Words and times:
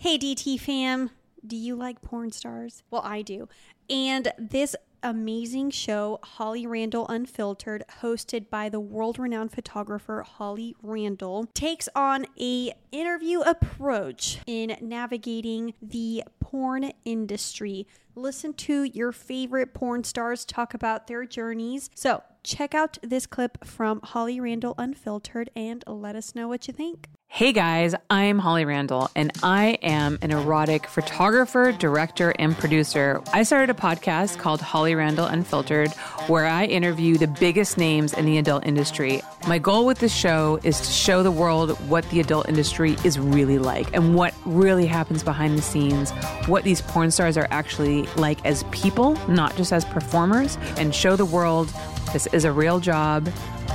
Hey, 0.00 0.16
DT 0.16 0.60
fam, 0.60 1.10
do 1.44 1.56
you 1.56 1.74
like 1.74 2.02
porn 2.02 2.30
stars? 2.30 2.84
Well, 2.88 3.02
I 3.04 3.20
do. 3.20 3.48
And 3.90 4.32
this 4.38 4.76
amazing 5.02 5.70
show, 5.70 6.20
Holly 6.22 6.68
Randall 6.68 7.08
Unfiltered, 7.08 7.82
hosted 8.00 8.48
by 8.48 8.68
the 8.68 8.78
world-renowned 8.78 9.50
photographer 9.50 10.22
Holly 10.22 10.76
Randall, 10.84 11.48
takes 11.52 11.88
on 11.96 12.26
a 12.40 12.74
interview 12.92 13.40
approach 13.40 14.38
in 14.46 14.76
navigating 14.80 15.74
the 15.82 16.22
porn 16.38 16.92
industry. 17.04 17.84
Listen 18.14 18.54
to 18.54 18.84
your 18.84 19.10
favorite 19.10 19.74
porn 19.74 20.04
stars 20.04 20.44
talk 20.44 20.74
about 20.74 21.08
their 21.08 21.24
journeys. 21.24 21.90
So, 21.96 22.22
check 22.48 22.74
out 22.74 22.96
this 23.02 23.26
clip 23.26 23.62
from 23.64 24.00
Holly 24.02 24.40
Randall 24.40 24.74
Unfiltered 24.78 25.50
and 25.54 25.84
let 25.86 26.16
us 26.16 26.34
know 26.34 26.48
what 26.48 26.66
you 26.66 26.72
think. 26.72 27.08
Hey 27.30 27.52
guys, 27.52 27.94
I'm 28.08 28.38
Holly 28.38 28.64
Randall, 28.64 29.10
and 29.14 29.30
I 29.42 29.78
am 29.82 30.18
an 30.22 30.30
erotic 30.30 30.86
photographer, 30.86 31.72
director, 31.72 32.32
and 32.38 32.56
producer. 32.56 33.20
I 33.34 33.42
started 33.42 33.68
a 33.68 33.78
podcast 33.78 34.38
called 34.38 34.62
Holly 34.62 34.94
Randall 34.94 35.26
Unfiltered, 35.26 35.92
where 36.26 36.46
I 36.46 36.64
interview 36.64 37.18
the 37.18 37.26
biggest 37.26 37.76
names 37.76 38.14
in 38.14 38.24
the 38.24 38.38
adult 38.38 38.64
industry. 38.64 39.20
My 39.46 39.58
goal 39.58 39.84
with 39.84 39.98
this 39.98 40.12
show 40.12 40.58
is 40.64 40.80
to 40.80 40.90
show 40.90 41.22
the 41.22 41.30
world 41.30 41.72
what 41.86 42.08
the 42.08 42.18
adult 42.20 42.48
industry 42.48 42.96
is 43.04 43.18
really 43.18 43.58
like 43.58 43.94
and 43.94 44.14
what 44.14 44.32
really 44.46 44.86
happens 44.86 45.22
behind 45.22 45.58
the 45.58 45.62
scenes, 45.62 46.12
what 46.46 46.64
these 46.64 46.80
porn 46.80 47.10
stars 47.10 47.36
are 47.36 47.46
actually 47.50 48.06
like 48.16 48.42
as 48.46 48.62
people, 48.70 49.18
not 49.28 49.54
just 49.54 49.70
as 49.70 49.84
performers, 49.84 50.56
and 50.78 50.94
show 50.94 51.14
the 51.14 51.26
world 51.26 51.70
this 52.12 52.26
is 52.28 52.44
a 52.44 52.52
real 52.52 52.80
job. 52.80 53.28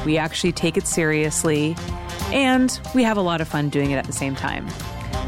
We 0.05 0.18
actually 0.18 0.52
take 0.52 0.78
it 0.78 0.88
seriously 0.88 1.76
and 2.32 2.80
we 2.96 3.04
have 3.04 3.18
a 3.18 3.22
lot 3.22 3.42
of 3.42 3.48
fun 3.48 3.70
doing 3.70 3.92
it 3.92 3.98
at 3.98 4.06
the 4.06 4.14
same 4.14 4.36
time. 4.36 4.68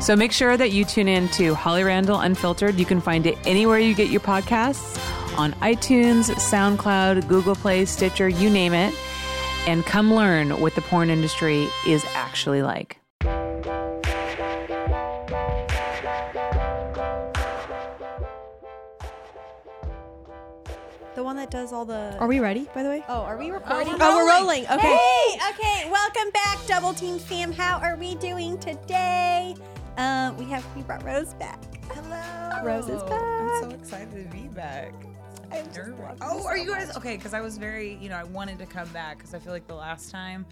So 0.01 0.15
make 0.15 0.31
sure 0.31 0.57
that 0.57 0.71
you 0.71 0.85
tune 0.85 1.07
in 1.07 1.29
to 1.29 1.53
Holly 1.53 1.83
Randall 1.83 2.19
Unfiltered. 2.19 2.75
You 2.75 2.85
can 2.85 2.99
find 2.99 3.25
it 3.25 3.37
anywhere 3.45 3.79
you 3.79 3.95
get 3.95 4.09
your 4.09 4.21
podcasts 4.21 4.99
on 5.37 5.53
iTunes, 5.53 6.29
SoundCloud, 6.31 7.27
Google 7.27 7.55
Play, 7.55 7.85
Stitcher, 7.85 8.27
you 8.27 8.49
name 8.49 8.73
it. 8.73 8.93
And 9.67 9.85
come 9.85 10.13
learn 10.13 10.59
what 10.59 10.75
the 10.75 10.81
porn 10.81 11.09
industry 11.09 11.67
is 11.87 12.05
actually 12.13 12.61
like. 12.61 12.99
One 21.35 21.43
that 21.43 21.51
does 21.51 21.73
all 21.73 21.83
the. 21.85 22.17
Are 22.17 22.27
we 22.27 22.39
ready, 22.39 22.67
by 22.73 22.81
the 22.81 22.89
way? 22.89 23.03
Oh, 23.09 23.21
are 23.21 23.37
we 23.37 23.51
recording? 23.51 23.93
Oh, 23.99 24.15
we're 24.15 24.39
rolling. 24.39 24.63
Okay. 24.63 24.97
Hey, 24.97 25.37
okay. 25.49 25.91
Welcome 25.91 26.31
back, 26.31 26.57
Double 26.65 26.93
Team 26.93 27.19
fam. 27.19 27.51
How 27.51 27.77
are 27.79 27.97
we 27.97 28.15
doing 28.15 28.57
today? 28.57 29.53
Um, 29.97 30.37
we 30.37 30.45
have 30.45 30.65
we 30.75 30.81
brought 30.83 31.03
Rose 31.03 31.33
back. 31.33 31.59
Hello. 31.91 32.63
Rose 32.63 32.87
is 32.87 33.03
back. 33.03 33.21
I'm 33.21 33.63
so 33.69 33.69
excited 33.75 34.11
to 34.31 34.35
be 34.35 34.47
back. 34.47 34.93
I'm 35.51 35.65
just 35.67 35.77
Nervous. 35.89 36.17
Oh, 36.21 36.45
are 36.45 36.57
so 36.57 36.63
you 36.63 36.71
guys 36.71 36.87
much. 36.87 36.97
okay? 36.97 37.17
Because 37.17 37.33
I 37.33 37.41
was 37.41 37.57
very, 37.57 37.95
you 37.95 38.07
know, 38.09 38.15
I 38.15 38.23
wanted 38.23 38.57
to 38.59 38.65
come 38.65 38.87
back 38.89 39.17
because 39.17 39.33
I 39.33 39.39
feel 39.39 39.51
like 39.53 39.67
the 39.67 39.75
last 39.75 40.11
time. 40.11 40.45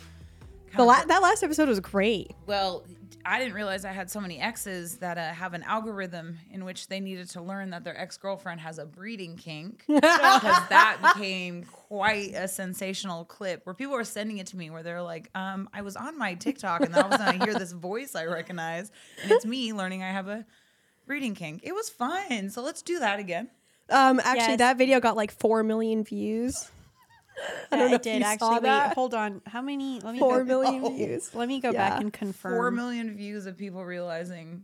The 0.71 0.77
kinda- 0.77 0.83
la- 0.85 1.05
that 1.05 1.21
last 1.21 1.43
episode 1.43 1.69
was 1.69 1.79
great. 1.79 2.31
well, 2.45 2.83
I 3.25 3.39
didn't 3.39 3.53
realize 3.53 3.85
I 3.85 3.91
had 3.91 4.09
so 4.11 4.19
many 4.19 4.39
exes 4.39 4.97
that 4.97 5.17
uh, 5.17 5.33
have 5.33 5.53
an 5.53 5.63
algorithm 5.63 6.39
in 6.51 6.65
which 6.65 6.87
they 6.87 6.99
needed 6.99 7.29
to 7.31 7.41
learn 7.41 7.69
that 7.71 7.83
their 7.83 7.97
ex 7.99 8.17
girlfriend 8.17 8.59
has 8.61 8.77
a 8.79 8.85
breeding 8.85 9.37
kink. 9.37 9.83
Because 9.93 10.67
that 10.69 10.97
became 11.15 11.63
quite 11.63 12.33
a 12.35 12.47
sensational 12.47 13.25
clip 13.25 13.65
where 13.65 13.73
people 13.73 13.93
were 13.93 14.03
sending 14.03 14.37
it 14.39 14.47
to 14.47 14.57
me 14.57 14.69
where 14.69 14.83
they're 14.83 15.01
like, 15.01 15.29
um, 15.35 15.69
I 15.73 15.81
was 15.81 15.95
on 15.95 16.17
my 16.17 16.33
TikTok 16.33 16.81
and 16.81 16.93
then 16.93 17.03
all 17.03 17.13
of 17.13 17.19
a 17.19 17.23
sudden 17.23 17.41
I 17.41 17.45
hear 17.45 17.53
this 17.53 17.71
voice 17.71 18.15
I 18.15 18.25
recognize 18.25 18.91
and 19.21 19.31
it's 19.31 19.45
me 19.45 19.73
learning 19.73 20.03
I 20.03 20.11
have 20.11 20.27
a 20.27 20.45
breeding 21.05 21.35
kink. 21.35 21.61
It 21.63 21.73
was 21.73 21.89
fun. 21.89 22.49
So 22.49 22.61
let's 22.61 22.81
do 22.81 22.99
that 22.99 23.19
again. 23.19 23.49
Um, 23.89 24.19
actually, 24.19 24.53
Yes. 24.53 24.57
that 24.59 24.77
video 24.77 24.99
got 24.99 25.15
like 25.15 25.31
four 25.31 25.63
million 25.63 26.03
views. 26.03 26.69
I 27.71 27.77
don't 27.77 27.89
know 27.89 27.95
if 27.95 28.01
did 28.01 28.19
you 28.19 28.23
actually. 28.25 28.37
saw 28.47 28.53
Wait, 28.55 28.63
that. 28.63 28.93
hold 28.95 29.13
on. 29.13 29.41
How 29.45 29.61
many? 29.61 29.99
Let 29.99 30.13
me 30.13 30.19
Four 30.19 30.39
go, 30.43 30.61
million 30.61 30.83
Oh. 30.85 30.89
views. 30.95 31.33
Let 31.33 31.47
me 31.47 31.59
go 31.59 31.71
Yeah. 31.71 31.89
back 31.89 32.01
and 32.01 32.11
confirm. 32.13 32.53
Four 32.53 32.71
million 32.71 33.15
views 33.15 33.45
of 33.45 33.57
people 33.57 33.83
realizing 33.83 34.63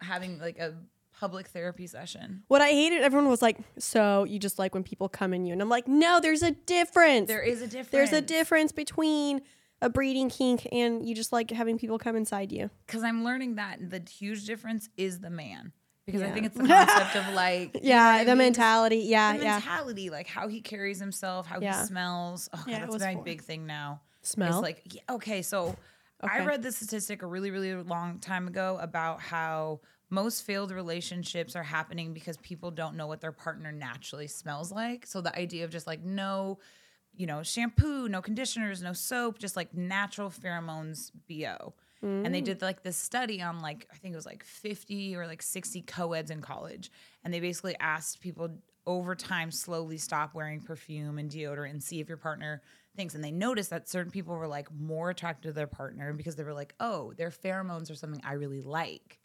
having 0.00 0.38
like 0.38 0.58
a 0.58 0.74
public 1.18 1.46
therapy 1.48 1.86
session. 1.86 2.42
What 2.48 2.60
I 2.60 2.68
hated, 2.68 3.00
everyone 3.02 3.28
was 3.30 3.40
like, 3.40 3.58
"So 3.78 4.24
you 4.24 4.38
just 4.38 4.58
like 4.58 4.74
when 4.74 4.82
people 4.84 5.08
come 5.08 5.32
in 5.32 5.46
you?" 5.46 5.52
And 5.52 5.62
I'm 5.62 5.68
like, 5.70 5.88
"No, 5.88 6.20
there's 6.20 6.42
a 6.42 6.50
difference. 6.50 7.28
There 7.28 7.42
is 7.42 7.62
a 7.62 7.66
difference. 7.66 7.90
There's 7.90 8.12
a 8.12 8.20
difference 8.20 8.72
between 8.72 9.40
a 9.82 9.88
breeding 9.90 10.28
kink 10.30 10.66
and 10.72 11.06
you 11.06 11.14
just 11.14 11.32
like 11.32 11.50
having 11.50 11.78
people 11.78 11.98
come 11.98 12.16
inside 12.16 12.52
you." 12.52 12.70
Because 12.86 13.02
I'm 13.02 13.24
learning 13.24 13.54
that 13.54 13.90
the 13.90 14.02
huge 14.10 14.44
difference 14.46 14.88
is 14.96 15.20
the 15.20 15.30
man. 15.30 15.72
Because 16.06 16.22
I 16.22 16.30
think 16.30 16.46
it's 16.46 16.56
the 16.56 16.64
concept 16.66 17.16
of 17.16 17.34
like 17.34 17.80
Yeah, 17.82 18.12
what 18.12 18.20
I 18.20 18.24
the 18.24 18.30
mean? 18.30 18.38
mentality. 18.38 18.98
Yeah, 18.98 19.36
the 19.36 19.42
yeah. 19.42 19.52
mentality, 19.54 20.08
like 20.08 20.28
how 20.28 20.46
he 20.46 20.60
carries 20.60 21.00
himself, 21.00 21.46
how 21.46 21.60
Yeah. 21.60 21.80
he 21.80 21.86
smells. 21.86 22.48
Oh, 22.52 22.58
God, 22.58 22.70
Yeah, 22.70 22.78
that's 22.80 22.92
was 22.92 23.02
my 23.02 23.14
four. 23.14 23.24
big 23.24 23.42
thing 23.42 23.66
now. 23.66 24.00
Smell. 24.22 24.52
It's 24.58 24.62
like, 24.62 24.82
yeah, 24.94 25.02
okay, 25.10 25.42
so 25.42 25.76
I 26.22 26.44
read 26.44 26.62
this 26.62 26.76
statistic 26.76 27.22
a 27.22 27.26
really, 27.26 27.50
really 27.50 27.74
long 27.74 28.18
time 28.20 28.46
ago 28.48 28.78
about 28.80 29.20
how 29.20 29.80
most 30.08 30.42
failed 30.44 30.70
relationships 30.70 31.56
are 31.56 31.62
happening 31.64 32.14
because 32.14 32.36
people 32.38 32.70
don't 32.70 32.96
know 32.96 33.06
what 33.08 33.20
their 33.20 33.32
partner 33.32 33.72
naturally 33.72 34.28
smells 34.28 34.70
like. 34.72 35.06
So 35.06 35.20
the 35.20 35.36
idea 35.36 35.64
of 35.64 35.70
just 35.70 35.86
like 35.88 36.02
no, 36.04 36.58
you 37.14 37.26
know, 37.26 37.42
shampoo, 37.42 38.08
no 38.08 38.22
conditioners, 38.22 38.80
no 38.82 38.92
soap, 38.92 39.38
just 39.40 39.56
like 39.56 39.74
natural 39.74 40.30
pheromones, 40.30 41.10
bo. 41.28 41.74
And 42.24 42.34
they 42.34 42.42
mm. 42.42 42.46
did 42.46 42.62
like 42.62 42.82
this 42.82 42.96
study 42.96 43.40
on 43.42 43.60
like 43.60 43.86
I 43.92 43.96
think 43.96 44.12
it 44.12 44.16
was 44.16 44.26
like 44.26 44.44
50 44.44 45.16
or 45.16 45.26
like 45.26 45.42
60 45.42 45.82
co-eds 45.82 46.30
in 46.30 46.40
college, 46.40 46.90
and 47.24 47.32
they 47.32 47.40
basically 47.40 47.76
asked 47.80 48.20
people 48.20 48.50
over 48.86 49.14
time 49.14 49.50
slowly 49.50 49.98
stop 49.98 50.34
wearing 50.34 50.60
perfume 50.60 51.18
and 51.18 51.30
deodorant 51.30 51.70
and 51.70 51.82
see 51.82 52.00
if 52.00 52.08
your 52.08 52.16
partner 52.16 52.62
thinks. 52.96 53.14
And 53.14 53.22
they 53.22 53.32
noticed 53.32 53.70
that 53.70 53.88
certain 53.88 54.12
people 54.12 54.36
were 54.36 54.46
like 54.46 54.68
more 54.72 55.10
attracted 55.10 55.48
to 55.48 55.52
their 55.52 55.66
partner 55.66 56.12
because 56.12 56.36
they 56.36 56.44
were 56.44 56.54
like, 56.54 56.74
oh, 56.80 57.12
their 57.16 57.30
pheromones 57.30 57.90
are 57.90 57.96
something 57.96 58.20
I 58.24 58.34
really 58.34 58.62
like. 58.62 59.18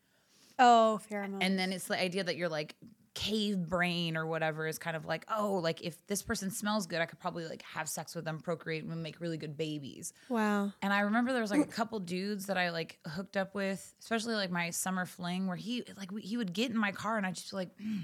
oh, 0.59 0.99
pheromone. 1.09 1.39
And 1.41 1.57
then 1.57 1.71
it's 1.71 1.87
the 1.87 1.99
idea 1.99 2.23
that 2.23 2.35
you're 2.35 2.49
like 2.49 2.75
cave 3.13 3.67
brain 3.67 4.15
or 4.15 4.25
whatever 4.25 4.67
is 4.67 4.77
kind 4.77 4.95
of 4.95 5.05
like, 5.05 5.25
oh, 5.29 5.55
like 5.55 5.81
if 5.81 6.05
this 6.07 6.21
person 6.21 6.49
smells 6.49 6.87
good, 6.87 7.01
I 7.01 7.05
could 7.05 7.19
probably 7.19 7.45
like 7.45 7.61
have 7.63 7.89
sex 7.89 8.15
with 8.15 8.25
them, 8.25 8.39
procreate, 8.39 8.83
and 8.83 9.03
make 9.03 9.19
really 9.19 9.37
good 9.37 9.57
babies. 9.57 10.13
wow. 10.29 10.71
And 10.81 10.93
I 10.93 11.01
remember 11.01 11.33
there 11.33 11.41
was 11.41 11.51
like 11.51 11.61
a 11.61 11.65
couple 11.71 11.99
dudes 11.99 12.45
that 12.47 12.57
I 12.57 12.69
like 12.69 12.99
hooked 13.05 13.37
up 13.37 13.53
with, 13.53 13.93
especially 13.99 14.35
like 14.35 14.51
my 14.51 14.69
summer 14.69 15.05
fling, 15.05 15.47
where 15.47 15.57
he 15.57 15.83
like 15.97 16.09
he 16.19 16.37
would 16.37 16.53
get 16.53 16.71
in 16.71 16.77
my 16.77 16.91
car 16.91 17.17
and 17.17 17.25
I 17.25 17.31
just 17.31 17.51
like, 17.53 17.69
mm, 17.77 18.03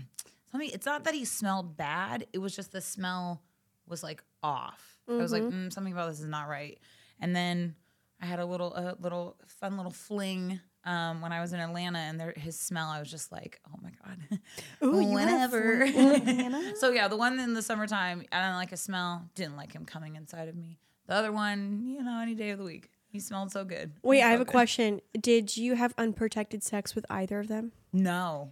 something. 0.51 0.69
It's 0.71 0.85
not 0.85 1.05
that 1.05 1.13
he 1.13 1.25
smelled 1.25 1.77
bad; 1.77 2.27
it 2.33 2.39
was 2.39 2.55
just 2.55 2.71
the 2.71 2.81
smell 2.81 3.41
was 3.87 4.03
like 4.03 4.23
off. 4.43 4.97
I 5.09 5.13
was 5.13 5.31
like, 5.31 5.43
mm, 5.43 5.71
something 5.71 5.93
about 5.93 6.09
this 6.09 6.19
is 6.19 6.27
not 6.27 6.49
right. 6.49 6.77
And 7.21 7.33
then 7.33 7.75
I 8.21 8.25
had 8.25 8.39
a 8.39 8.45
little 8.45 8.73
a 8.75 8.97
little 8.99 9.37
fun 9.47 9.77
little 9.77 9.91
fling. 9.91 10.59
Um, 10.83 11.19
when 11.21 11.33
I 11.33 11.41
was 11.41 11.51
in 11.51 11.59
Atlanta 11.59 11.99
and 11.99 12.19
there, 12.19 12.33
his 12.37 12.57
smell, 12.57 12.89
I 12.89 12.99
was 12.99 13.11
just 13.11 13.31
like, 13.31 13.59
"Oh 13.67 13.77
my 13.81 13.91
god!" 14.05 14.39
Ooh, 14.83 15.01
you 15.01 15.17
had 15.17 15.27
a 15.27 15.31
Whenever. 15.33 16.75
so 16.75 16.91
yeah, 16.91 17.07
the 17.07 17.17
one 17.17 17.39
in 17.39 17.53
the 17.53 17.61
summertime, 17.61 18.23
I 18.31 18.45
don't 18.45 18.55
like 18.55 18.71
a 18.71 18.77
smell. 18.77 19.29
Didn't 19.35 19.57
like 19.57 19.73
him 19.73 19.85
coming 19.85 20.15
inside 20.15 20.47
of 20.47 20.55
me. 20.55 20.77
The 21.07 21.15
other 21.15 21.31
one, 21.31 21.83
you 21.85 22.03
know, 22.03 22.19
any 22.21 22.35
day 22.35 22.51
of 22.51 22.57
the 22.59 22.63
week. 22.65 22.89
He 23.09 23.19
smelled 23.19 23.51
so 23.51 23.63
good. 23.63 23.93
Wait, 24.03 24.21
I 24.21 24.29
have 24.31 24.39
so 24.39 24.43
a 24.43 24.45
question. 24.45 25.01
Did 25.19 25.55
you 25.57 25.75
have 25.75 25.93
unprotected 25.97 26.61
sex 26.61 26.93
with 26.93 27.05
either 27.09 27.39
of 27.39 27.47
them? 27.47 27.71
No. 27.93 28.51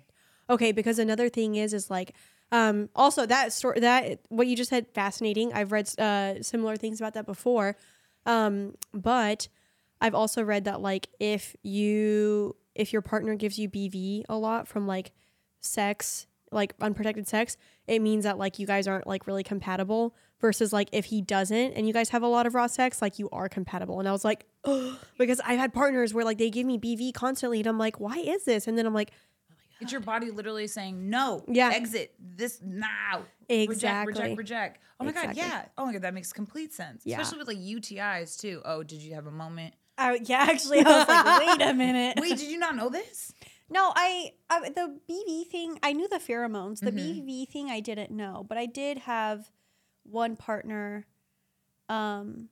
Okay, 0.49 0.71
because 0.71 0.97
another 0.97 1.29
thing 1.29 1.55
is 1.55 1.73
is 1.73 1.89
like 1.89 2.13
um 2.51 2.89
also 2.95 3.25
that 3.25 3.51
story 3.51 3.79
that 3.79 4.19
what 4.29 4.47
you 4.47 4.55
just 4.55 4.69
said 4.69 4.87
fascinating. 4.93 5.53
I've 5.53 5.71
read 5.71 5.89
uh 5.99 6.41
similar 6.41 6.77
things 6.77 6.99
about 6.99 7.13
that 7.15 7.25
before. 7.25 7.75
Um 8.25 8.75
but 8.93 9.47
I've 10.05 10.13
also 10.13 10.43
read 10.43 10.65
that 10.65 10.81
like 10.81 11.07
if 11.19 11.55
you 11.63 12.55
if 12.75 12.93
your 12.93 13.01
partner 13.01 13.33
gives 13.33 13.57
you 13.57 13.67
BV 13.67 14.25
a 14.29 14.37
lot 14.37 14.67
from 14.67 14.85
like 14.85 15.13
sex, 15.61 16.27
like 16.51 16.75
unprotected 16.79 17.27
sex, 17.27 17.57
it 17.87 18.03
means 18.03 18.23
that 18.23 18.37
like 18.37 18.59
you 18.59 18.67
guys 18.67 18.87
aren't 18.87 19.07
like 19.07 19.25
really 19.25 19.41
compatible 19.41 20.15
versus 20.39 20.71
like 20.71 20.89
if 20.91 21.05
he 21.05 21.23
doesn't 21.23 21.73
and 21.73 21.87
you 21.87 21.93
guys 21.93 22.09
have 22.09 22.21
a 22.21 22.27
lot 22.27 22.45
of 22.45 22.53
raw 22.53 22.67
sex, 22.67 23.01
like 23.01 23.17
you 23.17 23.31
are 23.31 23.49
compatible. 23.49 23.99
And 23.99 24.07
I 24.07 24.11
was 24.11 24.23
like, 24.23 24.45
oh, 24.63 24.99
because 25.17 25.41
I've 25.43 25.57
had 25.57 25.73
partners 25.73 26.13
where 26.13 26.23
like 26.23 26.37
they 26.37 26.51
give 26.51 26.67
me 26.67 26.77
BV 26.77 27.15
constantly 27.15 27.57
and 27.57 27.67
I'm 27.67 27.79
like, 27.79 27.99
why 27.99 28.17
is 28.17 28.45
this? 28.45 28.67
And 28.67 28.77
then 28.77 28.85
I'm 28.85 28.93
like, 28.93 29.09
oh 29.51 29.55
It's 29.79 29.91
your 29.91 30.01
body 30.01 30.29
literally 30.29 30.67
saying 30.67 31.09
no. 31.09 31.43
Yeah. 31.47 31.71
Exit 31.73 32.13
this 32.19 32.61
now. 32.63 33.23
Exactly. 33.49 34.13
Reject, 34.13 34.19
reject, 34.19 34.37
reject. 34.37 34.79
Oh 34.99 35.03
my 35.03 35.09
Exactly. 35.09 35.41
god, 35.41 35.47
yeah. 35.47 35.65
Oh 35.79 35.85
my 35.87 35.93
god, 35.93 36.03
that 36.03 36.13
makes 36.13 36.31
complete 36.31 36.73
sense. 36.73 37.01
Yeah. 37.05 37.19
Especially 37.19 37.39
with 37.39 37.47
like 37.47 37.57
UTIs 37.57 38.39
too. 38.39 38.61
Oh, 38.63 38.83
did 38.83 39.01
you 39.01 39.15
have 39.15 39.25
a 39.25 39.31
moment? 39.31 39.73
Oh, 39.97 40.17
yeah, 40.23 40.45
actually, 40.49 40.79
I 40.79 40.83
was 40.83 41.07
like, 41.07 41.59
wait 41.59 41.67
a 41.69 41.73
minute. 41.73 42.19
Wait, 42.19 42.37
did 42.37 42.49
you 42.49 42.57
not 42.57 42.75
know 42.75 42.89
this? 42.89 43.33
No, 43.69 43.91
I, 43.95 44.33
I 44.49 44.69
the 44.69 44.99
BV 45.09 45.47
thing. 45.47 45.79
I 45.81 45.93
knew 45.93 46.07
the 46.07 46.17
pheromones. 46.19 46.81
The 46.81 46.91
Mm-hmm. 46.91 47.27
BV 47.29 47.47
thing, 47.49 47.69
I 47.71 47.79
didn't 47.79 48.11
know, 48.11 48.45
but 48.47 48.57
I 48.57 48.65
did 48.67 48.99
have 48.99 49.49
one 50.03 50.35
partner. 50.35 51.05
Um, 51.89 52.49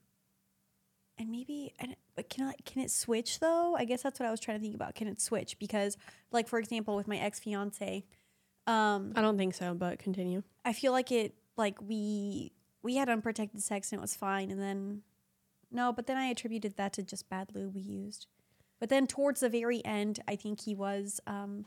and 1.18 1.30
maybe 1.30 1.72
and 1.78 1.94
but 2.16 2.28
can 2.28 2.46
I 2.48 2.54
can 2.64 2.82
it 2.82 2.90
switch 2.90 3.38
though? 3.38 3.76
I 3.76 3.84
guess 3.84 4.02
that's 4.02 4.18
what 4.18 4.26
I 4.26 4.30
was 4.32 4.40
trying 4.40 4.58
to 4.58 4.62
think 4.62 4.74
about. 4.74 4.94
Can 4.96 5.06
it 5.06 5.20
switch? 5.20 5.58
Because 5.60 5.96
like 6.32 6.48
for 6.48 6.58
example, 6.58 6.96
with 6.96 7.06
my 7.06 7.18
ex 7.18 7.38
fiance, 7.38 8.04
um, 8.66 9.12
I 9.14 9.20
don't 9.22 9.36
think 9.38 9.54
so, 9.54 9.74
but 9.74 9.98
continue. 10.00 10.42
I 10.64 10.72
feel 10.72 10.90
like 10.92 11.12
it 11.12 11.34
like 11.56 11.80
we 11.80 12.50
we 12.82 12.96
had 12.96 13.08
unprotected 13.08 13.62
sex 13.62 13.92
and 13.92 14.00
it 14.00 14.02
was 14.02 14.16
fine, 14.16 14.50
and 14.50 14.60
then 14.60 15.02
no, 15.74 15.92
but 15.92 16.06
then 16.06 16.16
I 16.16 16.26
attributed 16.26 16.76
that 16.76 16.92
to 16.94 17.02
just 17.02 17.28
bad 17.28 17.48
lube 17.52 17.74
we 17.74 17.82
used. 17.82 18.26
But 18.78 18.88
then 18.88 19.06
towards 19.06 19.40
the 19.40 19.48
very 19.48 19.84
end, 19.84 20.20
I 20.28 20.36
think 20.36 20.60
he 20.60 20.74
was 20.74 21.20
um, 21.26 21.66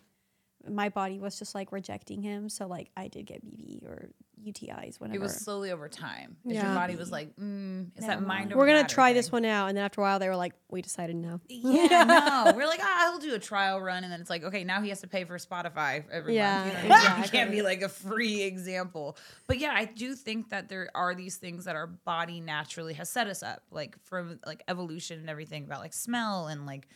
my 0.67 0.89
body 0.89 1.19
was 1.19 1.37
just 1.37 1.53
like 1.53 1.71
rejecting 1.71 2.21
him. 2.21 2.49
So 2.49 2.67
like 2.67 2.89
I 2.95 3.09
did 3.09 3.25
get 3.25 3.45
BV 3.45 3.83
or 3.83 4.09
UTIs 4.45 4.99
whenever. 4.99 5.17
It 5.17 5.21
was 5.21 5.35
slowly 5.35 5.71
over 5.71 5.89
time. 5.89 6.37
Yeah. 6.45 6.65
Your 6.65 6.75
body 6.75 6.95
was 6.95 7.11
like, 7.11 7.35
mm, 7.35 7.87
is 7.97 8.05
Never 8.05 8.21
that 8.21 8.27
mind 8.27 8.53
We're 8.55 8.65
gonna 8.65 8.81
matter 8.81 8.93
try 8.93 9.13
this 9.13 9.31
one 9.31 9.45
out, 9.45 9.67
and 9.67 9.77
then 9.77 9.83
after 9.83 10.01
a 10.01 10.03
while, 10.03 10.19
they 10.19 10.29
were 10.29 10.35
like, 10.35 10.53
"We 10.69 10.81
decided 10.81 11.15
no." 11.15 11.39
Yeah, 11.47 12.03
no. 12.47 12.53
We're 12.55 12.67
like, 12.67 12.79
ah, 12.81 13.09
he'll 13.11 13.19
do 13.19 13.35
a 13.35 13.39
trial 13.39 13.81
run, 13.81 14.03
and 14.03 14.11
then 14.13 14.21
it's 14.21 14.29
like, 14.29 14.43
okay, 14.43 14.63
now 14.63 14.81
he 14.81 14.89
has 14.89 15.01
to 15.01 15.07
pay 15.07 15.23
for 15.25 15.37
Spotify 15.37 16.03
every 16.11 16.35
Yeah, 16.35 16.55
month. 16.55 16.65
You 16.67 16.73
know 16.73 16.73
what 16.73 16.79
I 16.79 16.81
mean? 16.83 16.91
He 16.91 16.97
exactly. 17.23 17.29
can't 17.39 17.51
be 17.51 17.61
like 17.61 17.81
a 17.81 17.89
free 17.89 18.41
example. 18.43 19.17
But 19.47 19.59
yeah, 19.59 19.73
I 19.75 19.85
do 19.85 20.13
think 20.15 20.49
that 20.49 20.69
there 20.69 20.89
are 20.95 21.15
these 21.15 21.37
things 21.37 21.65
that 21.65 21.75
our 21.75 21.87
body 21.87 22.39
naturally 22.39 22.93
has 22.95 23.09
set 23.09 23.27
us 23.27 23.43
up, 23.43 23.63
like 23.71 23.97
from 24.03 24.39
like 24.45 24.63
evolution 24.67 25.19
and 25.19 25.29
everything 25.29 25.63
about 25.65 25.79
like 25.81 25.93
smell 25.93 26.47
and 26.47 26.65
like 26.65 26.87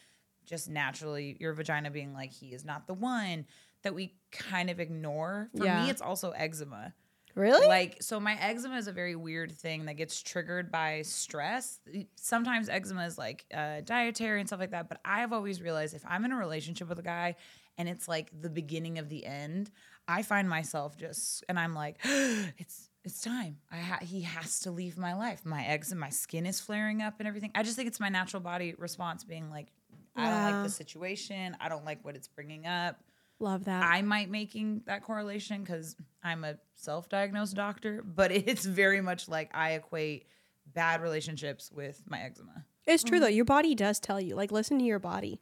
just 0.46 0.70
naturally 0.70 1.38
your 1.40 1.54
vagina 1.54 1.90
being 1.92 2.14
like 2.14 2.32
he 2.34 2.48
is 2.48 2.66
not 2.66 2.86
the 2.88 2.94
one 2.94 3.46
that 3.84 3.96
we 3.96 4.14
kind 4.32 4.70
of 4.70 4.80
ignore. 4.80 5.50
For 5.58 5.64
Yeah. 5.64 5.84
me, 5.84 5.90
it's 5.90 6.02
also 6.02 6.32
eczema. 6.32 6.94
Really? 7.36 7.68
Like, 7.68 8.02
so 8.02 8.20
my 8.20 8.38
eczema 8.40 8.78
is 8.78 8.88
a 8.88 8.92
very 8.92 9.16
weird 9.16 9.52
thing 9.52 9.86
that 9.86 9.96
gets 9.96 10.22
triggered 10.22 10.72
by 10.72 11.02
stress. 11.04 11.80
Sometimes 12.16 12.70
eczema 12.70 13.06
is 13.06 13.18
like 13.18 13.46
uh, 13.54 13.82
dietary 13.82 14.40
and 14.40 14.50
stuff 14.50 14.60
like 14.60 14.72
that. 14.72 14.90
But 14.90 15.00
I've 15.06 15.34
always 15.34 15.62
realized 15.62 15.96
if 15.96 16.04
I'm 16.08 16.26
in 16.26 16.32
a 16.32 16.38
relationship 16.38 16.90
with 16.90 17.00
a 17.00 17.04
guy 17.04 17.36
and 17.78 17.88
it's 17.88 18.08
like 18.08 18.30
the 18.40 18.50
beginning 18.50 18.98
of 18.98 19.10
the 19.10 19.26
end, 19.26 19.72
I 20.08 20.24
find 20.24 20.50
myself 20.50 20.98
just, 20.98 21.44
and 21.48 21.60
I'm 21.60 21.74
like, 21.74 21.98
it's, 22.04 22.90
it's 23.04 23.22
time. 23.22 23.58
I 23.72 23.78
ha- 23.78 24.00
he 24.02 24.22
has 24.22 24.60
to 24.62 24.72
leave 24.72 24.98
my 24.98 25.14
life. 25.14 25.46
My 25.46 25.66
eczema, 25.66 26.02
my 26.02 26.10
skin 26.10 26.46
is 26.46 26.60
flaring 26.60 27.02
up 27.02 27.16
and 27.20 27.28
everything. 27.28 27.52
I 27.56 27.64
just 27.64 27.76
think 27.76 27.88
it's 27.88 28.00
my 28.00 28.10
natural 28.10 28.42
body 28.42 28.76
response 28.78 29.24
being 29.24 29.50
like, 29.50 29.68
I 30.16 30.30
don't 30.30 30.54
like 30.54 30.64
the 30.66 30.70
situation. 30.70 31.56
I 31.62 31.70
don't 31.70 31.86
like 31.86 32.04
what 32.04 32.16
it's 32.16 32.28
bringing 32.28 32.68
up. 32.68 32.98
Love 33.42 33.66
that. 33.66 33.84
I 33.84 34.02
might 34.02 34.30
making 34.30 34.84
that 34.86 35.04
correlation 35.04 35.64
because 35.64 35.96
I'm 36.24 36.44
a 36.44 36.56
self-diagnosed 36.76 37.56
doctor, 37.56 38.04
but 38.04 38.32
it's 38.32 38.66
very 38.66 39.02
much 39.02 39.28
like 39.28 39.50
I 39.54 39.72
equate 39.72 40.28
bad 40.74 41.02
relationships 41.02 41.72
with 41.72 42.02
my 42.08 42.22
eczema. 42.22 42.66
it's 42.86 43.04
true 43.04 43.20
though. 43.20 43.28
Your 43.28 43.46
body 43.46 43.76
does 43.76 44.00
tell 44.00 44.22
you. 44.22 44.36
Like, 44.36 44.52
listen 44.52 44.78
to 44.80 44.86
your 44.86 45.00
body. 45.00 45.42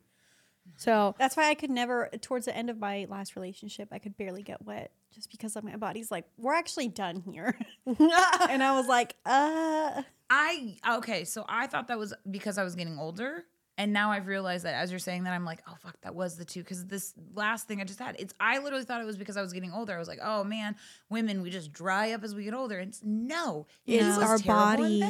So 0.78 1.16
That's 1.18 1.36
why 1.36 1.50
I 1.50 1.56
could 1.56 1.72
never, 1.72 2.10
towards 2.22 2.46
the 2.46 2.56
end 2.56 2.70
of 2.70 2.80
my 2.80 3.06
last 3.10 3.36
relationship, 3.36 3.90
I 3.92 4.00
could 4.00 4.16
barely 4.18 4.44
get 4.44 4.62
wet 4.64 4.92
just 5.14 5.32
because 5.32 5.56
of 5.56 5.64
my 5.64 5.76
body's 5.76 6.12
like, 6.12 6.26
we're 6.38 6.54
actually 6.54 6.88
done 6.88 7.22
here. 7.22 7.58
and 7.86 8.64
I 8.64 8.74
was 8.74 8.88
like, 8.88 9.16
uh, 9.26 10.04
I 10.30 10.78
okay, 10.98 11.26
so 11.26 11.44
I 11.50 11.68
thought 11.68 11.88
that 11.88 11.98
was 11.98 12.14
because 12.30 12.58
I 12.58 12.64
was 12.64 12.76
getting 12.76 12.98
older, 13.00 13.46
and 13.80 13.94
now 13.94 14.12
I've 14.12 14.28
realized 14.28 14.66
that 14.66 14.76
as 14.76 14.92
you're 14.92 15.00
saying 15.00 15.24
that, 15.24 15.32
I'm 15.32 15.46
like, 15.46 15.62
oh 15.66 15.74
fuck, 15.82 15.96
that 16.02 16.14
was 16.14 16.36
the 16.36 16.44
two. 16.44 16.60
Because 16.60 16.86
this 16.86 17.14
last 17.34 17.66
thing 17.66 17.80
I 17.80 17.86
just 17.86 17.98
had, 17.98 18.18
it's 18.20 18.34
I 18.38 18.60
literally 18.60 18.84
thought 18.84 19.02
it 19.02 19.06
was 19.06 19.16
because 19.18 19.38
I 19.38 19.42
was 19.42 19.54
getting 19.54 19.72
older. 19.72 19.96
I 19.96 19.98
was 19.98 20.10
like, 20.10 20.20
oh 20.22 20.44
man, 20.44 20.76
women, 21.10 21.42
we 21.42 21.50
just 21.50 21.72
dry 21.72 22.12
up 22.12 22.22
as 22.26 22.36
we 22.36 22.44
get 22.44 22.54
older. 22.54 22.78
And 22.78 22.90
it's 22.90 23.02
no, 23.02 23.68
It's 23.88 24.18
our 24.18 24.38
body. 24.40 25.02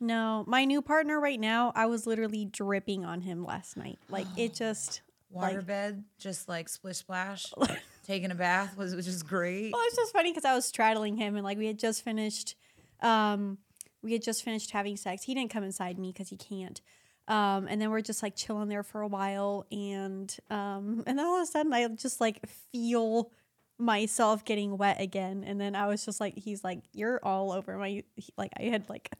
no, 0.00 0.42
my 0.48 0.64
new 0.64 0.82
partner 0.82 1.20
right 1.20 1.38
now, 1.38 1.72
I 1.76 1.86
was 1.86 2.04
literally 2.04 2.44
dripping 2.46 3.04
on 3.04 3.20
him 3.20 3.44
last 3.44 3.76
night. 3.76 4.00
Like, 4.08 4.26
it 4.36 4.54
just, 4.56 5.02
like, 5.30 5.56
Waterbed, 5.56 6.02
just 6.18 6.48
like 6.48 6.68
splish 6.68 6.96
splash, 6.96 7.46
taking 8.04 8.32
a 8.32 8.34
bath 8.34 8.76
was 8.76 8.96
was 8.96 9.06
just 9.06 9.24
great. 9.24 9.72
Well, 9.72 9.82
it's 9.86 9.96
just 9.96 10.12
funny 10.12 10.32
because 10.32 10.44
I 10.44 10.54
was 10.56 10.64
straddling 10.64 11.16
him 11.16 11.36
and 11.36 11.44
like 11.44 11.58
we 11.58 11.68
had 11.68 11.78
just 11.78 12.02
finished, 12.02 12.56
um, 13.02 13.58
we 14.02 14.14
had 14.14 14.22
just 14.22 14.42
finished 14.42 14.72
having 14.72 14.96
sex. 14.96 15.22
He 15.22 15.34
didn't 15.34 15.52
come 15.52 15.62
inside 15.62 15.96
me 15.96 16.10
because 16.10 16.30
he 16.30 16.36
can't. 16.36 16.80
Um, 17.28 17.68
and 17.68 17.80
then 17.80 17.90
we're 17.90 18.00
just 18.00 18.22
like 18.22 18.34
chilling 18.34 18.68
there 18.68 18.82
for 18.82 19.02
a 19.02 19.06
while, 19.06 19.66
and 19.70 20.34
um, 20.50 21.04
and 21.06 21.18
then 21.18 21.24
all 21.26 21.36
of 21.36 21.42
a 21.42 21.46
sudden 21.46 21.72
I 21.72 21.86
just 21.88 22.20
like 22.20 22.40
feel 22.72 23.30
myself 23.78 24.44
getting 24.44 24.76
wet 24.76 25.00
again, 25.00 25.44
and 25.46 25.60
then 25.60 25.74
I 25.76 25.86
was 25.86 26.04
just 26.04 26.20
like, 26.20 26.36
he's 26.36 26.64
like, 26.64 26.80
you're 26.92 27.20
all 27.22 27.52
over 27.52 27.76
my, 27.78 28.02
he- 28.16 28.34
like 28.36 28.50
I 28.58 28.64
had 28.64 28.88
like, 28.88 29.10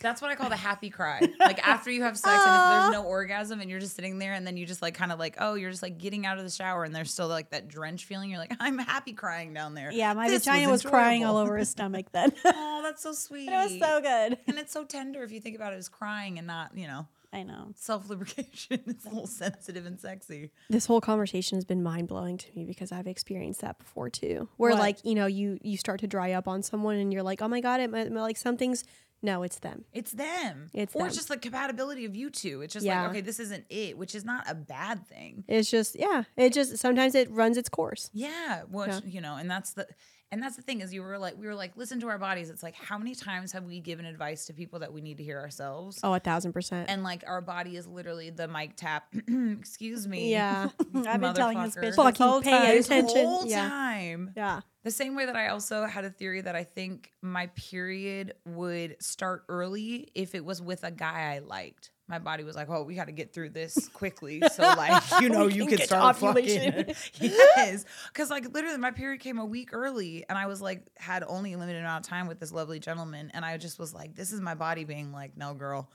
That's 0.00 0.20
what 0.22 0.30
I 0.30 0.34
call 0.34 0.48
the 0.48 0.56
happy 0.70 0.90
cry. 0.90 1.20
Like 1.38 1.66
after 1.66 1.90
you 1.90 2.02
have 2.02 2.16
sex 2.16 2.32
and 2.34 2.54
if 2.54 2.82
there's 2.82 2.92
no 2.92 3.08
orgasm 3.08 3.60
and 3.60 3.70
you're 3.70 3.80
just 3.80 3.94
sitting 3.96 4.18
there 4.18 4.32
and 4.32 4.46
then 4.46 4.56
you 4.56 4.66
just 4.66 4.82
like 4.82 4.94
kind 4.94 5.12
of 5.12 5.18
like, 5.18 5.36
oh, 5.38 5.54
you're 5.54 5.70
just 5.70 5.82
like 5.82 5.98
getting 5.98 6.26
out 6.26 6.38
of 6.38 6.44
the 6.44 6.50
shower 6.50 6.84
and 6.84 6.94
there's 6.94 7.12
still 7.12 7.28
like 7.28 7.50
that 7.50 7.68
drench 7.68 8.04
feeling. 8.06 8.30
You're 8.30 8.38
like, 8.38 8.54
I'm 8.60 8.78
happy 8.78 9.12
crying 9.12 9.52
down 9.54 9.74
there. 9.74 9.92
yeah, 9.92 10.12
my 10.14 10.28
This 10.28 10.44
vagina 10.44 10.70
was, 10.70 10.82
crying 10.82 11.24
all 11.24 11.36
over 11.36 11.56
his 11.56 11.68
stomach 11.70 12.06
then. 12.12 12.32
Oh, 12.44 12.80
that's 12.82 13.02
so 13.02 13.12
sweet. 13.14 13.48
it 13.48 13.52
was 13.52 13.78
so 13.78 14.00
good. 14.00 14.38
And 14.46 14.58
it's 14.58 14.72
so 14.72 14.84
tender 14.84 15.22
if 15.22 15.30
you 15.32 15.40
think 15.40 15.54
about 15.56 15.72
it 15.72 15.76
as 15.76 15.88
crying 15.88 16.38
and 16.38 16.46
not, 16.46 16.76
you 16.76 16.86
know, 16.86 17.06
I 17.32 17.44
know. 17.44 17.72
self 17.76 18.08
lubrication. 18.08 18.80
it's 18.86 19.04
a 19.04 19.08
little 19.08 19.26
sensitive 19.26 19.86
and 19.86 20.00
sexy. 20.00 20.50
this 20.68 20.86
whole 20.86 21.00
conversation 21.00 21.56
has 21.56 21.64
been 21.64 21.82
mind 21.82 22.08
blowing 22.08 22.38
to 22.38 22.46
me 22.56 22.64
because 22.64 22.90
I've 22.90 23.06
experienced 23.06 23.60
that 23.60 23.78
before 23.78 24.10
too. 24.10 24.48
Where 24.56 24.72
What? 24.72 24.80
like 24.80 25.04
you 25.04 25.14
know 25.14 25.26
you 25.26 25.58
you 25.62 25.76
start 25.76 26.00
to 26.00 26.06
dry 26.08 26.32
up 26.32 26.48
on 26.48 26.62
someone 26.64 26.96
and 26.96 27.12
you're 27.12 27.22
like, 27.22 27.40
oh 27.40 27.46
my 27.48 27.60
god, 27.60 27.80
it 27.80 27.90
might, 27.90 28.10
like 28.10 28.36
something's. 28.36 28.82
No, 29.22 29.42
it's 29.42 29.58
them. 29.58 29.84
It's 29.92 30.12
them. 30.12 30.70
It's 30.72 30.94
or 30.94 31.00
them. 31.00 31.06
it's 31.08 31.16
just 31.16 31.28
the 31.28 31.36
compatibility 31.36 32.04
of 32.06 32.16
you 32.16 32.30
two. 32.30 32.62
It's 32.62 32.72
just 32.72 32.86
Yeah. 32.86 33.02
like, 33.02 33.10
okay, 33.10 33.20
this 33.20 33.38
isn't 33.38 33.64
it, 33.68 33.98
which 33.98 34.14
is 34.14 34.24
not 34.24 34.50
a 34.50 34.54
bad 34.54 35.06
thing. 35.06 35.44
It's 35.46 35.70
just 35.70 35.94
yeah. 35.98 36.24
It 36.36 36.52
just 36.52 36.78
sometimes 36.78 37.14
it 37.14 37.30
runs 37.30 37.56
its 37.56 37.68
course. 37.68 38.10
Yeah, 38.14 38.62
which 38.70 38.88
Yeah. 38.88 39.00
you 39.04 39.20
know, 39.20 39.36
and 39.36 39.50
that's 39.50 39.72
the 39.74 39.86
and 40.32 40.42
that's 40.42 40.56
the 40.56 40.62
thing 40.62 40.80
is 40.80 40.92
you 40.94 41.02
were 41.02 41.18
like 41.18 41.36
we 41.38 41.46
were 41.46 41.54
like 41.54 41.76
listen 41.76 42.00
to 42.00 42.08
our 42.08 42.18
bodies. 42.18 42.50
It's 42.50 42.62
like 42.62 42.74
how 42.74 42.98
many 42.98 43.14
times 43.14 43.52
have 43.52 43.64
we 43.64 43.80
given 43.80 44.04
advice 44.06 44.46
to 44.46 44.52
people 44.52 44.78
that 44.80 44.92
we 44.92 45.00
need 45.00 45.18
to 45.18 45.24
hear 45.24 45.38
ourselves? 45.38 46.00
Oh, 46.02 46.14
a 46.14 46.20
thousand 46.20 46.52
percent. 46.52 46.88
And 46.90 47.02
like 47.02 47.24
our 47.26 47.40
body 47.40 47.76
is 47.76 47.86
literally 47.86 48.30
the 48.30 48.48
mic 48.48 48.76
tap. 48.76 49.12
Excuse 49.58 50.06
me. 50.08 50.30
Yeah. 50.30 50.68
I've 50.94 51.20
been 51.20 51.34
telling 51.34 51.62
this 51.62 51.76
bitch 51.76 51.94
Fucking 51.96 52.26
whole 52.26 52.40
pay 52.42 52.50
time. 52.50 52.78
Attention. 52.78 53.16
whole 53.26 53.46
Yeah. 53.46 53.68
time. 53.68 54.32
yeah. 54.36 54.60
The 54.82 54.90
same 54.90 55.14
way 55.14 55.26
that 55.26 55.36
I 55.36 55.48
also 55.48 55.84
had 55.84 56.04
a 56.06 56.10
theory 56.10 56.40
that 56.40 56.56
I 56.56 56.64
think 56.64 57.12
my 57.20 57.48
period 57.48 58.32
would 58.46 58.96
start 59.02 59.44
early 59.48 60.08
if 60.14 60.34
it 60.34 60.42
was 60.44 60.62
with 60.62 60.84
a 60.84 60.90
guy 60.90 61.34
I 61.34 61.40
liked. 61.40 61.90
My 62.10 62.18
body 62.18 62.44
was 62.44 62.56
like, 62.56 62.68
"Oh, 62.68 62.82
we 62.82 62.96
got 62.96 63.06
to 63.06 63.12
get 63.12 63.32
through 63.32 63.50
this 63.50 63.88
quickly." 63.94 64.42
So, 64.52 64.62
like, 64.62 65.02
you 65.20 65.28
know, 65.28 65.46
you 65.46 65.66
can 65.66 65.78
can 65.78 65.86
start 65.86 66.16
fucking. 66.16 66.94
yes, 67.14 67.84
because 68.12 68.28
like 68.28 68.52
literally, 68.52 68.76
my 68.78 68.90
period 68.90 69.20
came 69.20 69.38
a 69.38 69.44
week 69.44 69.70
early, 69.72 70.24
and 70.28 70.36
I 70.36 70.46
was 70.46 70.60
like, 70.60 70.82
had 70.96 71.22
only 71.26 71.52
a 71.52 71.58
limited 71.58 71.78
amount 71.80 72.04
of 72.04 72.10
time 72.10 72.26
with 72.26 72.40
this 72.40 72.52
lovely 72.52 72.80
gentleman, 72.80 73.30
and 73.32 73.44
I 73.44 73.56
just 73.56 73.78
was 73.78 73.94
like, 73.94 74.14
"This 74.16 74.32
is 74.32 74.40
my 74.40 74.54
body 74.54 74.84
being 74.84 75.12
like, 75.12 75.36
no, 75.36 75.54
girl." 75.54 75.90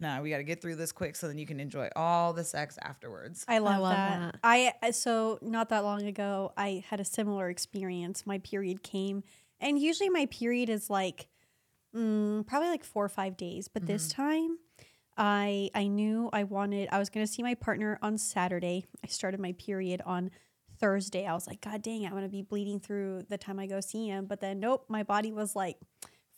Nah, 0.00 0.20
we 0.20 0.30
got 0.30 0.36
to 0.36 0.44
get 0.44 0.62
through 0.62 0.76
this 0.76 0.92
quick 0.92 1.16
so 1.16 1.26
then 1.26 1.38
you 1.38 1.46
can 1.46 1.58
enjoy 1.58 1.88
all 1.96 2.32
the 2.32 2.44
sex 2.44 2.78
afterwards. 2.82 3.44
I 3.48 3.58
love, 3.58 3.80
love 3.80 3.96
that. 3.96 4.20
that. 4.32 4.40
I 4.44 4.72
I- 4.80 4.90
so 4.92 5.38
not 5.42 5.70
that 5.70 5.82
long 5.82 6.02
ago, 6.02 6.52
I 6.56 6.84
had 6.88 7.00
a 7.00 7.04
similar 7.04 7.48
experience. 7.50 8.24
My 8.26 8.38
period 8.38 8.82
came, 8.84 9.24
and 9.58 9.76
usually 9.78 10.08
my 10.10 10.26
period 10.26 10.68
is 10.68 10.88
like 10.88 11.26
mm, 11.96 12.46
probably 12.46 12.68
like 12.68 12.84
four 12.84 13.04
or 13.04 13.08
five 13.08 13.36
days. 13.36 13.66
But 13.66 13.86
this 13.86 14.08
time, 14.08 14.58
I 15.18 15.70
I 15.74 15.88
knew 15.88 16.30
I 16.32 16.44
wanted. 16.44 16.88
I 16.92 16.98
was 16.98 17.10
going 17.10 17.26
to 17.26 17.32
see 17.32 17.42
my 17.42 17.54
partner 17.54 17.98
on 18.00 18.16
Saturday. 18.16 18.86
I 19.04 19.08
started 19.08 19.40
my 19.40 19.52
period 19.52 20.00
on 20.06 20.30
Thursday. 20.80 21.26
I 21.26 21.34
was 21.34 21.46
like, 21.46 21.60
God 21.60 21.82
dang, 21.82 22.06
I'm 22.06 22.12
going 22.12 22.22
to 22.22 22.28
be 22.28 22.42
bleeding 22.42 22.78
through 22.78 23.22
the 23.28 23.36
time 23.36 23.58
I 23.58 23.66
go 23.66 23.80
see 23.80 24.06
him. 24.06 24.26
But 24.26 24.40
then 24.40 24.60
nope, 24.60 24.84
my 24.88 25.02
body 25.02 25.32
was 25.32 25.54
like. 25.56 25.76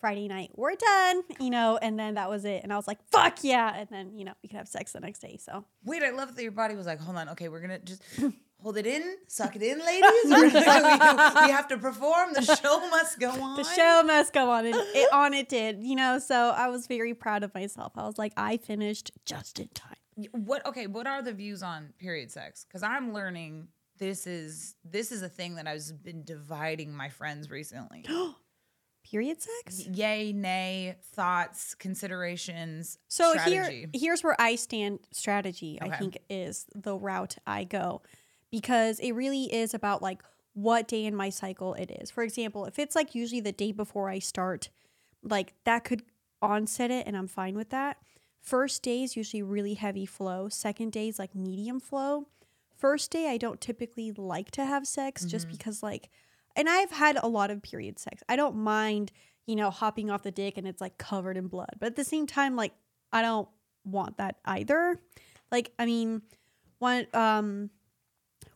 Friday 0.00 0.28
night, 0.28 0.50
we're 0.54 0.76
done, 0.76 1.22
you 1.38 1.50
know, 1.50 1.78
and 1.82 1.98
then 1.98 2.14
that 2.14 2.30
was 2.30 2.46
it. 2.46 2.62
And 2.62 2.72
I 2.72 2.76
was 2.76 2.88
like, 2.88 2.96
fuck 3.12 3.44
yeah. 3.44 3.74
And 3.76 3.86
then, 3.90 4.16
you 4.16 4.24
know, 4.24 4.32
we 4.42 4.48
could 4.48 4.56
have 4.56 4.66
sex 4.66 4.92
the 4.92 5.00
next 5.00 5.18
day. 5.18 5.36
So 5.36 5.66
Wait, 5.84 6.02
I 6.02 6.08
love 6.08 6.34
that 6.34 6.42
your 6.42 6.52
body 6.52 6.74
was 6.74 6.86
like, 6.86 6.98
hold 6.98 7.18
on, 7.18 7.28
okay, 7.28 7.50
we're 7.50 7.60
gonna 7.60 7.80
just 7.80 8.02
hold 8.62 8.76
it 8.76 8.86
in, 8.86 9.16
suck 9.26 9.56
it 9.56 9.62
in, 9.62 9.78
ladies. 9.78 10.02
We're- 10.24 10.50
we, 10.52 11.46
we 11.46 11.50
have 11.52 11.68
to 11.68 11.78
perform. 11.78 12.32
The 12.34 12.42
show 12.42 12.80
must 12.90 13.18
go 13.18 13.30
on. 13.30 13.56
the 13.56 13.64
show 13.64 14.02
must 14.04 14.32
go 14.32 14.50
on 14.50 14.66
and 14.66 14.74
it 14.76 15.12
on 15.12 15.34
it 15.34 15.48
did 15.48 15.82
you 15.82 15.94
know 15.96 16.18
so 16.18 16.52
i 16.56 16.68
was 16.68 16.86
very 16.86 17.14
proud 17.14 17.42
of 17.42 17.54
myself 17.54 17.92
i 17.96 18.04
was 18.06 18.18
like 18.18 18.32
i 18.36 18.56
finished 18.56 19.10
just 19.24 19.58
in 19.60 19.68
time 19.68 19.96
What? 20.32 20.64
Okay, 20.66 20.86
what 20.86 21.06
are 21.06 21.22
the 21.22 21.32
views 21.32 21.62
on 21.62 21.92
period 21.98 22.30
sex? 22.30 22.64
Because 22.66 22.82
I'm 22.82 23.12
learning 23.14 23.68
this 23.98 24.26
is 24.26 24.74
this 24.84 25.12
is 25.12 25.22
a 25.22 25.28
thing 25.28 25.54
that 25.56 25.66
I've 25.66 26.02
been 26.02 26.24
dividing 26.24 26.94
my 26.94 27.08
friends 27.08 27.50
recently. 27.50 28.04
period 29.10 29.38
sex 29.40 29.86
Yay, 29.86 30.32
nay, 30.32 30.96
thoughts, 31.14 31.74
considerations. 31.74 32.98
so 33.08 33.30
strategy. 33.32 33.78
here 33.80 33.90
here's 33.94 34.22
where 34.22 34.36
i 34.38 34.54
stand 34.56 34.98
strategy 35.10 35.78
i 35.80 35.88
think 35.96 36.18
is 36.28 36.66
the 36.74 36.94
route 36.96 37.36
i 37.46 37.64
go 37.64 38.02
because 38.50 38.98
it 39.00 39.12
really 39.12 39.52
is 39.52 39.74
about 39.74 40.02
like 40.02 40.22
what 40.54 40.88
day 40.88 41.04
in 41.04 41.14
my 41.14 41.30
cycle 41.30 41.74
it 41.74 41.90
is 42.00 42.10
for 42.10 42.22
example 42.22 42.64
if 42.64 42.78
it's 42.78 42.96
like 42.96 43.14
usually 43.14 43.40
the 43.40 43.52
day 43.52 43.70
before 43.70 44.08
i 44.08 44.18
start 44.18 44.68
like 45.22 45.54
that 45.64 45.84
could 45.84 46.02
onset 46.42 46.90
it 46.90 47.06
and 47.06 47.16
i'm 47.16 47.28
fine 47.28 47.54
with 47.54 47.70
that 47.70 47.96
First 48.40 48.82
day 48.82 49.02
is 49.02 49.16
usually 49.16 49.42
really 49.42 49.74
heavy 49.74 50.06
flow. 50.06 50.48
Second 50.48 50.92
day 50.92 51.08
is 51.08 51.18
like 51.18 51.34
medium 51.34 51.78
flow. 51.78 52.26
First 52.76 53.10
day, 53.10 53.28
I 53.28 53.36
don't 53.36 53.60
typically 53.60 54.12
like 54.12 54.50
to 54.52 54.64
have 54.64 54.86
sex 54.86 55.26
just 55.26 55.48
because, 55.50 55.82
like, 55.82 56.08
and 56.56 56.66
I've 56.66 56.90
had 56.90 57.18
a 57.22 57.28
lot 57.28 57.50
of 57.50 57.60
period 57.60 57.98
sex. 57.98 58.22
I 58.26 58.36
don't 58.36 58.56
mind, 58.56 59.12
you 59.46 59.54
know, 59.54 59.68
hopping 59.70 60.10
off 60.10 60.22
the 60.22 60.30
dick 60.30 60.56
and 60.56 60.66
it's 60.66 60.80
like 60.80 60.96
covered 60.96 61.36
in 61.36 61.48
blood. 61.48 61.74
But 61.78 61.88
at 61.88 61.96
the 61.96 62.04
same 62.04 62.26
time, 62.26 62.56
like, 62.56 62.72
I 63.12 63.20
don't 63.20 63.48
want 63.84 64.16
that 64.16 64.36
either. 64.46 64.98
Like, 65.52 65.72
I 65.78 65.84
mean, 65.84 66.22
one, 66.78 67.06
um, 67.12 67.68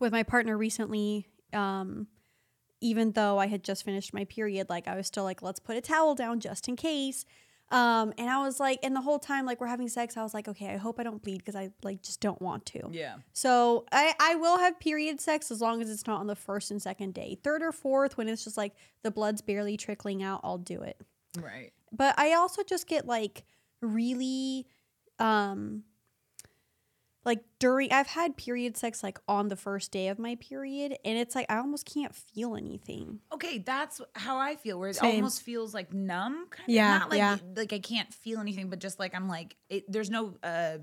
with 0.04 0.12
my 0.12 0.22
partner 0.22 0.56
recently, 0.56 1.26
um, 1.52 2.06
even 2.80 3.12
though 3.12 3.38
I 3.38 3.46
had 3.46 3.64
just 3.64 3.84
finished 3.84 4.12
my 4.12 4.24
period, 4.24 4.68
like 4.68 4.86
I 4.86 4.94
was 4.94 5.06
still 5.06 5.24
like, 5.24 5.42
let's 5.42 5.58
put 5.58 5.76
a 5.76 5.80
towel 5.80 6.14
down 6.14 6.38
just 6.38 6.68
in 6.68 6.76
case. 6.76 7.24
Um, 7.70 8.12
and 8.18 8.28
I 8.28 8.42
was 8.42 8.60
like, 8.60 8.78
and 8.82 8.94
the 8.94 9.00
whole 9.00 9.18
time, 9.18 9.46
like 9.46 9.60
we're 9.60 9.66
having 9.66 9.88
sex, 9.88 10.18
I 10.18 10.22
was 10.22 10.34
like, 10.34 10.46
okay, 10.48 10.68
I 10.68 10.76
hope 10.76 11.00
I 11.00 11.02
don't 11.02 11.22
bleed 11.22 11.38
because 11.38 11.56
I 11.56 11.70
like 11.82 12.02
just 12.02 12.20
don't 12.20 12.40
want 12.42 12.66
to. 12.66 12.82
Yeah. 12.92 13.16
So 13.32 13.86
I, 13.90 14.14
I 14.20 14.34
will 14.34 14.58
have 14.58 14.78
period 14.78 15.20
sex 15.20 15.50
as 15.50 15.62
long 15.62 15.80
as 15.80 15.90
it's 15.90 16.06
not 16.06 16.20
on 16.20 16.26
the 16.26 16.36
first 16.36 16.70
and 16.70 16.80
second 16.80 17.14
day. 17.14 17.38
Third 17.42 17.62
or 17.62 17.72
fourth, 17.72 18.18
when 18.18 18.28
it's 18.28 18.44
just 18.44 18.58
like 18.58 18.74
the 19.02 19.10
blood's 19.10 19.40
barely 19.40 19.78
trickling 19.78 20.22
out, 20.22 20.40
I'll 20.44 20.58
do 20.58 20.82
it. 20.82 21.00
Right. 21.40 21.72
But 21.90 22.18
I 22.18 22.34
also 22.34 22.62
just 22.62 22.86
get 22.86 23.06
like 23.06 23.44
really 23.80 24.66
um 25.18 25.84
like 27.24 27.44
during 27.58 27.92
I've 27.92 28.06
had 28.06 28.36
period 28.36 28.76
sex 28.76 29.02
like 29.02 29.18
on 29.28 29.48
the 29.48 29.56
first 29.56 29.90
day 29.90 30.08
of 30.08 30.18
my 30.18 30.36
period 30.36 30.96
and 31.04 31.18
it's 31.18 31.34
like 31.34 31.46
I 31.48 31.56
almost 31.56 31.86
can't 31.86 32.14
feel 32.14 32.56
anything. 32.56 33.20
Okay, 33.32 33.58
that's 33.58 34.00
how 34.14 34.38
I 34.38 34.56
feel. 34.56 34.78
Where 34.78 34.90
it 34.90 34.96
Same. 34.96 35.16
almost 35.16 35.42
feels 35.42 35.72
like 35.74 35.92
numb. 35.92 36.46
Kind 36.50 36.68
of. 36.68 36.74
Yeah, 36.74 36.98
Not 36.98 37.10
like 37.10 37.18
yeah. 37.18 37.36
like 37.56 37.72
I 37.72 37.78
can't 37.78 38.12
feel 38.12 38.40
anything, 38.40 38.68
but 38.68 38.78
just 38.78 38.98
like 38.98 39.14
I'm 39.14 39.28
like 39.28 39.56
it, 39.68 39.90
there's 39.90 40.10
no. 40.10 40.36
uh 40.42 40.78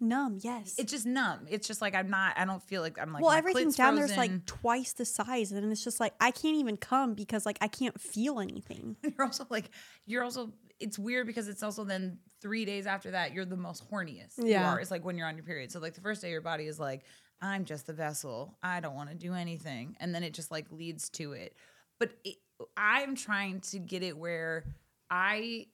Numb, 0.00 0.38
yes. 0.40 0.74
It's 0.76 0.90
just 0.90 1.06
numb. 1.06 1.46
It's 1.48 1.66
just 1.66 1.80
like 1.80 1.94
I'm 1.94 2.10
not. 2.10 2.36
I 2.36 2.44
don't 2.44 2.62
feel 2.62 2.82
like 2.82 2.98
I'm 3.00 3.12
like. 3.12 3.22
well, 3.22 3.32
everything's 3.32 3.76
down 3.76 3.94
there's 3.94 4.16
like 4.16 4.44
twice 4.44 4.92
the 4.92 5.04
size 5.04 5.52
and 5.52 5.70
it's 5.70 5.84
just 5.84 6.00
like 6.00 6.14
I 6.20 6.30
can't 6.30 6.56
even 6.56 6.76
come 6.76 7.14
because 7.14 7.46
like 7.46 7.58
I 7.60 7.68
can't 7.68 7.98
feel 8.00 8.40
anything. 8.40 8.96
you're 9.02 9.24
also 9.24 9.46
like 9.50 9.70
you're 10.04 10.24
also 10.24 10.52
it's 10.82 10.98
weird 10.98 11.26
because 11.26 11.48
it's 11.48 11.62
also 11.62 11.84
then 11.84 12.18
three 12.40 12.64
days 12.64 12.86
after 12.86 13.10
that 13.12 13.32
you're 13.32 13.44
the 13.44 13.56
most 13.56 13.88
horniest 13.90 14.36
you 14.38 14.48
Yeah. 14.48 14.70
are 14.72 14.80
it's 14.80 14.90
like 14.90 15.04
when 15.04 15.16
you're 15.16 15.28
on 15.28 15.36
your 15.36 15.44
period. 15.44 15.70
So 15.72 15.78
like 15.80 15.94
the 15.94 16.00
first 16.00 16.20
day 16.22 16.30
your 16.30 16.40
body 16.40 16.66
is 16.66 16.78
like 16.80 17.04
i'm 17.40 17.64
just 17.64 17.86
the 17.86 17.92
vessel. 17.92 18.56
I 18.62 18.80
don't 18.80 18.94
want 18.94 19.08
to 19.10 19.16
do 19.16 19.32
anything. 19.34 19.96
And 20.00 20.14
then 20.14 20.22
it 20.22 20.32
just 20.34 20.50
like 20.50 20.66
leads 20.70 21.08
to 21.10 21.32
it. 21.32 21.56
But 21.98 22.10
it, 22.24 22.36
i'm 22.76 23.14
trying 23.16 23.60
to 23.72 23.78
get 23.78 24.02
it 24.02 24.16
where 24.16 24.64
i 25.10 25.66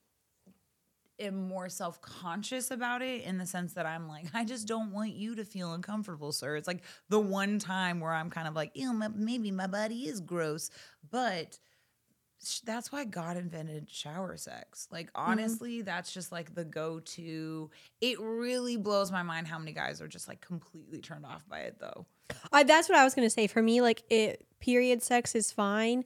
am 1.20 1.48
more 1.48 1.68
self-conscious 1.68 2.70
about 2.70 3.02
it 3.02 3.22
in 3.24 3.38
the 3.38 3.44
sense 3.46 3.72
that 3.74 3.84
i'm 3.86 4.06
like 4.08 4.26
i 4.34 4.44
just 4.44 4.66
don't 4.68 4.92
want 4.92 5.12
you 5.12 5.34
to 5.34 5.44
feel 5.44 5.72
uncomfortable 5.74 6.30
sir. 6.32 6.56
It's 6.56 6.68
like 6.68 6.82
the 7.08 7.18
one 7.18 7.58
time 7.58 7.98
where 8.00 8.12
i'm 8.12 8.30
kind 8.30 8.46
of 8.48 8.54
like 8.54 8.70
ew 8.74 8.92
my, 8.92 9.08
maybe 9.08 9.50
my 9.50 9.66
body 9.66 10.02
is 10.08 10.20
gross. 10.20 10.70
But 11.10 11.58
that's 12.64 12.92
why 12.92 13.04
God 13.04 13.36
invented 13.36 13.90
shower 13.90 14.36
sex. 14.36 14.88
Like 14.90 15.06
mm-hmm. 15.12 15.30
honestly, 15.30 15.82
that's 15.82 16.12
just 16.12 16.32
like 16.32 16.54
the 16.54 16.64
go-to. 16.64 17.70
It 18.00 18.20
really 18.20 18.76
blows 18.76 19.10
my 19.10 19.22
mind 19.22 19.48
how 19.48 19.58
many 19.58 19.72
guys 19.72 20.00
are 20.00 20.08
just 20.08 20.28
like 20.28 20.40
completely 20.40 21.00
turned 21.00 21.26
off 21.26 21.46
by 21.48 21.60
it 21.60 21.78
though. 21.80 22.06
I, 22.52 22.62
that's 22.62 22.88
what 22.88 22.98
I 22.98 23.04
was 23.04 23.14
gonna 23.14 23.30
say. 23.30 23.46
For 23.46 23.62
me, 23.62 23.80
like 23.80 24.02
it, 24.10 24.46
period 24.60 25.02
sex 25.02 25.34
is 25.34 25.50
fine 25.50 26.04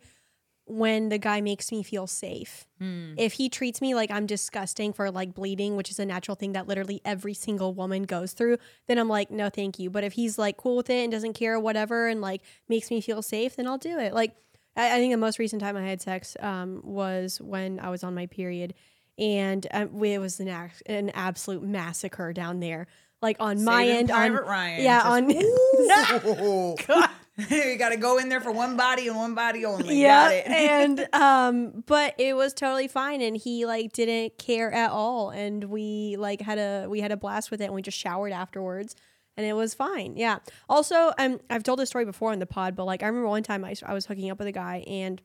when 0.64 1.08
the 1.08 1.18
guy 1.18 1.40
makes 1.40 1.72
me 1.72 1.82
feel 1.82 2.06
safe. 2.06 2.66
Hmm. 2.78 3.14
If 3.18 3.34
he 3.34 3.48
treats 3.48 3.80
me 3.80 3.94
like 3.94 4.10
I'm 4.10 4.26
disgusting 4.26 4.92
for 4.92 5.10
like 5.10 5.34
bleeding, 5.34 5.76
which 5.76 5.90
is 5.90 5.98
a 5.98 6.06
natural 6.06 6.34
thing 6.36 6.52
that 6.52 6.68
literally 6.68 7.00
every 7.04 7.34
single 7.34 7.74
woman 7.74 8.04
goes 8.04 8.32
through, 8.32 8.58
then 8.86 8.98
I'm 8.98 9.08
like, 9.08 9.30
no, 9.30 9.50
thank 9.50 9.78
you. 9.78 9.90
But 9.90 10.04
if 10.04 10.12
he's 10.12 10.38
like 10.38 10.56
cool 10.56 10.76
with 10.76 10.88
it 10.88 11.02
and 11.02 11.12
doesn't 11.12 11.34
care, 11.34 11.58
whatever, 11.58 12.08
and 12.08 12.20
like 12.20 12.42
makes 12.68 12.90
me 12.90 13.00
feel 13.00 13.22
safe, 13.22 13.56
then 13.56 13.66
I'll 13.66 13.78
do 13.78 13.98
it. 13.98 14.14
Like 14.14 14.36
I, 14.76 14.96
I 14.96 14.98
think 14.98 15.12
the 15.12 15.18
most 15.18 15.38
recent 15.38 15.60
time 15.62 15.76
I 15.76 15.82
had 15.86 16.00
sex 16.00 16.36
um, 16.40 16.80
was 16.84 17.40
when 17.40 17.78
I 17.80 17.90
was 17.90 18.04
on 18.04 18.14
my 18.14 18.26
period, 18.26 18.74
and 19.18 19.66
um, 19.72 20.02
it 20.04 20.18
was 20.18 20.40
an 20.40 20.48
ac- 20.48 20.82
an 20.86 21.10
absolute 21.10 21.62
massacre 21.62 22.32
down 22.32 22.60
there. 22.60 22.86
Like 23.20 23.36
on 23.38 23.62
my 23.64 23.86
end, 23.86 24.08
Private 24.08 24.40
on 24.42 24.44
Ryan, 24.48 24.82
yeah, 24.82 24.98
just- 24.98 26.26
on 26.26 27.08
you 27.50 27.76
got 27.76 27.90
to 27.90 27.96
go 27.96 28.18
in 28.18 28.28
there 28.28 28.40
for 28.42 28.52
one 28.52 28.76
body 28.76 29.08
and 29.08 29.16
one 29.16 29.34
body 29.34 29.64
only. 29.64 29.98
yeah 29.98 30.28
and 30.28 31.08
um 31.14 31.82
but 31.86 32.14
it 32.18 32.34
was 32.36 32.52
totally 32.52 32.88
fine 32.88 33.22
and 33.22 33.36
he 33.38 33.64
like 33.64 33.90
didn't 33.92 34.36
care 34.36 34.70
at 34.70 34.90
all 34.90 35.30
and 35.30 35.64
we 35.64 36.16
like 36.18 36.42
had 36.42 36.58
a 36.58 36.86
we 36.90 37.00
had 37.00 37.10
a 37.10 37.16
blast 37.16 37.50
with 37.50 37.62
it 37.62 37.64
and 37.64 37.74
we 37.74 37.80
just 37.80 37.96
showered 37.96 38.32
afterwards 38.32 38.94
and 39.36 39.46
it 39.46 39.54
was 39.54 39.74
fine 39.74 40.16
yeah. 40.16 40.38
Also 40.68 41.12
um 41.18 41.40
i've 41.50 41.62
told 41.62 41.78
this 41.78 41.88
story 41.88 42.04
before 42.04 42.32
on 42.32 42.38
the 42.38 42.46
pod 42.46 42.76
but 42.76 42.84
like 42.84 43.02
i 43.02 43.06
remember 43.06 43.28
one 43.28 43.42
time 43.42 43.64
i, 43.64 43.74
I 43.84 43.94
was 43.94 44.06
hooking 44.06 44.30
up 44.30 44.38
with 44.38 44.48
a 44.48 44.52
guy 44.52 44.84
and 44.86 45.20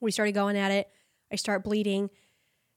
we 0.00 0.10
started 0.10 0.32
going 0.32 0.56
at 0.56 0.72
it. 0.72 0.88
I 1.32 1.36
start 1.36 1.62
bleeding 1.62 2.10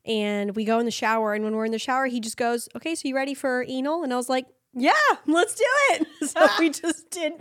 and 0.06 0.56
we 0.56 0.64
go 0.64 0.78
in 0.80 0.86
the 0.86 0.92
shower 0.92 1.34
and 1.34 1.44
when 1.44 1.56
we're 1.56 1.66
in 1.66 1.72
the 1.72 1.80
shower 1.80 2.06
he 2.06 2.20
just 2.20 2.38
goes 2.38 2.70
okay 2.76 2.94
so 2.96 3.08
you 3.08 3.16
ready 3.16 3.34
for 3.34 3.66
anal? 3.68 4.04
And 4.04 4.14
i 4.14 4.16
was 4.16 4.30
like 4.30 4.46
yeah 4.74 4.92
let's 5.26 5.56
do 5.56 5.64
it. 5.92 6.08
So 6.30 6.48
we 6.60 6.70
just 6.70 7.10
did 7.10 7.34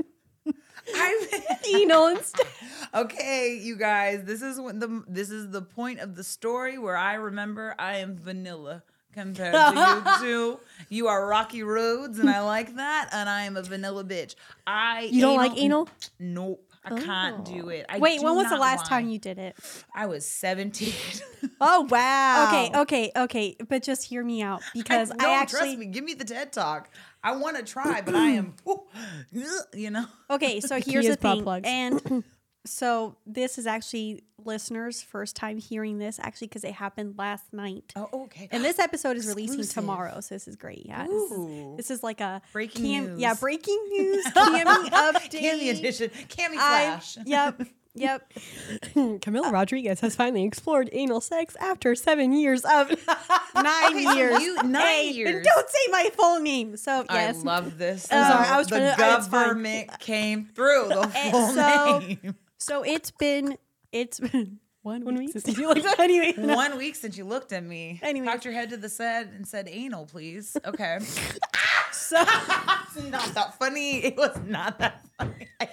I'm- 0.95 1.41
anal 1.75 2.09
instead. 2.09 2.47
Okay, 2.93 3.59
you 3.63 3.77
guys, 3.77 4.25
this 4.25 4.43
is 4.43 4.61
when 4.61 4.79
the 4.81 5.03
this 5.09 5.31
is 5.31 5.51
the 5.51 5.63
point 5.63 6.01
of 6.01 6.15
the 6.15 6.23
story 6.23 6.77
where 6.79 6.97
I 6.97 7.15
remember 7.15 7.75
I 7.79 7.97
am 7.99 8.17
vanilla 8.19 8.83
compared 9.15 9.55
to 9.55 10.05
you 10.21 10.21
two. 10.21 10.61
You 10.89 11.09
are 11.09 11.27
Rocky 11.27 11.63
Roads, 11.63 12.19
and 12.19 12.29
I 12.29 12.41
like 12.43 12.77
that, 12.77 13.09
and 13.13 13.29
I 13.29 13.43
am 13.43 13.57
a 13.57 13.63
vanilla 13.63 14.05
bitch. 14.05 14.35
I 14.67 15.09
You 15.11 15.21
don't 15.23 15.37
like 15.37 15.57
anal? 15.57 15.89
Nope, 16.19 16.63
I 16.85 17.01
can't 17.01 17.45
do 17.45 17.67
oh. 17.67 17.69
it. 17.69 17.87
I 17.89 17.99
Wait, 17.99 18.19
do 18.19 18.27
when 18.27 18.37
was 18.37 18.51
the 18.51 18.57
last 18.59 18.81
want- 18.81 18.89
time 18.89 19.09
you 19.09 19.19
did 19.19 19.39
it? 19.39 19.57
I 19.95 20.07
was 20.07 20.27
seventeen. 20.27 20.93
oh 21.61 21.87
wow 21.91 22.49
Okay, 22.49 22.79
okay, 22.81 23.13
okay, 23.17 23.57
but 23.69 23.83
just 23.83 24.05
hear 24.05 24.23
me 24.23 24.43
out 24.43 24.63
because 24.75 25.11
I, 25.11 25.15
no, 25.17 25.31
actually 25.31 25.59
trust 25.61 25.79
me. 25.79 25.87
Give 25.87 26.05
me 26.05 26.15
the 26.15 26.25
TED 26.25 26.53
talk. 26.53 26.91
I 27.23 27.37
want 27.37 27.57
to 27.57 27.63
try, 27.63 28.03
but 28.03 28.15
I 28.15 28.31
am, 28.31 28.55
you 29.73 29.91
know. 29.91 30.07
Okay, 30.31 30.61
so 30.61 30.79
here's 30.79 31.07
is 31.07 31.17
the 31.17 31.23
butt 31.23 31.35
thing. 31.37 31.43
plugs. 31.43 31.67
And 31.67 32.25
so 32.65 33.17
this 33.27 33.59
is 33.59 33.67
actually 33.67 34.25
listeners' 34.45 35.03
first 35.03 35.37
time 35.37 35.59
hearing 35.59 35.99
this, 35.99 36.19
actually, 36.21 36.49
because 36.49 36.65
it 36.65 36.73
happened 36.73 37.15
last 37.19 37.53
night. 37.53 37.93
Oh, 37.97 38.09
okay. 38.25 38.49
And 38.51 38.65
this 38.65 38.79
episode 38.79 39.17
is 39.17 39.27
releasing 39.27 39.63
tomorrow, 39.65 40.21
so 40.21 40.35
this 40.35 40.49
is 40.49 40.57
great. 40.57 40.85
Yeah, 40.87 41.07
this 41.07 41.31
is, 41.33 41.77
this 41.77 41.91
is 41.91 42.03
like 42.03 42.21
a 42.21 42.41
Breaking 42.53 42.85
cam- 43.07 43.19
Yeah, 43.19 43.35
breaking 43.35 43.79
news. 43.91 44.25
Cami 44.27 44.63
update. 44.65 45.31
Cami 45.31 45.79
edition. 45.79 46.11
Cami 46.29 46.57
I- 46.59 46.99
flash. 47.01 47.19
Yep, 47.27 47.63
yep. 47.95 48.33
Camila 48.95 49.53
Rodriguez 49.53 50.01
has 50.01 50.17
finally 50.17 50.45
explored 50.45 50.89
anal 50.93 51.21
sex 51.21 51.57
after 51.61 51.95
seven 51.95 52.33
years 52.33 52.65
of 52.65 52.91
Nine 53.55 53.93
Okay, 53.97 54.17
years. 54.17 54.43
you- 54.43 54.57
nine 54.65 54.83
Hey, 54.83 55.11
years. 55.13 55.47
Don't 55.47 55.69
say 55.71 55.79
my 55.93 56.11
full 56.15 56.41
name. 56.41 56.77
So 56.77 57.05
yes, 57.11 57.37
I 57.37 57.43
love 57.43 57.79
this. 57.79 58.11
Um, 58.11 58.19
I'm 58.19 58.33
sorry, 58.33 58.47
I 58.49 58.59
was 58.59 58.67
the 58.67 58.79
trying 58.79 58.97
to- 58.97 59.17
it's 59.19 59.29
fine. 59.29 59.43
government 59.49 59.99
came 60.01 60.47
through 60.55 60.89
the 60.89 61.09
full 61.31 61.49
so- 61.49 61.99
name. 62.01 62.35
So 62.65 62.83
it's 62.83 63.11
been 63.11 63.59
it's 63.93 64.19
been 64.21 64.59
one 64.83 65.05
week 65.05 65.33
since 65.39 65.59
you 65.59 65.69
like 65.69 65.83
that 65.83 66.01
anyway. 66.01 66.33
One 66.39 66.79
week 66.79 66.95
since 66.95 67.19
you 67.19 67.25
looked 67.27 67.53
at 67.53 67.63
me. 67.63 68.01
Anyways. 68.03 68.29
Cocked 68.31 68.45
your 68.47 68.55
head 68.55 68.71
to 68.71 68.79
the 68.79 68.89
side 68.89 69.29
and 69.37 69.47
said 69.47 69.69
anal, 69.71 70.07
please. 70.07 70.57
Okay. 70.65 70.99
So 71.93 72.21
it's 72.21 73.09
not 73.09 73.33
that 73.35 73.57
funny. 73.59 74.05
It 74.05 74.17
was 74.17 74.37
not 74.45 74.79
that 74.81 75.05
funny. 75.17 75.47
it 75.61 75.71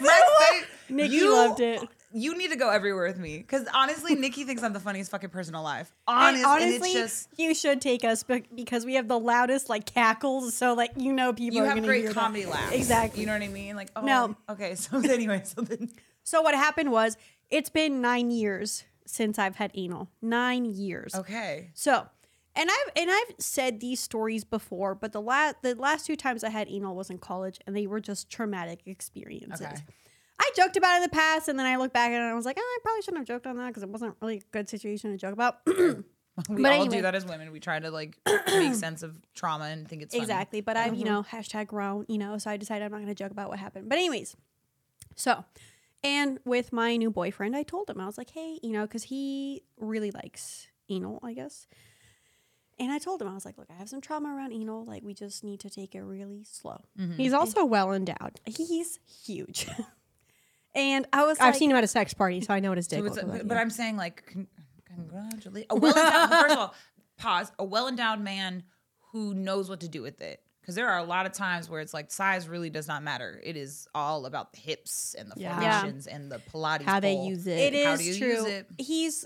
My 0.00 0.22
was. 0.26 0.48
face- 0.48 0.66
Niki 0.90 1.10
you- 1.10 1.32
loved 1.32 1.60
it. 1.60 1.82
You 2.18 2.36
need 2.38 2.50
to 2.50 2.56
go 2.56 2.70
everywhere 2.70 3.06
with 3.06 3.18
me. 3.18 3.38
Because 3.38 3.66
honestly, 3.74 4.16
Niki 4.16 4.46
thinks 4.46 4.62
I'm 4.62 4.72
the 4.72 4.80
funniest 4.80 5.10
fucking 5.10 5.30
person 5.30 5.54
alive. 5.54 5.92
Honest, 6.06 6.44
and 6.44 6.46
honestly, 6.46 6.90
it's 6.90 6.92
just 6.92 7.28
you 7.36 7.54
should 7.54 7.80
take 7.80 8.04
us 8.04 8.22
bec- 8.22 8.46
because 8.54 8.86
we 8.86 8.94
have 8.94 9.06
the 9.06 9.18
loudest 9.18 9.68
like 9.68 9.84
cackles. 9.84 10.54
So 10.54 10.74
like 10.74 10.92
you 10.96 11.12
know 11.12 11.32
people 11.32 11.58
you 11.58 11.64
are 11.64 11.74
have 11.74 11.84
great 11.84 12.00
hear 12.04 12.12
that. 12.14 12.18
comedy 12.20 12.46
laughs. 12.46 12.72
Exactly. 12.74 13.20
You 13.20 13.26
know 13.26 13.34
what 13.34 13.42
I 13.42 13.48
mean? 13.48 13.76
Like, 13.76 13.90
oh, 13.96 14.00
No. 14.00 14.36
Okay, 14.48 14.74
so 14.76 14.98
anyway, 15.04 15.42
so 15.44 15.60
then 15.60 15.90
So 16.22 16.40
what 16.42 16.54
happened 16.54 16.90
was 16.90 17.16
it's 17.50 17.68
been 17.70 18.00
nine 18.00 18.30
years 18.30 18.84
since 19.06 19.38
I've 19.38 19.56
had 19.56 19.70
anal. 19.74 20.08
Nine 20.22 20.64
years. 20.64 21.14
okay. 21.14 21.70
So, 21.74 22.06
and 22.54 22.70
I've 22.70 22.92
and 22.96 23.10
I've 23.10 23.34
said 23.38 23.80
these 23.80 24.00
stories 24.00 24.42
before, 24.42 24.94
but 24.94 25.12
the 25.12 25.20
last 25.20 25.56
the 25.62 25.74
last 25.74 26.06
two 26.06 26.16
times 26.16 26.42
I 26.42 26.48
had 26.48 26.66
anal 26.68 26.96
was 26.96 27.10
in 27.10 27.18
college, 27.18 27.60
and 27.66 27.76
they 27.76 27.86
were 27.86 28.00
just 28.00 28.30
traumatic 28.30 28.80
experiences. 28.86 29.60
Okay. 29.66 29.76
I 30.38 30.50
joked 30.54 30.76
about 30.76 30.94
it 30.94 30.96
in 30.96 31.02
the 31.02 31.08
past, 31.08 31.48
and 31.48 31.58
then 31.58 31.66
I 31.66 31.76
look 31.76 31.92
back 31.92 32.10
at 32.10 32.14
it 32.14 32.16
and 32.16 32.24
I 32.24 32.34
was 32.34 32.44
like, 32.44 32.56
oh, 32.58 32.62
I 32.62 32.78
probably 32.82 33.02
shouldn't 33.02 33.20
have 33.20 33.26
joked 33.26 33.46
on 33.46 33.56
that 33.56 33.68
because 33.68 33.82
it 33.82 33.88
wasn't 33.88 34.16
really 34.20 34.38
a 34.38 34.52
good 34.52 34.68
situation 34.68 35.10
to 35.10 35.16
joke 35.16 35.32
about. 35.32 35.60
We 36.48 36.62
But 36.62 36.72
all 36.72 36.82
anyway. 36.82 36.96
do 36.96 37.02
that 37.02 37.14
as 37.14 37.24
women. 37.24 37.50
We 37.50 37.60
try 37.60 37.78
to 37.80 37.90
like 37.90 38.18
make 38.26 38.74
sense 38.74 39.02
of 39.02 39.18
trauma 39.34 39.66
and 39.66 39.88
think 39.88 40.02
it's 40.02 40.14
funny. 40.14 40.22
exactly. 40.22 40.60
But 40.60 40.76
I'm, 40.76 40.94
you 40.94 41.04
mm-hmm. 41.04 41.14
know, 41.14 41.22
hashtag 41.22 41.68
grown, 41.68 42.04
you 42.08 42.18
know, 42.18 42.36
so 42.38 42.50
I 42.50 42.56
decided 42.56 42.84
I'm 42.84 42.90
not 42.90 42.98
going 42.98 43.08
to 43.08 43.14
joke 43.14 43.30
about 43.30 43.48
what 43.48 43.58
happened. 43.58 43.88
But, 43.88 43.96
anyways, 43.96 44.36
so, 45.14 45.44
and 46.04 46.38
with 46.44 46.72
my 46.72 46.96
new 46.96 47.10
boyfriend, 47.10 47.56
I 47.56 47.62
told 47.62 47.88
him, 47.88 48.00
I 48.00 48.06
was 48.06 48.18
like, 48.18 48.30
hey, 48.30 48.58
you 48.62 48.70
know, 48.70 48.82
because 48.82 49.04
he 49.04 49.62
really 49.78 50.10
likes 50.10 50.68
anal, 50.88 51.20
I 51.22 51.32
guess. 51.32 51.66
And 52.78 52.92
I 52.92 52.98
told 52.98 53.22
him, 53.22 53.28
I 53.28 53.34
was 53.34 53.46
like, 53.46 53.56
look, 53.56 53.68
I 53.70 53.74
have 53.78 53.88
some 53.88 54.02
trauma 54.02 54.34
around 54.36 54.52
anal. 54.52 54.84
Like, 54.84 55.02
we 55.02 55.14
just 55.14 55.42
need 55.42 55.60
to 55.60 55.70
take 55.70 55.94
it 55.94 56.02
really 56.02 56.44
slow. 56.44 56.82
Mm-hmm. 57.00 57.16
He's 57.16 57.32
also 57.32 57.64
well 57.64 57.92
endowed. 57.92 58.40
He's 58.44 58.98
huge. 59.24 59.66
and 60.76 61.06
I 61.12 61.24
was 61.24 61.38
I've 61.40 61.46
like, 61.46 61.54
seen 61.56 61.70
him 61.70 61.76
at 61.76 61.82
a 61.84 61.88
sex 61.88 62.14
party, 62.14 62.40
so 62.40 62.54
I 62.54 62.60
know 62.60 62.68
what 62.68 62.78
his 62.78 62.86
dick 62.86 62.98
So 62.98 63.04
looks 63.04 63.16
it's 63.16 63.24
a- 63.24 63.28
like. 63.28 63.48
but 63.48 63.56
I'm 63.56 63.70
saying 63.70 63.96
like 63.96 64.24
con- 64.32 64.46
congratulations. 64.86 65.66
A 65.70 65.74
well 65.80 65.94
endowed 65.96 66.30
first 66.30 66.52
of 66.52 66.58
all, 66.58 66.74
pause. 67.18 67.52
A 67.58 67.64
well 67.64 67.88
endowed 67.88 68.20
man 68.20 68.62
who 69.12 69.34
knows 69.34 69.68
what 69.68 69.80
to 69.80 69.88
do 69.88 70.02
with 70.02 70.20
it. 70.20 70.40
Because 70.60 70.74
there 70.74 70.88
are 70.88 70.98
a 70.98 71.04
lot 71.04 71.26
of 71.26 71.32
times 71.32 71.70
where 71.70 71.80
it's 71.80 71.94
like 71.94 72.10
size 72.10 72.48
really 72.48 72.70
does 72.70 72.88
not 72.88 73.02
matter. 73.04 73.40
It 73.44 73.56
is 73.56 73.86
all 73.94 74.26
about 74.26 74.52
the 74.52 74.58
hips 74.58 75.14
and 75.16 75.30
the 75.30 75.40
Yeah. 75.40 75.60
Yeah. 75.60 75.78
formations 75.80 76.06
and 76.08 76.30
the 76.30 76.38
Pilates. 76.52 76.82
How 76.82 76.98
they 76.98 77.14
use 77.14 77.46
it. 77.46 77.72
it 77.72 77.86
How 77.86 77.92
is 77.92 78.00
do 78.00 78.04
you 78.06 78.18
true. 78.18 78.28
use 78.32 78.44
it? 78.46 78.66
He's 78.78 79.24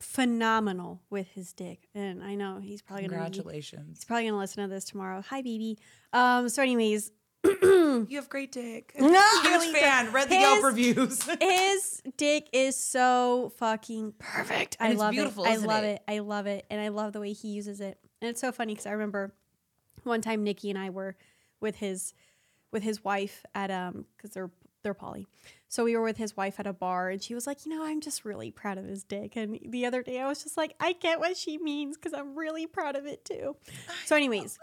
phenomenal 0.00 1.00
with 1.08 1.28
his 1.28 1.52
dick. 1.52 1.88
And 1.94 2.22
I 2.22 2.34
know 2.34 2.58
he's 2.60 2.82
probably 2.82 3.06
going 3.06 3.20
to 3.20 3.24
Congratulations. 3.26 3.98
He's 3.98 4.04
probably 4.04 4.26
gonna 4.26 4.38
listen 4.38 4.62
to 4.68 4.74
this 4.74 4.84
tomorrow. 4.84 5.22
Hi, 5.28 5.40
baby. 5.42 5.78
Um. 6.12 6.48
So, 6.48 6.62
anyways, 6.62 7.12
You 7.62 8.16
have 8.16 8.28
great 8.28 8.52
dick. 8.52 8.92
No, 8.98 9.06
Huge 9.42 9.44
really 9.44 9.72
fan. 9.72 10.12
Read 10.12 10.28
the 10.28 10.34
his- 10.34 10.42
Yelp 10.42 10.64
reviews. 10.64 11.22
his 11.40 12.02
dick 12.16 12.48
is 12.52 12.76
so 12.76 13.52
fucking 13.58 14.14
perfect. 14.18 14.76
I 14.80 14.84
And 14.84 14.92
it's 14.94 15.00
love 15.00 15.12
beautiful, 15.12 15.44
it. 15.44 15.50
I 15.50 15.56
love 15.56 15.84
it? 15.84 16.02
it? 16.08 16.12
I 16.12 16.18
love 16.20 16.46
it, 16.46 16.64
and 16.70 16.80
I 16.80 16.88
love 16.88 17.12
the 17.12 17.20
way 17.20 17.32
he 17.32 17.48
uses 17.48 17.80
it. 17.80 17.98
And 18.20 18.28
it's 18.30 18.40
so 18.40 18.50
funny 18.52 18.72
because 18.74 18.86
I 18.86 18.92
remember 18.92 19.34
one 20.04 20.20
time 20.20 20.44
Niki 20.44 20.70
and 20.70 20.78
I 20.78 20.90
were 20.90 21.16
with 21.60 21.76
his 21.76 22.14
with 22.72 22.82
his 22.82 23.04
wife 23.04 23.44
at 23.54 23.70
um 23.70 24.06
because 24.16 24.30
they're 24.30 24.50
they're 24.82 24.94
poly. 24.94 25.26
So 25.68 25.84
we 25.84 25.96
were 25.96 26.02
with 26.02 26.16
his 26.16 26.36
wife 26.36 26.58
at 26.58 26.66
a 26.66 26.72
bar, 26.72 27.08
and 27.10 27.22
she 27.22 27.34
was 27.34 27.46
like, 27.46 27.64
"You 27.66 27.76
know, 27.76 27.84
I'm 27.84 28.00
just 28.00 28.24
really 28.24 28.50
proud 28.50 28.78
of 28.78 28.84
his 28.84 29.04
dick." 29.04 29.36
And 29.36 29.58
the 29.66 29.86
other 29.86 30.02
day, 30.02 30.20
I 30.20 30.26
was 30.28 30.42
just 30.42 30.56
like, 30.56 30.74
"I 30.80 30.92
get 30.92 31.18
what 31.20 31.36
she 31.36 31.58
means 31.58 31.96
because 31.96 32.14
I'm 32.14 32.34
really 32.36 32.66
proud 32.66 32.96
of 32.96 33.06
it 33.06 33.24
too." 33.24 33.56
So, 34.06 34.16
anyways, 34.16 34.58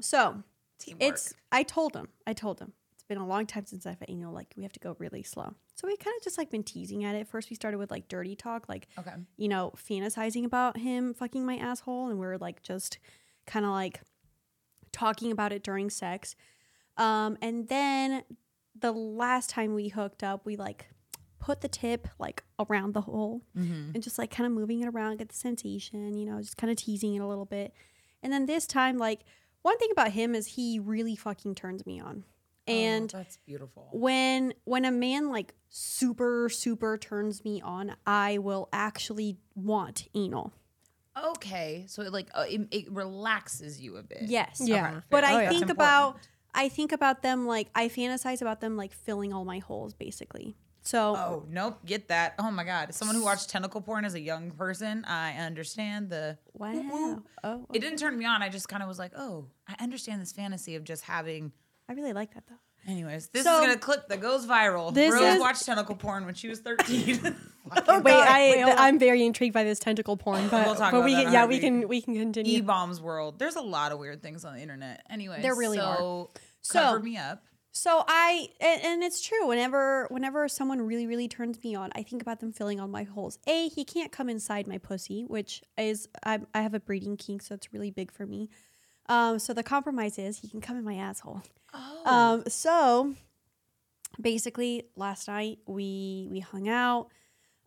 so 0.00 0.42
Teamwork. 0.80 1.02
it's 1.02 1.34
I 1.52 1.62
told 1.62 1.94
him. 1.94 2.08
I 2.26 2.32
told 2.32 2.58
him. 2.60 2.72
It's 2.94 3.04
been 3.04 3.18
a 3.18 3.26
long 3.26 3.46
time 3.46 3.66
since 3.66 3.86
I've 3.86 3.98
you 4.08 4.16
know, 4.16 4.32
like 4.32 4.52
we 4.56 4.62
have 4.62 4.72
to 4.72 4.80
go 4.80 4.96
really 4.98 5.22
slow. 5.22 5.54
So 5.74 5.86
we 5.86 5.96
kind 5.96 6.14
of 6.16 6.22
just 6.22 6.38
like 6.38 6.50
been 6.50 6.62
teasing 6.62 7.04
at 7.04 7.14
it. 7.14 7.28
First 7.28 7.50
we 7.50 7.56
started 7.56 7.78
with 7.78 7.90
like 7.90 8.08
dirty 8.08 8.36
talk, 8.36 8.68
like 8.68 8.88
okay. 8.98 9.12
you 9.36 9.48
know, 9.48 9.72
fantasizing 9.76 10.44
about 10.44 10.78
him 10.78 11.14
fucking 11.14 11.44
my 11.46 11.56
asshole 11.56 12.08
and 12.08 12.18
we 12.18 12.26
are 12.26 12.38
like 12.38 12.62
just 12.62 12.98
kind 13.46 13.64
of 13.64 13.72
like 13.72 14.00
talking 14.92 15.30
about 15.32 15.52
it 15.52 15.62
during 15.62 15.90
sex. 15.90 16.34
Um 16.96 17.38
and 17.40 17.68
then 17.68 18.22
the 18.78 18.92
last 18.92 19.50
time 19.50 19.74
we 19.74 19.88
hooked 19.88 20.22
up, 20.22 20.46
we 20.46 20.56
like 20.56 20.88
put 21.38 21.62
the 21.62 21.68
tip 21.68 22.06
like 22.18 22.44
around 22.58 22.92
the 22.94 23.00
hole 23.00 23.42
Mm-hmm. 23.56 23.92
and 23.94 24.02
just 24.02 24.18
like 24.18 24.30
kind 24.30 24.46
of 24.46 24.52
moving 24.52 24.80
it 24.80 24.86
around, 24.88 25.16
get 25.18 25.28
the 25.30 25.34
sensation, 25.34 26.16
you 26.16 26.26
know, 26.26 26.38
just 26.40 26.56
kind 26.56 26.70
of 26.70 26.76
teasing 26.76 27.14
it 27.14 27.20
a 27.20 27.26
little 27.26 27.46
bit. 27.46 27.72
And 28.22 28.30
then 28.32 28.44
this 28.44 28.66
time, 28.66 28.98
like, 28.98 29.20
one 29.62 29.78
thing 29.78 29.90
about 29.92 30.12
him 30.12 30.34
is 30.34 30.46
he 30.46 30.78
really 30.78 31.16
fucking 31.16 31.54
turns 31.54 31.84
me 31.86 32.00
on. 32.00 32.24
And 32.66 33.10
oh, 33.14 33.18
that's 33.18 33.38
beautiful. 33.38 33.88
when 33.92 34.54
when 34.64 34.84
a 34.84 34.92
man 34.92 35.30
like 35.30 35.54
super 35.70 36.48
super 36.48 36.98
turns 36.98 37.44
me 37.44 37.60
on, 37.60 37.96
I 38.06 38.38
will 38.38 38.68
actually 38.72 39.38
want 39.54 40.08
anal. 40.14 40.52
Okay, 41.20 41.84
so 41.88 42.02
it 42.02 42.12
like 42.12 42.28
uh, 42.34 42.44
it, 42.48 42.68
it 42.70 42.92
relaxes 42.92 43.80
you 43.80 43.96
a 43.96 44.02
bit. 44.02 44.22
Yes. 44.22 44.60
Yeah. 44.64 44.88
Okay, 44.88 44.96
But 45.10 45.24
fair. 45.24 45.32
I 45.32 45.44
That's 45.44 45.48
think 45.48 45.70
important. 45.70 45.70
about 45.70 46.16
I 46.54 46.68
think 46.68 46.92
about 46.92 47.22
them 47.22 47.46
like 47.46 47.68
I 47.74 47.88
fantasize 47.88 48.40
about 48.40 48.60
them 48.60 48.76
like 48.76 48.92
filling 48.92 49.32
all 49.32 49.44
my 49.44 49.58
holes 49.58 49.94
basically. 49.94 50.56
So 50.82 51.14
Oh 51.16 51.44
nope, 51.48 51.78
get 51.84 52.08
that. 52.08 52.34
Oh 52.38 52.50
my 52.50 52.64
god, 52.64 52.88
as 52.90 52.96
someone 52.96 53.14
who 53.16 53.22
watched 53.24 53.50
tentacle 53.50 53.80
porn 53.80 54.04
as 54.04 54.14
a 54.14 54.20
young 54.20 54.50
person, 54.52 55.04
I 55.06 55.34
understand 55.34 56.10
the. 56.10 56.38
wow. 56.54 57.22
Oh, 57.44 57.66
It 57.74 57.80
didn't 57.80 57.98
turn 57.98 58.18
me 58.18 58.24
on. 58.24 58.42
I 58.42 58.48
just 58.48 58.68
kind 58.68 58.82
of 58.82 58.88
was 58.88 58.98
like, 58.98 59.12
oh, 59.16 59.46
I 59.68 59.76
understand 59.82 60.20
this 60.22 60.32
fantasy 60.32 60.76
of 60.76 60.84
just 60.84 61.04
having. 61.04 61.52
I 61.88 61.92
really 61.92 62.12
like 62.12 62.34
that 62.34 62.44
though. 62.48 62.56
Anyways, 62.90 63.28
this 63.28 63.44
So- 63.44 63.56
is 63.56 63.66
gonna 63.66 63.78
clip 63.78 64.08
that 64.08 64.20
goes 64.22 64.46
viral. 64.46 64.92
This 64.94 65.12
Rose 65.12 65.34
is- 65.34 65.40
watched 65.40 65.66
tentacle 65.66 65.96
porn 65.96 66.24
when 66.24 66.34
she 66.34 66.48
was 66.48 66.60
thirteen. 66.60 67.36
Oh, 67.86 68.00
Wait, 68.00 68.14
I, 68.14 68.62
I'm 68.78 68.98
very 68.98 69.24
intrigued 69.24 69.52
by 69.52 69.62
this 69.64 69.78
tentacle 69.78 70.16
porn, 70.16 70.48
but, 70.48 70.64
We'll 70.66 70.74
talk 70.74 70.90
but 70.92 70.98
about 71.00 71.04
we 71.04 71.14
that 71.14 71.24
can, 71.24 71.30
a 71.30 71.32
yeah 71.34 71.44
we 71.44 71.56
heartbeat. 71.56 71.60
can 71.60 71.88
we 71.88 72.00
can 72.00 72.14
continue. 72.16 72.56
E 72.58 72.60
bombs 72.62 73.02
world. 73.02 73.38
There's 73.38 73.54
a 73.56 73.60
lot 73.60 73.92
of 73.92 73.98
weird 73.98 74.22
things 74.22 74.46
on 74.46 74.54
the 74.54 74.60
internet. 74.62 75.04
Anyway, 75.10 75.40
There 75.42 75.54
really 75.54 75.78
are. 75.78 75.96
so, 75.98 76.30
So- 76.62 76.80
cover 76.80 77.00
me 77.00 77.18
up. 77.18 77.44
So 77.72 78.04
I 78.08 78.48
and, 78.60 78.82
and 78.84 79.02
it's 79.02 79.20
true. 79.20 79.46
Whenever 79.46 80.06
whenever 80.10 80.48
someone 80.48 80.80
really 80.82 81.06
really 81.06 81.28
turns 81.28 81.62
me 81.62 81.74
on, 81.74 81.90
I 81.94 82.02
think 82.02 82.20
about 82.20 82.40
them 82.40 82.52
filling 82.52 82.80
all 82.80 82.88
my 82.88 83.04
holes. 83.04 83.38
A, 83.46 83.68
he 83.68 83.84
can't 83.84 84.10
come 84.10 84.28
inside 84.28 84.66
my 84.66 84.78
pussy, 84.78 85.22
which 85.22 85.62
is 85.78 86.08
I, 86.24 86.40
I 86.52 86.62
have 86.62 86.74
a 86.74 86.80
breeding 86.80 87.16
kink, 87.16 87.42
so 87.42 87.54
it's 87.54 87.72
really 87.72 87.90
big 87.90 88.10
for 88.12 88.26
me. 88.26 88.48
Um, 89.06 89.38
so 89.38 89.52
the 89.54 89.62
compromise 89.62 90.18
is 90.18 90.38
he 90.38 90.48
can 90.48 90.60
come 90.60 90.76
in 90.76 90.84
my 90.84 90.94
asshole. 90.96 91.42
Oh, 91.72 92.02
Um, 92.04 92.44
so 92.48 93.14
basically, 94.20 94.84
last 94.96 95.28
night 95.28 95.58
we 95.66 96.28
we 96.30 96.40
hung 96.40 96.68
out. 96.68 97.08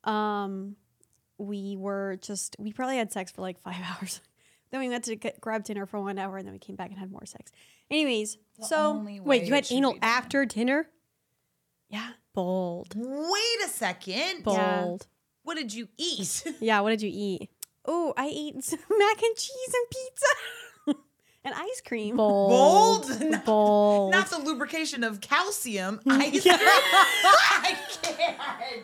Um, 0.04 0.76
we 1.38 1.76
were 1.78 2.18
just 2.22 2.56
we 2.60 2.74
probably 2.74 2.98
had 2.98 3.12
sex 3.12 3.32
for 3.32 3.42
like 3.42 3.60
five 3.62 3.82
hours. 4.02 4.22
Then 4.74 4.82
we 4.82 4.90
went 4.90 5.04
to 5.04 5.16
get, 5.16 5.40
grab 5.40 5.64
dinner 5.64 5.86
for 5.86 6.02
one 6.02 6.18
hour, 6.18 6.36
and 6.38 6.48
then 6.48 6.54
we 6.54 6.58
came 6.60 6.76
back 6.76 6.90
and 6.90 6.98
had 6.98 7.12
more 7.12 7.26
sex. 7.28 7.52
Anyways, 7.92 8.40
so 8.60 8.76
Only 8.88 9.20
Wait, 9.20 9.42
way 9.44 9.48
you 9.48 9.54
had 9.54 9.68
should 9.68 9.76
anal 9.78 9.94
be 9.94 10.00
done. 10.00 10.10
after 10.10 10.46
dinner? 10.46 10.88
yeah, 11.90 12.10
Bold, 12.34 12.96
Wait 12.98 13.60
a 13.64 13.70
second. 13.70 14.44
bold. 14.44 15.06
What 15.44 15.56
did 15.58 15.72
you 15.74 15.90
eat? 15.98 16.44
Yeah. 16.60 16.80
What 16.80 16.90
did 16.90 17.04
you 17.04 17.12
eat? 17.14 17.50
Oh, 17.86 18.14
I 18.18 18.32
ate 18.34 18.64
some 18.64 18.80
mac 18.90 19.22
and 19.22 19.36
cheese 19.36 19.74
and 19.76 20.96
pizza 20.96 21.02
and 21.46 21.54
ice 21.54 21.82
cream. 21.86 22.16
Bold, 22.18 23.06
Bold? 23.08 23.22
Not- 23.30 23.46
bold. 23.46 24.12
Not 24.14 24.30
the 24.32 24.40
lubrication 24.40 25.04
of 25.04 25.22
calcium. 25.22 26.00
Ice 26.08 26.42
cream. 26.42 26.56
I 26.58 27.78
can't. 28.02 28.84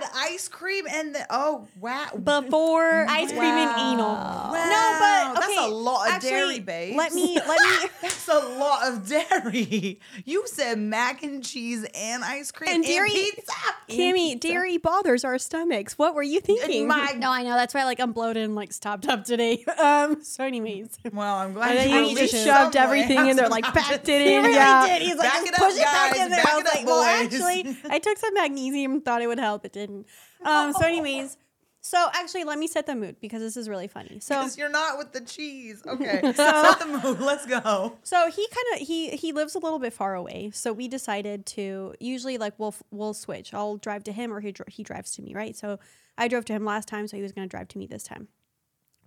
You 0.00 0.04
had 0.06 0.10
ice 0.32 0.48
cream 0.48 0.84
and 0.90 1.14
the 1.14 1.26
oh 1.30 1.66
wow. 1.80 2.08
Before 2.22 3.06
ice 3.08 3.30
cream 3.30 3.42
and 3.42 3.70
anal. 3.70 4.06
Wow. 4.06 4.52
No, 4.52 5.32
but 5.34 5.40
that's 5.40 5.52
okay, 5.58 5.70
a 5.70 5.74
lot 5.74 6.08
of 6.08 6.14
actually, 6.14 6.30
dairy, 6.30 6.60
babe. 6.60 6.96
Let 6.96 7.12
me 7.12 7.36
let 7.36 7.60
me 7.82 7.88
That's 8.02 8.28
a 8.28 8.38
lot 8.58 8.86
of 8.88 9.08
dairy. 9.08 10.00
You 10.24 10.44
said 10.46 10.78
mac 10.78 11.22
and 11.22 11.44
cheese 11.44 11.86
and 11.94 12.22
ice 12.24 12.50
cream 12.50 12.70
And 12.70 12.84
dairy- 12.84 13.10
pizza. 13.10 13.52
Cami, 13.88 14.38
dairy 14.38 14.76
bothers 14.76 15.24
our 15.24 15.38
stomachs. 15.38 15.96
What 15.98 16.14
were 16.14 16.22
you 16.22 16.40
thinking? 16.40 16.86
My 16.88 17.14
No, 17.16 17.30
I 17.30 17.42
know. 17.42 17.54
That's 17.54 17.72
why 17.74 17.84
like 17.84 18.00
I'm 18.00 18.12
bloated 18.12 18.42
and 18.44 18.54
like 18.54 18.72
stopped 18.72 19.08
up 19.08 19.24
today. 19.24 19.64
Um 19.78 20.22
so 20.24 20.44
anyways. 20.44 20.98
well, 21.12 21.36
I'm 21.36 21.52
glad 21.54 21.70
And 21.70 21.78
then 21.78 22.04
you 22.04 22.10
you 22.10 22.16
just 22.18 22.34
shoved 22.34 22.74
some 22.74 22.82
everything 22.82 23.26
in 23.28 23.36
there, 23.36 23.48
like 23.48 23.64
I'm 23.66 23.72
it 23.94 24.06
He 24.06 24.34
in. 24.34 24.42
really 24.42 24.54
yeah. 24.54 24.86
did. 24.86 25.02
He's 25.02 25.16
like, 25.16 25.32
Back 25.32 25.34
just 25.44 25.46
it 25.46 25.54
up, 25.54 25.60
push 25.60 25.76
it 25.78 25.84
back 25.84 26.16
in 26.16 26.30
there. 26.30 26.42
Back 26.44 26.52
I 26.52 26.56
was 26.56 26.64
it 26.64 26.68
up, 26.68 26.74
like, 26.74 26.86
well, 26.86 27.02
actually, 27.02 27.76
I 27.90 27.98
took 27.98 28.18
some 28.18 28.34
magnesium, 28.34 29.00
thought 29.00 29.22
it 29.22 29.26
would 29.28 29.38
help. 29.38 29.64
It 29.64 29.72
didn't. 29.88 30.06
Um, 30.44 30.72
so, 30.72 30.86
anyways, 30.86 31.36
so 31.80 32.08
actually, 32.12 32.44
let 32.44 32.58
me 32.58 32.66
set 32.66 32.86
the 32.86 32.94
mood 32.94 33.16
because 33.20 33.40
this 33.40 33.56
is 33.56 33.68
really 33.68 33.88
funny. 33.88 34.18
So, 34.20 34.38
Because 34.40 34.58
you're 34.58 34.68
not 34.68 34.98
with 34.98 35.12
the 35.12 35.20
cheese. 35.20 35.82
Okay. 35.86 36.20
Set 36.34 36.78
the 36.80 37.00
mood. 37.02 37.20
Let's 37.20 37.46
go. 37.46 37.96
so 38.02 38.30
he 38.30 38.46
kind 38.48 38.80
of 38.80 38.86
he 38.86 39.10
he 39.10 39.32
lives 39.32 39.54
a 39.54 39.58
little 39.58 39.78
bit 39.78 39.92
far 39.92 40.14
away. 40.14 40.50
So 40.52 40.72
we 40.72 40.88
decided 40.88 41.46
to 41.46 41.94
usually 42.00 42.36
like 42.38 42.58
we'll 42.58 42.74
we'll 42.90 43.14
switch. 43.14 43.54
I'll 43.54 43.76
drive 43.76 44.04
to 44.04 44.12
him 44.12 44.32
or 44.32 44.40
he 44.40 44.52
dri- 44.52 44.66
he 44.68 44.82
drives 44.82 45.12
to 45.12 45.22
me, 45.22 45.34
right? 45.34 45.56
So 45.56 45.78
I 46.16 46.28
drove 46.28 46.44
to 46.46 46.52
him 46.52 46.64
last 46.64 46.88
time, 46.88 47.06
so 47.08 47.16
he 47.16 47.22
was 47.22 47.32
gonna 47.32 47.46
drive 47.46 47.68
to 47.68 47.78
me 47.78 47.86
this 47.86 48.02
time. 48.02 48.28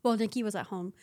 Well, 0.04 0.18
Niki 0.18 0.44
was 0.44 0.56
at 0.56 0.66
home, 0.68 0.94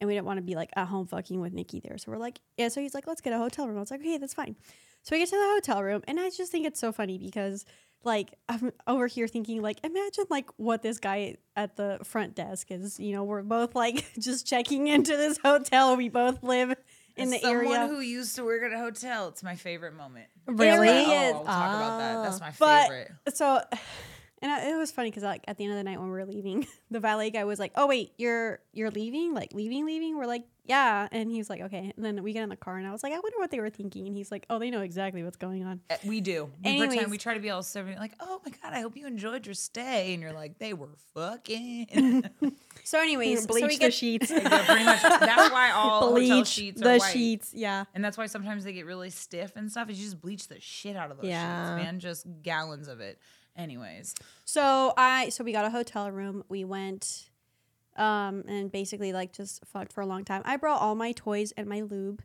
and 0.00 0.08
we 0.08 0.14
didn't 0.14 0.26
want 0.26 0.38
to 0.38 0.42
be 0.42 0.54
like 0.54 0.70
at 0.76 0.86
home 0.88 1.06
fucking 1.06 1.40
with 1.40 1.52
Niki 1.54 1.82
there. 1.82 1.98
So 1.98 2.10
we're 2.12 2.18
like, 2.18 2.40
yeah. 2.56 2.68
So 2.68 2.80
he's 2.80 2.94
like, 2.94 3.06
let's 3.06 3.20
get 3.20 3.32
a 3.34 3.38
hotel 3.38 3.66
room. 3.68 3.76
I 3.76 3.80
was 3.80 3.90
like, 3.90 4.00
okay, 4.00 4.16
that's 4.16 4.32
fine. 4.34 4.56
So 5.02 5.14
we 5.14 5.18
get 5.20 5.28
to 5.28 5.36
the 5.36 5.52
hotel 5.54 5.82
room, 5.82 6.02
and 6.08 6.18
I 6.18 6.30
just 6.30 6.50
think 6.50 6.66
it's 6.66 6.80
so 6.80 6.90
funny 6.92 7.18
because 7.18 7.64
like 8.06 8.32
I'm 8.48 8.72
over 8.86 9.06
here 9.06 9.28
thinking 9.28 9.60
like, 9.60 9.78
imagine 9.84 10.24
like 10.30 10.48
what 10.56 10.82
this 10.82 10.98
guy 10.98 11.36
at 11.54 11.76
the 11.76 11.98
front 12.04 12.34
desk 12.34 12.70
is. 12.70 12.98
You 12.98 13.12
know, 13.12 13.24
we're 13.24 13.42
both 13.42 13.74
like 13.74 14.06
just 14.18 14.46
checking 14.46 14.86
into 14.86 15.16
this 15.16 15.38
hotel. 15.38 15.96
We 15.96 16.08
both 16.08 16.42
live 16.42 16.74
in 17.16 17.24
As 17.24 17.30
the 17.32 17.38
someone 17.40 17.66
area. 17.66 17.86
who 17.88 18.00
used 18.00 18.36
to 18.36 18.44
work 18.44 18.62
at 18.62 18.72
a 18.72 18.78
hotel, 18.78 19.28
it's 19.28 19.42
my 19.42 19.56
favorite 19.56 19.94
moment. 19.94 20.28
Really? 20.46 20.88
Oh, 20.88 21.00
is. 21.00 21.34
we'll 21.34 21.44
talk 21.44 21.76
about 21.76 21.98
that. 21.98 22.22
That's 22.22 22.40
ah. 22.40 22.44
my 22.44 22.52
but 22.58 22.82
favorite. 22.82 23.12
so 23.34 23.60
and 24.42 24.52
I, 24.52 24.70
it 24.70 24.76
was 24.76 24.92
funny 24.92 25.10
because 25.10 25.22
like 25.22 25.44
at 25.48 25.56
the 25.56 25.64
end 25.64 25.72
of 25.72 25.78
the 25.78 25.84
night 25.84 25.98
when 25.98 26.08
we 26.08 26.12
were 26.12 26.26
leaving 26.26 26.66
the 26.90 27.00
valet 27.00 27.30
guy 27.30 27.44
was 27.44 27.58
like 27.58 27.72
oh 27.74 27.86
wait 27.86 28.12
you're 28.18 28.60
you're 28.72 28.90
leaving 28.90 29.34
like 29.34 29.52
leaving 29.52 29.86
leaving 29.86 30.16
we're 30.16 30.26
like 30.26 30.44
yeah 30.66 31.08
and 31.12 31.30
he 31.30 31.38
was 31.38 31.48
like 31.48 31.60
okay 31.60 31.92
and 31.96 32.04
then 32.04 32.22
we 32.22 32.32
get 32.32 32.42
in 32.42 32.48
the 32.48 32.56
car 32.56 32.76
and 32.76 32.86
i 32.86 32.92
was 32.92 33.02
like 33.02 33.12
i 33.12 33.16
wonder 33.18 33.38
what 33.38 33.50
they 33.50 33.60
were 33.60 33.70
thinking 33.70 34.06
and 34.06 34.16
he's 34.16 34.30
like 34.30 34.44
oh 34.50 34.58
they 34.58 34.70
know 34.70 34.80
exactly 34.82 35.22
what's 35.22 35.36
going 35.36 35.64
on 35.64 35.80
Uh, 35.90 35.96
We 36.04 36.20
do. 36.20 36.50
We 36.64 36.70
Anyways. 36.70 36.88
pretend 36.88 37.10
we 37.10 37.18
try 37.18 37.34
to 37.34 37.40
be 37.40 37.50
all 37.50 37.62
serving 37.62 37.98
like, 37.98 38.12
oh 38.20 38.40
my 38.44 38.50
god, 38.62 38.72
I 38.72 38.80
hope 38.80 38.96
you 38.96 39.06
enjoyed 39.06 39.46
your 39.46 39.54
stay, 39.54 40.12
and 40.12 40.22
you're 40.22 40.32
like, 40.32 40.58
they 40.58 40.72
were 40.74 40.90
fucking. 41.14 42.24
so 42.84 43.00
anyways 43.00 43.42
so 43.42 43.46
Bleach 43.46 43.62
we 43.64 43.68
the 43.74 43.78
get 43.78 43.94
sheets. 43.94 44.30
Yeah, 44.34 44.64
pretty 44.66 44.84
much. 44.84 45.02
That's 45.02 45.50
why 45.52 45.70
all 45.72 46.00
hotel 46.00 46.14
Bleach 46.14 46.46
sheets 46.46 46.80
are 46.80 46.84
the 46.84 46.98
white. 46.98 47.12
sheets. 47.12 47.52
Yeah. 47.54 47.84
And 47.94 48.04
that's 48.04 48.18
why 48.18 48.26
sometimes 48.26 48.64
they 48.64 48.72
get 48.72 48.86
really 48.86 49.10
stiff 49.10 49.52
and 49.56 49.70
stuff. 49.70 49.88
Is 49.90 49.98
you 49.98 50.04
just 50.04 50.20
bleach 50.20 50.48
the 50.48 50.60
shit 50.60 50.96
out 50.96 51.10
of 51.10 51.16
those 51.18 51.26
Yeah. 51.30 51.76
sheets, 51.76 51.84
man. 51.84 52.00
Just 52.00 52.26
gallons 52.42 52.88
of 52.88 53.00
it. 53.00 53.18
Anyways, 53.56 54.14
so 54.44 54.92
i 54.98 55.30
so 55.30 55.42
we 55.42 55.50
got 55.52 55.64
a 55.64 55.70
hotel 55.70 56.10
room 56.10 56.44
we 56.48 56.62
went 56.64 57.30
um, 57.96 58.44
and 58.46 58.70
basically 58.70 59.12
like 59.12 59.32
just 59.32 59.64
fucked 59.66 59.92
for 59.92 60.00
a 60.00 60.06
long 60.06 60.24
time. 60.24 60.42
I 60.44 60.56
brought 60.56 60.80
all 60.80 60.94
my 60.94 61.12
toys 61.12 61.52
and 61.56 61.66
my 61.68 61.82
lube. 61.82 62.22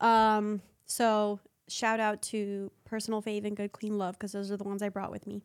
Um, 0.00 0.60
so 0.86 1.40
shout 1.68 2.00
out 2.00 2.22
to 2.22 2.70
Personal 2.84 3.22
Fave 3.22 3.44
and 3.44 3.56
Good 3.56 3.72
Clean 3.72 3.96
Love 3.96 4.14
because 4.18 4.32
those 4.32 4.50
are 4.50 4.56
the 4.56 4.64
ones 4.64 4.82
I 4.82 4.88
brought 4.88 5.10
with 5.10 5.26
me. 5.26 5.42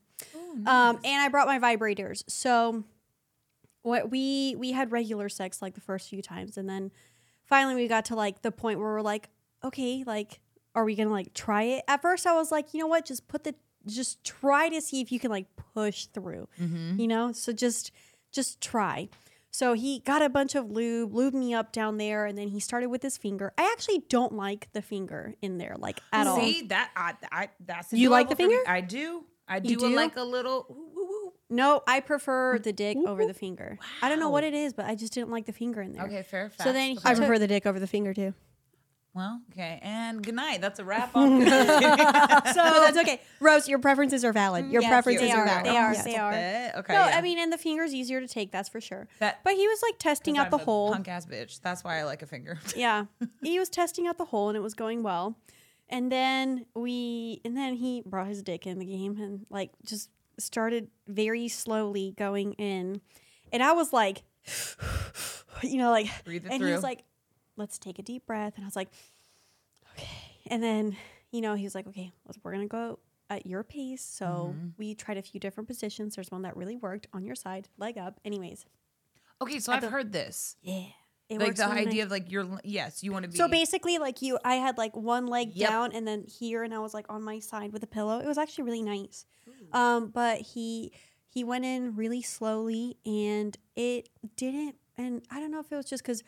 Um, 0.67 0.99
and 1.03 1.21
I 1.21 1.27
brought 1.29 1.47
my 1.47 1.59
vibrators. 1.59 2.23
So 2.27 2.83
what 3.81 4.09
we 4.09 4.55
we 4.57 4.71
had 4.71 4.91
regular 4.91 5.27
sex 5.29 5.61
like 5.61 5.73
the 5.75 5.81
first 5.81 6.09
few 6.09 6.21
times, 6.21 6.57
and 6.57 6.69
then 6.69 6.91
finally 7.45 7.75
we 7.75 7.87
got 7.87 8.05
to 8.05 8.15
like 8.15 8.41
the 8.41 8.51
point 8.51 8.79
where 8.79 8.87
we're 8.87 9.01
like, 9.01 9.29
okay, 9.63 10.03
like, 10.05 10.39
are 10.75 10.85
we 10.85 10.95
gonna 10.95 11.09
like 11.11 11.33
try 11.33 11.63
it? 11.63 11.83
At 11.87 12.01
first, 12.01 12.25
I 12.25 12.33
was 12.35 12.51
like, 12.51 12.73
you 12.73 12.79
know 12.79 12.87
what, 12.87 13.05
just 13.05 13.27
put 13.27 13.43
the 13.43 13.55
just 13.85 14.23
try 14.23 14.69
to 14.69 14.79
see 14.79 15.01
if 15.01 15.11
you 15.11 15.19
can 15.19 15.29
like 15.29 15.47
push 15.73 16.05
through, 16.05 16.47
you 16.97 17.07
know. 17.07 17.31
So 17.33 17.51
just 17.51 17.91
just 18.31 18.61
try. 18.61 19.09
So 19.53 19.73
he 19.73 19.99
got 19.99 20.23
a 20.23 20.29
bunch 20.29 20.55
of 20.55 20.71
lube, 20.71 21.13
lubed 21.13 21.33
me 21.33 21.53
up 21.53 21.71
down 21.71 21.97
there, 21.97 22.25
and 22.25 22.35
then 22.35 22.47
he 22.47 22.59
started 22.59 22.87
with 22.87 23.03
his 23.03 23.17
finger. 23.17 23.53
I 23.55 23.71
actually 23.71 24.03
don't 24.09 24.33
like 24.33 24.67
the 24.73 24.81
finger 24.81 25.35
in 25.43 25.59
there, 25.59 25.75
like 25.77 25.99
at 26.11 26.25
all. 26.25 26.39
See 26.39 26.63
that? 26.69 26.89
I, 26.95 27.13
I 27.31 27.49
that's 27.63 27.93
You 27.93 28.09
like 28.09 28.29
the 28.29 28.33
enjoyable 28.33 28.45
for 28.45 28.49
me. 28.49 28.55
finger? 28.65 28.71
I 28.71 28.81
do. 28.81 29.25
I 29.47 29.59
do, 29.59 29.75
do? 29.75 29.85
a, 29.85 29.95
like 29.95 30.15
a 30.15 30.23
little. 30.23 30.65
Ooh, 30.71 30.99
ooh, 30.99 31.01
ooh. 31.03 31.33
No, 31.51 31.83
I 31.87 31.99
prefer 31.99 32.57
the 32.57 32.73
dick 32.73 32.97
over 32.97 33.27
the 33.27 33.33
finger. 33.35 33.77
I 34.01 34.09
don't 34.09 34.19
know 34.19 34.29
what 34.31 34.43
it 34.43 34.55
is, 34.55 34.73
but 34.73 34.85
I 34.87 34.95
just 34.95 35.13
didn't 35.13 35.29
like 35.29 35.45
the 35.45 35.53
finger 35.53 35.81
in 35.81 35.91
there. 35.91 36.05
Okay, 36.05 36.23
fair. 36.23 36.49
So 36.59 36.73
then 36.73 36.91
he 36.91 36.99
I 37.05 37.09
took- 37.13 37.19
prefer 37.19 37.37
the 37.37 37.47
dick 37.47 37.67
over 37.67 37.79
the 37.79 37.85
finger 37.85 38.13
too. 38.13 38.33
Well, 39.13 39.41
okay, 39.52 39.80
and 39.84 40.23
good 40.23 40.36
night. 40.36 40.60
That's 40.62 40.80
a 40.80 40.86
wrap 40.86 41.15
on. 41.15 41.41
So 41.45 41.47
that's 42.63 42.97
okay. 42.97 43.21
Rose, 43.39 43.67
your 43.67 43.80
preferences 43.80 44.23
are 44.26 44.34
valid. 44.34 44.69
Your 44.69 44.82
Yes, 44.82 44.89
preferences 44.91 45.21
they 45.30 45.32
are, 45.32 45.41
are. 45.41 45.45
valid. 45.45 45.65
They 45.65 45.78
are. 45.78 45.93
Yes. 45.93 46.04
They 46.04 46.15
are. 46.17 46.32
Okay. 46.80 46.93
No, 46.93 47.08
yeah. 47.08 47.17
I 47.17 47.21
mean, 47.21 47.39
and 47.39 47.52
the 47.52 47.58
finger's 47.58 47.93
easier 47.93 48.19
to 48.19 48.28
take. 48.28 48.52
That's 48.52 48.69
for 48.69 48.82
sure. 48.82 49.08
That- 49.19 49.39
but 49.43 49.54
he 49.54 49.67
was 49.67 49.80
like 49.82 49.97
testing 49.99 50.38
out 50.38 50.49
the 50.52 50.58
hole. 50.58 50.91
Punk 50.91 51.08
ass 51.08 51.26
bitch. 51.26 51.62
That's 51.62 51.84
why 51.84 51.99
I 51.99 52.04
like 52.04 52.21
a 52.21 52.28
finger. 52.28 52.60
yeah, 52.76 53.06
he 53.41 53.60
was 53.60 53.69
testing 53.69 54.08
out 54.08 54.17
the 54.17 54.26
hole, 54.26 54.49
and 54.49 54.58
it 54.58 54.62
was 54.62 54.73
going 54.73 55.04
well. 55.04 55.38
And 55.89 56.12
then 56.12 56.65
we, 56.76 57.41
and 57.45 57.56
then 57.56 57.76
he 57.76 58.02
brought 58.06 58.28
his 58.28 58.41
dick 58.41 58.65
in 58.65 58.80
the 58.80 58.86
game, 58.86 59.17
and 59.19 59.45
like 59.49 59.71
just 59.86 60.10
started 60.39 60.88
very 61.08 61.47
slowly 61.47 62.13
going 62.17 62.54
in, 62.54 63.02
and 63.52 63.62
I 63.63 63.73
was 63.73 63.93
like, 63.93 64.23
you 65.62 65.78
know, 65.78 65.91
like, 65.91 66.08
Breathe 66.26 66.45
it 66.45 66.52
and 66.52 66.60
through. 66.60 66.67
he 66.69 66.73
was 66.73 66.84
like, 66.84 67.04
"Let's 67.55 67.77
take 67.77 67.99
a 67.99 68.01
deep 68.03 68.25
breath," 68.25 68.53
and 68.55 68.65
I 68.65 68.67
was 68.67 68.75
like, 68.75 68.89
"Okay." 69.93 70.07
And 70.47 70.61
then, 70.61 70.95
you 71.31 71.41
know, 71.41 71.55
he 71.55 71.63
was 71.63 71.75
like, 71.75 71.87
"Okay, 71.87 72.11
let's, 72.25 72.37
we're 72.43 72.51
gonna 72.51 72.67
go." 72.67 72.99
At 73.29 73.47
your 73.47 73.63
pace. 73.63 74.03
So 74.03 74.53
Mm-hmm. 74.55 74.67
we 74.77 74.93
tried 74.93 75.17
a 75.17 75.21
few 75.23 75.39
different 75.39 75.67
positions. 75.67 76.13
There's 76.15 76.29
one 76.29 76.43
that 76.43 76.55
really 76.55 76.75
worked 76.75 77.07
on 77.13 77.23
your 77.25 77.35
side, 77.35 77.67
leg 77.79 77.97
up. 77.97 78.19
Anyways, 78.23 78.65
Okay, 79.41 79.59
so 79.59 79.71
I've 79.73 79.83
heard 79.83 80.11
this. 80.11 80.55
yeah. 80.61 80.83
It 81.29 81.39
Like 81.39 81.55
the 81.55 81.65
idea 81.65 82.03
of 82.03 82.11
like 82.11 82.29
you're 82.31 82.59
yes, 82.63 83.01
you 83.01 83.11
want 83.11 83.23
to 83.23 83.29
be 83.31 83.37
So 83.37 83.47
basically, 83.47 83.97
like 83.97 84.21
you, 84.21 84.37
I 84.43 84.55
had 84.55 84.77
like 84.77 84.95
one 84.95 85.25
leg 85.25 85.51
Yep. 85.55 85.69
down 85.69 85.91
and 85.93 86.05
then 86.07 86.25
here, 86.27 86.63
and 86.63 86.73
I 86.75 86.79
was 86.79 86.93
like 86.93 87.05
on 87.09 87.23
my 87.23 87.39
side 87.39 87.71
with 87.73 87.81
a 87.81 87.87
pillow. 87.87 88.19
It 88.19 88.27
was 88.27 88.37
actually 88.37 88.65
really 88.65 88.83
nice. 88.83 89.25
Um, 89.71 90.09
but 90.09 90.41
he 90.41 90.91
he 91.27 91.43
went 91.43 91.65
in 91.65 91.95
really 91.95 92.21
slowly, 92.21 92.97
and 93.05 93.57
it 93.75 94.09
didn't. 94.35 94.75
And 94.97 95.23
I 95.31 95.39
don't 95.39 95.49
know 95.49 95.61
if 95.61 95.71
it 95.71 95.75
was 95.77 95.85
just 95.85 96.03
because 96.03 96.23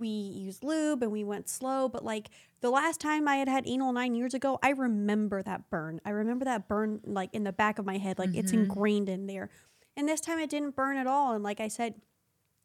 we 0.00 0.08
used 0.08 0.64
lube 0.64 1.02
and 1.02 1.12
we 1.12 1.22
went 1.22 1.48
slow, 1.48 1.88
but 1.88 2.04
like 2.04 2.30
the 2.60 2.70
last 2.70 3.00
time 3.00 3.28
I 3.28 3.36
had 3.36 3.48
had 3.48 3.68
anal 3.68 3.92
nine 3.92 4.14
years 4.14 4.34
ago, 4.34 4.58
I 4.62 4.70
remember 4.70 5.42
that 5.42 5.70
burn. 5.70 6.00
I 6.04 6.10
remember 6.10 6.46
that 6.46 6.66
burn 6.66 7.00
like 7.04 7.30
in 7.32 7.44
the 7.44 7.52
back 7.52 7.78
of 7.78 7.86
my 7.86 7.98
head, 7.98 8.18
like 8.18 8.34
it's 8.34 8.50
mm-hmm. 8.50 8.62
ingrained 8.62 9.08
in 9.08 9.26
there. 9.26 9.50
And 9.96 10.08
this 10.08 10.20
time 10.20 10.38
it 10.38 10.50
didn't 10.50 10.74
burn 10.74 10.96
at 10.96 11.06
all. 11.06 11.34
And 11.34 11.44
like 11.44 11.60
I 11.60 11.68
said, 11.68 11.94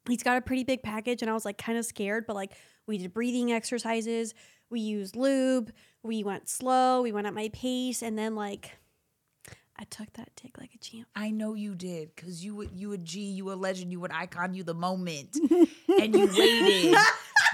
he's 0.07 0.23
got 0.23 0.37
a 0.37 0.41
pretty 0.41 0.63
big 0.63 0.83
package 0.83 1.21
and 1.21 1.29
i 1.29 1.33
was 1.33 1.45
like 1.45 1.57
kind 1.57 1.77
of 1.77 1.85
scared 1.85 2.25
but 2.27 2.35
like 2.35 2.51
we 2.87 2.97
did 2.97 3.13
breathing 3.13 3.51
exercises 3.51 4.33
we 4.69 4.79
used 4.79 5.15
lube 5.15 5.71
we 6.03 6.23
went 6.23 6.47
slow 6.47 7.01
we 7.01 7.11
went 7.11 7.27
at 7.27 7.33
my 7.33 7.49
pace 7.53 8.01
and 8.01 8.17
then 8.17 8.35
like 8.35 8.77
i 9.77 9.83
took 9.85 10.11
that 10.13 10.29
dick 10.35 10.57
like 10.57 10.73
a 10.73 10.77
champ 10.77 11.07
I 11.15 11.31
know 11.31 11.53
you 11.53 11.75
did 11.75 12.15
because 12.15 12.43
you 12.43 12.55
would 12.55 12.71
you 12.73 12.91
a 12.91 12.97
G, 12.97 13.21
you 13.21 13.51
a 13.51 13.55
legend, 13.55 13.91
you 13.91 14.03
an 14.03 14.11
icon, 14.11 14.53
you 14.53 14.63
the 14.63 14.73
moment, 14.73 15.37
and 16.01 16.15
you 16.15 16.27
waited. 16.37 16.97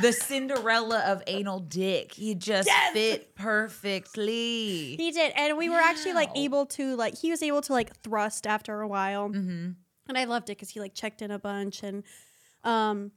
the 0.01 0.11
Cinderella 0.11 1.03
of 1.05 1.21
anal 1.27 1.59
dick. 1.59 2.13
He 2.13 2.33
just 2.33 2.69
fit 2.93 3.35
perfectly. 3.35 4.95
he 4.95 5.11
did 5.11 5.31
and 5.35 5.57
we 5.57 5.69
were 5.69 5.77
actually 5.77 6.13
like 6.13 6.29
able 6.35 6.65
to 6.67 6.95
like 6.95 7.17
he 7.17 7.29
was 7.29 7.43
able 7.43 7.61
to 7.61 7.73
like 7.73 7.95
thrust 7.97 8.47
after 8.47 8.81
a 8.81 8.87
while 8.87 9.29
mm-hmm. 9.29 9.71
and 10.07 10.17
i 10.17 10.23
loved 10.23 10.49
it 10.49 10.57
because 10.57 10.69
he 10.69 10.79
like 10.79 10.93
checked 10.93 11.21
in 11.21 11.31
a 11.31 11.39
bunch 11.39 11.83
and 11.83 12.03
um 12.63 13.11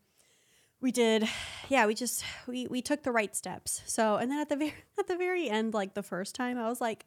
we 0.80 0.90
did 0.90 1.28
yeah 1.68 1.86
we 1.86 1.94
just 1.94 2.24
we 2.46 2.66
we 2.66 2.82
took 2.82 3.02
the 3.02 3.12
right 3.12 3.34
steps 3.34 3.82
so 3.86 4.16
and 4.16 4.30
then 4.30 4.40
at 4.40 4.48
the 4.48 4.56
very 4.56 4.74
at 4.98 5.06
the 5.06 5.16
very 5.16 5.48
end 5.48 5.74
like 5.74 5.94
the 5.94 6.02
first 6.02 6.34
time 6.34 6.58
i 6.58 6.68
was 6.68 6.80
like 6.80 7.06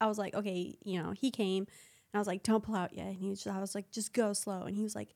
I 0.00 0.06
was 0.06 0.18
like, 0.18 0.34
okay, 0.34 0.76
you 0.84 1.02
know, 1.02 1.12
he 1.12 1.30
came 1.30 1.64
and 1.64 2.14
I 2.14 2.18
was 2.18 2.26
like, 2.26 2.42
don't 2.42 2.62
pull 2.62 2.74
out 2.74 2.94
yet. 2.94 3.06
And 3.06 3.16
he 3.16 3.28
was 3.28 3.42
just, 3.42 3.54
I 3.54 3.60
was 3.60 3.74
like, 3.74 3.90
just 3.90 4.12
go 4.12 4.32
slow. 4.32 4.62
And 4.62 4.76
he 4.76 4.82
was 4.82 4.94
like, 4.94 5.14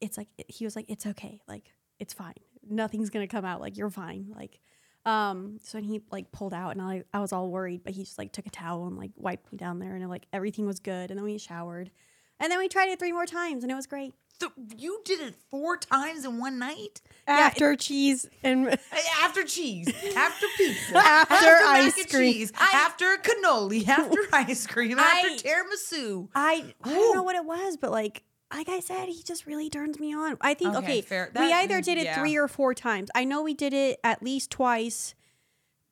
it's 0.00 0.16
like, 0.16 0.28
he 0.48 0.64
was 0.64 0.76
like, 0.76 0.86
it's 0.88 1.06
okay. 1.06 1.40
Like, 1.46 1.72
it's 1.98 2.14
fine. 2.14 2.34
Nothing's 2.68 3.10
going 3.10 3.26
to 3.26 3.30
come 3.30 3.44
out. 3.44 3.60
Like, 3.60 3.76
you're 3.76 3.90
fine. 3.90 4.32
Like, 4.34 4.60
um, 5.04 5.58
so 5.62 5.78
then 5.78 5.84
he 5.84 6.00
like 6.10 6.30
pulled 6.30 6.54
out 6.54 6.70
and 6.70 6.82
I, 6.82 7.04
I 7.12 7.20
was 7.20 7.32
all 7.32 7.50
worried, 7.50 7.82
but 7.84 7.92
he 7.92 8.04
just 8.04 8.18
like 8.18 8.32
took 8.32 8.46
a 8.46 8.50
towel 8.50 8.86
and 8.86 8.96
like 8.96 9.10
wiped 9.16 9.50
me 9.50 9.58
down 9.58 9.78
there 9.78 9.94
and 9.94 10.08
like 10.08 10.26
everything 10.32 10.66
was 10.66 10.78
good. 10.78 11.10
And 11.10 11.18
then 11.18 11.24
we 11.24 11.38
showered 11.38 11.90
and 12.38 12.50
then 12.50 12.58
we 12.58 12.68
tried 12.68 12.88
it 12.88 12.98
three 12.98 13.12
more 13.12 13.26
times 13.26 13.64
and 13.64 13.72
it 13.72 13.74
was 13.74 13.86
great. 13.86 14.14
Th- 14.40 14.52
you 14.76 15.00
did 15.04 15.20
it 15.20 15.34
four 15.50 15.76
times 15.76 16.24
in 16.24 16.38
one 16.38 16.58
night 16.58 17.00
After 17.28 17.76
cheese 17.76 18.28
and 18.42 18.68
after 19.22 19.44
cheese, 19.44 19.88
after 20.16 20.46
pizza, 20.56 20.96
After 20.96 21.34
mac 21.46 21.64
ice 21.66 22.06
cream. 22.06 22.32
cheese, 22.32 22.52
after 22.60 23.16
cannoli, 23.18 23.86
after 23.88 24.18
ice 24.32 24.66
cream, 24.66 24.98
after 24.98 25.28
I- 25.28 25.36
tiramisu. 25.36 26.28
I, 26.34 26.74
I 26.82 26.90
don't 26.90 27.14
know 27.14 27.22
what 27.22 27.36
it 27.36 27.44
was, 27.44 27.76
but 27.76 27.90
like, 27.92 28.24
like 28.52 28.68
I 28.68 28.80
said, 28.80 29.08
he 29.08 29.22
just 29.22 29.46
really 29.46 29.70
turns 29.70 29.98
me 30.00 30.12
on. 30.14 30.36
I 30.40 30.54
think 30.54 30.74
Okay, 30.74 30.84
okay, 30.84 31.00
fair. 31.02 31.30
we 31.38 31.52
either 31.52 31.80
mm, 31.80 31.84
did 31.84 31.98
it 31.98 32.04
yeah. 32.04 32.18
three 32.18 32.36
or 32.36 32.48
four 32.48 32.74
times. 32.74 33.10
I 33.14 33.24
know 33.24 33.42
we 33.42 33.54
did 33.54 33.72
it 33.72 33.98
at 34.04 34.22
least 34.22 34.50
twice 34.50 35.14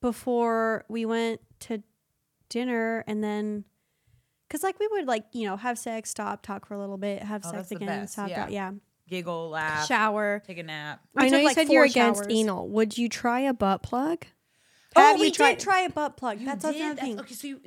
before 0.01 0.85
we 0.89 1.05
went 1.07 1.41
to 1.61 1.83
dinner, 2.49 3.05
and 3.07 3.23
then 3.23 3.65
because 4.51 4.63
like 4.65 4.81
we 4.81 4.89
would 4.89 5.07
like 5.07 5.25
you 5.33 5.47
know 5.47 5.57
have 5.57 5.79
sex, 5.79 6.11
stop, 6.11 6.43
talk 6.43 6.67
for 6.67 6.75
a 6.75 6.79
little 6.79 6.99
bit, 6.99 7.23
have 7.23 7.43
Oh, 7.47 7.53
sex 7.53 7.71
again, 7.71 7.87
best, 7.87 8.15
stop, 8.15 8.29
yeah. 8.29 8.37
talk, 8.43 8.51
yeah, 8.51 8.73
Giggle, 9.09 9.51
laugh, 9.51 9.87
shower. 9.87 10.43
take 10.47 10.59
a 10.59 10.63
nap. 10.65 11.01
We 11.15 11.27
I 11.27 11.29
know 11.29 11.39
you 11.39 11.45
like, 11.45 11.55
said 11.55 11.69
you're 11.69 11.85
against 11.85 12.23
showers. 12.25 12.33
anal. 12.35 12.69
Would 12.69 12.99
you 12.99 13.09
try 13.09 13.41
a 13.41 13.55
butt 13.55 13.83
plug? 13.83 14.27
Oh, 14.97 15.01
Have 15.03 15.21
we 15.21 15.31
tried- 15.31 15.53
did 15.59 15.61
try 15.61 15.83
a 15.83 15.89
butt 15.89 16.17
plug. 16.17 16.41
You 16.41 16.47
That's 16.47 16.65
did? 16.65 16.75
another 16.75 17.01
thing. 17.01 17.21
Okay, 17.21 17.33
so 17.35 17.47
you, 17.47 17.61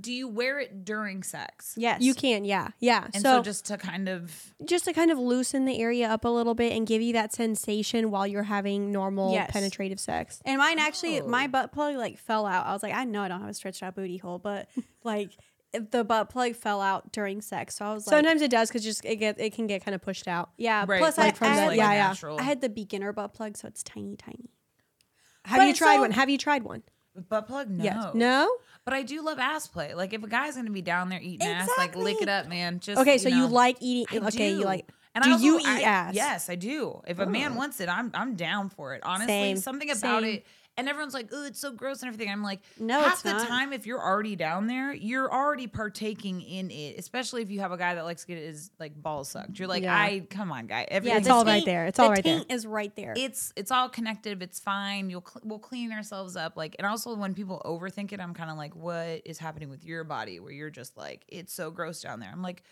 do 0.00 0.12
you 0.12 0.26
wear 0.26 0.58
it 0.58 0.84
during 0.84 1.22
sex? 1.22 1.74
Yes, 1.76 2.00
You 2.02 2.14
can, 2.14 2.44
yeah, 2.44 2.70
yeah. 2.80 3.04
And 3.14 3.22
so, 3.22 3.36
so, 3.38 3.42
just 3.44 3.66
to 3.66 3.78
kind 3.78 4.08
of 4.08 4.52
just 4.64 4.84
to 4.86 4.92
kind 4.92 5.12
of 5.12 5.18
loosen 5.20 5.66
the 5.66 5.78
area 5.80 6.08
up 6.08 6.24
a 6.24 6.28
little 6.28 6.56
bit 6.56 6.72
and 6.72 6.84
give 6.84 7.00
you 7.00 7.12
that 7.12 7.32
sensation 7.32 8.10
while 8.10 8.26
you're 8.26 8.42
having 8.42 8.90
normal 8.90 9.32
Yes. 9.34 9.52
penetrative 9.52 10.00
sex. 10.00 10.40
And 10.44 10.58
mine 10.58 10.80
actually, 10.80 11.20
my 11.20 11.44
Oh. 11.44 11.48
butt 11.48 11.70
plug 11.70 11.94
like 11.94 12.18
fell 12.18 12.44
out. 12.44 12.66
I 12.66 12.72
was 12.72 12.82
like, 12.82 12.92
I 12.92 13.04
know 13.04 13.22
I 13.22 13.28
don't 13.28 13.40
have 13.40 13.50
a 13.50 13.54
stretched 13.54 13.84
out 13.84 13.94
booty 13.94 14.16
hole, 14.16 14.40
but 14.40 14.68
like 15.04 15.28
if 15.28 15.36
the 15.72 16.02
butt 16.04 16.30
plug 16.30 16.54
fell 16.56 16.80
out 16.80 17.12
during 17.12 17.40
sex. 17.42 17.76
So 17.76 17.84
I 17.84 17.92
was 17.94 18.06
like, 18.06 18.14
Sometimes 18.16 18.40
it 18.42 18.50
does 18.50 18.68
because 18.68 18.82
just 18.84 19.04
it 19.04 19.16
get 19.16 19.38
it 19.40 19.52
can 19.54 19.66
get 19.66 19.84
kind 19.84 19.94
of 19.94 20.00
pushed 20.02 20.26
out. 20.28 20.50
yeah. 20.56 20.84
right, 20.88 20.98
Plus, 20.98 21.18
like 21.18 21.34
I, 21.34 21.36
from 21.36 21.46
I, 21.48 21.50
the, 21.54 21.60
had, 21.60 21.68
like, 21.68 21.76
yeah, 21.78 22.12
yeah. 22.22 22.36
I 22.38 22.42
had 22.42 22.60
the 22.60 22.68
beginner 22.68 23.12
butt 23.12 23.34
plug, 23.34 23.56
so 23.56 23.68
it's 23.68 23.82
tiny, 23.82 24.16
tiny. 24.16 24.50
Have 25.44 25.58
But 25.60 25.68
you 25.68 25.74
tried 25.74 25.96
so- 25.96 26.00
one? 26.02 26.10
Have 26.12 26.30
you 26.30 26.38
tried 26.38 26.62
one? 26.62 26.82
butt 27.28 27.48
plug. 27.48 27.68
No, 27.68 27.82
Yes. 27.84 28.14
No. 28.14 28.56
But 28.84 28.94
I 28.94 29.02
do 29.02 29.22
love 29.22 29.38
ass 29.40 29.66
play. 29.66 29.92
Like 29.94 30.12
if 30.12 30.22
a 30.22 30.28
guy's 30.28 30.54
gonna 30.56 30.70
be 30.70 30.82
down 30.82 31.08
there 31.08 31.20
eating 31.20 31.46
ass, 31.48 31.68
like 31.76 31.96
lick 31.96 32.16
it 32.16 32.22
Exactly. 32.22 32.32
up, 32.32 32.48
man. 32.48 32.80
Just 32.80 33.00
Okay, 33.00 33.18
so 33.18 33.28
you 33.28 33.38
know. 33.40 33.46
like 33.48 33.76
eating? 33.80 34.22
I 34.22 34.28
okay, 34.28 34.50
do. 34.52 34.58
you 34.60 34.64
like. 34.64 34.88
And 35.14 35.24
do 35.24 35.30
I 35.30 35.32
also- 35.32 35.44
you 35.44 35.58
eat 35.58 35.66
I- 35.66 35.80
ass? 35.82 36.14
Yes, 36.14 36.48
I 36.48 36.54
do. 36.54 37.00
If 37.08 37.18
a 37.18 37.26
man 37.26 37.56
wants 37.56 37.80
it, 37.80 37.88
I'm 37.88 38.10
I'm 38.14 38.34
down 38.36 38.68
for 38.68 38.94
it. 38.94 39.02
Honestly, 39.04 39.26
Same. 39.32 39.56
something 39.56 39.90
about 39.90 40.22
Same. 40.22 40.36
it. 40.36 40.46
And 40.78 40.88
everyone's 40.88 41.12
like, 41.12 41.28
"Oh, 41.32 41.44
it's 41.44 41.60
so 41.60 41.72
gross 41.72 42.00
and 42.02 42.08
everything." 42.08 42.32
I'm 42.32 42.42
like, 42.42 42.60
No, 42.78 43.00
half 43.00 43.12
it's 43.14 43.22
the 43.22 43.32
not. 43.32 43.46
time, 43.48 43.72
if 43.74 43.84
you're 43.84 44.00
already 44.00 44.36
down 44.36 44.66
there, 44.66 44.94
you're 44.94 45.30
already 45.30 45.66
partaking 45.66 46.40
in 46.40 46.70
it. 46.70 46.98
Especially 46.98 47.42
if 47.42 47.50
you 47.50 47.60
have 47.60 47.72
a 47.72 47.76
guy 47.76 47.94
that 47.96 48.04
likes 48.04 48.22
to 48.22 48.28
get 48.28 48.38
his 48.38 48.70
like 48.78 48.94
balls 48.94 49.28
sucked. 49.28 49.58
You're 49.58 49.68
like, 49.68 49.82
Yeah. 49.82 49.94
I 49.94 50.20
come 50.30 50.50
on, 50.52 50.66
guy. 50.66 50.86
Yeah, 50.90 51.18
it's 51.18 51.28
all 51.28 51.44
the 51.44 51.50
right 51.50 51.64
there. 51.64 51.86
It's 51.86 51.96
the 51.96 52.04
all 52.04 52.10
right 52.10 52.24
there. 52.24 52.38
taint 52.38 52.50
is 52.52 52.66
right 52.66 52.94
there. 52.96 53.12
it's 53.16 53.52
it's 53.56 53.70
all 53.70 53.88
connected. 53.88 54.42
It's 54.42 54.60
fine. 54.60 55.10
You'll 55.10 55.24
cl- 55.28 55.42
we'll 55.44 55.58
clean 55.58 55.92
ourselves 55.92 56.36
up. 56.36 56.56
Like, 56.56 56.76
and 56.78 56.86
also 56.86 57.14
when 57.16 57.34
people 57.34 57.60
overthink 57.64 58.12
it, 58.12 58.20
I'm 58.20 58.32
kind 58.32 58.50
of 58.50 58.56
like, 58.56 58.74
what 58.76 59.22
is 59.26 59.38
happening 59.38 59.68
with 59.68 59.84
your 59.84 60.04
body? 60.04 60.38
Where 60.40 60.52
you're 60.52 60.70
just 60.70 60.96
like, 60.96 61.24
it's 61.28 61.52
so 61.52 61.70
gross 61.70 62.00
down 62.00 62.20
there. 62.20 62.30
I'm 62.32 62.42
like, 62.42 62.62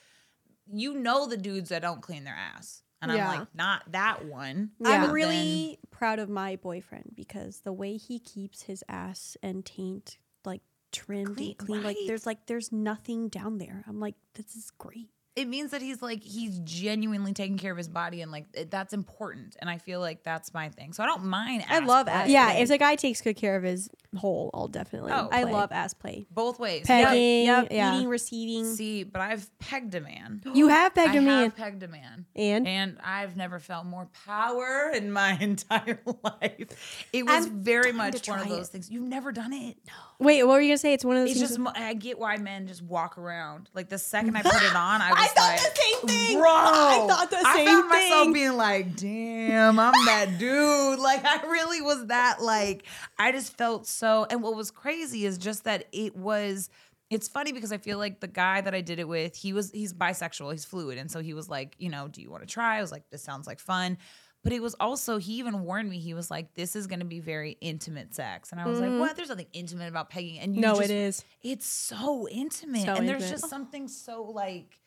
you 0.73 0.95
know 0.95 1.27
the 1.29 1.37
dudes 1.37 1.71
that 1.71 1.83
don't 1.83 2.01
clean 2.03 2.25
their 2.25 2.35
ass, 2.37 2.83
and 3.11 3.19
Yeah. 3.19 3.31
I'm 3.31 3.39
like, 3.41 3.55
not 3.55 3.93
that 3.93 4.25
one. 4.27 4.71
Yeah. 4.79 4.89
I'm 4.91 5.01
But 5.03 5.13
really 5.13 5.79
proud 5.91 6.19
of 6.19 6.29
my 6.29 6.57
boyfriend 6.57 7.13
because 7.15 7.61
the 7.61 7.73
way 7.73 7.97
he 7.97 8.19
keeps 8.19 8.63
his 8.63 8.85
ass 8.89 9.37
and 9.43 9.65
taint 9.65 10.19
like 10.45 10.63
trimmed 10.93 11.37
Clean- 11.37 11.51
and 11.51 11.59
clean, 11.59 11.83
like 11.83 11.97
there's 12.07 12.27
like 12.27 12.47
there's 12.47 12.73
nothing 12.73 13.29
down 13.29 13.59
there. 13.59 13.85
I'm 13.89 14.01
like, 14.01 14.15
this 14.35 14.55
is 14.55 14.71
great. 14.79 15.11
It 15.37 15.47
means 15.49 15.71
that 15.73 15.83
he's 15.83 16.01
like 16.03 16.23
he's 16.23 16.59
genuinely 16.61 17.33
taking 17.35 17.59
care 17.59 17.71
of 17.71 17.77
his 17.79 17.89
body 17.89 18.23
and 18.23 18.33
like 18.33 18.47
it, 18.55 18.71
that's 18.71 18.93
important 18.95 19.55
and 19.61 19.69
i 19.71 19.77
feel 19.79 20.01
like 20.01 20.23
that's 20.23 20.53
my 20.55 20.69
thing 20.71 20.93
so 20.93 21.03
i 21.03 21.07
don't 21.07 21.25
mind 21.25 21.65
I 21.69 21.81
love 21.81 22.09
ass 22.09 22.15
ass 22.15 22.25
play. 22.25 22.33
Yeah, 22.33 22.53
if 22.55 22.69
the 22.69 22.79
guy 22.79 22.97
takes 22.97 23.21
good 23.21 23.37
care 23.37 23.57
of 23.57 23.63
his 23.63 23.89
whole, 24.17 24.51
I'll 24.55 24.69
definitely. 24.69 25.13
Oh, 25.13 25.29
I 25.31 25.43
play. 25.43 25.53
love 25.53 25.73
ass 25.73 25.93
play. 25.93 26.27
both 26.31 26.59
ways 26.59 26.87
Pegging. 26.87 27.45
Yep, 27.47 27.69
yeah. 27.71 27.97
eating, 27.97 28.09
receiving. 28.09 28.65
see 28.65 29.03
but 29.05 29.21
i've 29.21 29.47
pegged 29.59 29.95
a 29.95 30.01
man 30.01 30.43
You 30.55 30.69
have 30.69 30.95
pegged 30.95 31.15
a 31.15 31.21
man, 31.21 31.45
have 31.45 31.57
pegged 31.57 31.83
a 31.83 31.89
man 31.89 32.25
and 32.35 32.67
and 32.67 32.99
I've 33.05 33.37
never 33.37 33.59
felt 33.59 33.85
more 33.87 34.09
power 34.27 34.91
in 34.95 35.13
my 35.13 35.33
entire 35.41 36.01
life. 36.25 37.07
It 37.13 37.25
was 37.27 37.47
I'm 37.47 37.63
very 37.63 37.93
much 37.93 38.27
one 38.29 38.39
of 38.41 38.49
those 38.49 38.69
it. 38.69 38.73
things. 38.73 38.91
You've 38.91 39.03
never 39.09 39.33
done 39.33 39.53
it. 39.53 39.77
No. 39.87 39.93
wait, 40.19 40.43
what 40.45 40.55
were 40.55 40.61
you 40.61 40.69
gonna 40.71 40.79
say? 40.79 40.93
It's 40.95 41.05
one 41.05 41.17
of 41.17 41.23
those 41.23 41.31
It's 41.33 41.39
things. 41.41 41.51
just 41.51 41.59
mo- 41.61 41.73
I 41.75 41.93
get 41.95 42.19
why 42.19 42.37
men 42.39 42.67
just 42.67 42.83
walk 42.83 43.19
around. 43.19 43.69
Like 43.75 43.89
the 43.91 43.99
second 43.99 44.37
I 44.37 44.43
put 44.43 44.63
it 44.63 44.75
on, 44.75 45.01
I 45.03 45.11
was 45.11 45.26
I 45.31 45.35
thought 45.35 45.53
like, 45.53 45.61
the 45.75 45.81
same 45.81 46.09
thing. 46.09 46.39
Bro, 46.41 46.51
I 46.51 47.05
thought 47.09 47.31
the 47.31 47.37
same 47.37 47.55
thing. 47.55 47.69
I 47.69 47.71
found 47.73 47.89
myself 47.89 48.35
being 48.35 48.57
like, 48.57 48.97
damn, 48.97 49.79
I'm 49.79 49.93
that 50.07 50.39
dude. 50.39 50.99
Like 50.99 51.25
I 51.25 51.43
really 51.47 51.81
was 51.81 52.07
that. 52.07 52.41
Like 52.43 52.85
I 53.19 53.33
just 53.33 53.57
felt 53.57 53.87
so. 53.87 54.27
And 54.31 54.43
what 54.43 54.55
was 54.57 54.71
crazy 54.71 55.25
is 55.27 55.39
just 55.39 55.65
that 55.65 55.87
it 55.93 56.17
was. 56.17 56.71
It's 57.09 57.29
funny 57.29 57.53
because 57.53 57.71
I 57.71 57.79
feel 57.79 57.99
like 57.99 58.19
the 58.19 58.27
guy 58.27 58.61
that 58.61 58.75
I 58.75 58.81
did 58.81 58.99
it 58.99 59.07
with, 59.07 59.37
he 59.37 59.53
was 59.53 59.71
he's 59.71 59.93
bisexual, 59.93 60.51
he's 60.51 60.65
fluid, 60.65 60.99
and 60.99 61.09
so 61.09 61.21
he 61.21 61.35
was 61.35 61.49
like, 61.49 61.77
you 61.79 61.89
know, 61.89 62.09
do 62.09 62.21
you 62.21 62.31
want 62.31 62.43
to 62.43 62.49
try? 62.53 62.79
I 62.79 62.81
was 62.81 62.91
like, 62.91 63.09
this 63.11 63.23
sounds 63.23 63.47
like 63.47 63.61
fun. 63.61 63.97
But 64.43 64.53
it 64.53 64.61
was 64.63 64.75
also 64.79 65.19
he 65.19 65.39
even 65.39 65.63
warned 65.65 65.89
me. 65.89 65.99
He 65.99 66.15
was 66.15 66.31
like, 66.31 66.55
"This 66.55 66.77
is 66.77 66.87
going 66.87 67.01
to 67.01 67.05
be 67.05 67.19
very 67.19 67.57
intimate 67.61 68.15
sex," 68.15 68.53
and 68.53 68.61
I 68.61 68.67
was 68.67 68.79
like, 68.79 68.91
"What? 68.91 69.17
There's 69.17 69.29
nothing 69.29 69.49
intimate 69.53 69.89
about 69.89 70.09
pegging." 70.09 70.39
And 70.39 70.55
you 70.55 70.63
Mm-hmm. 70.63 70.73
No, 70.73 70.79
just- 70.79 70.91
it 70.91 70.95
is. 70.95 71.25
It's 71.43 71.67
so 71.67 72.29
intimate, 72.29 72.83
So 72.85 72.95
and 72.95 73.09
there's 73.09 73.23
intimate. 73.23 73.41
just 73.41 73.51
something 73.51 73.89
so 73.89 74.23
like 74.23 74.79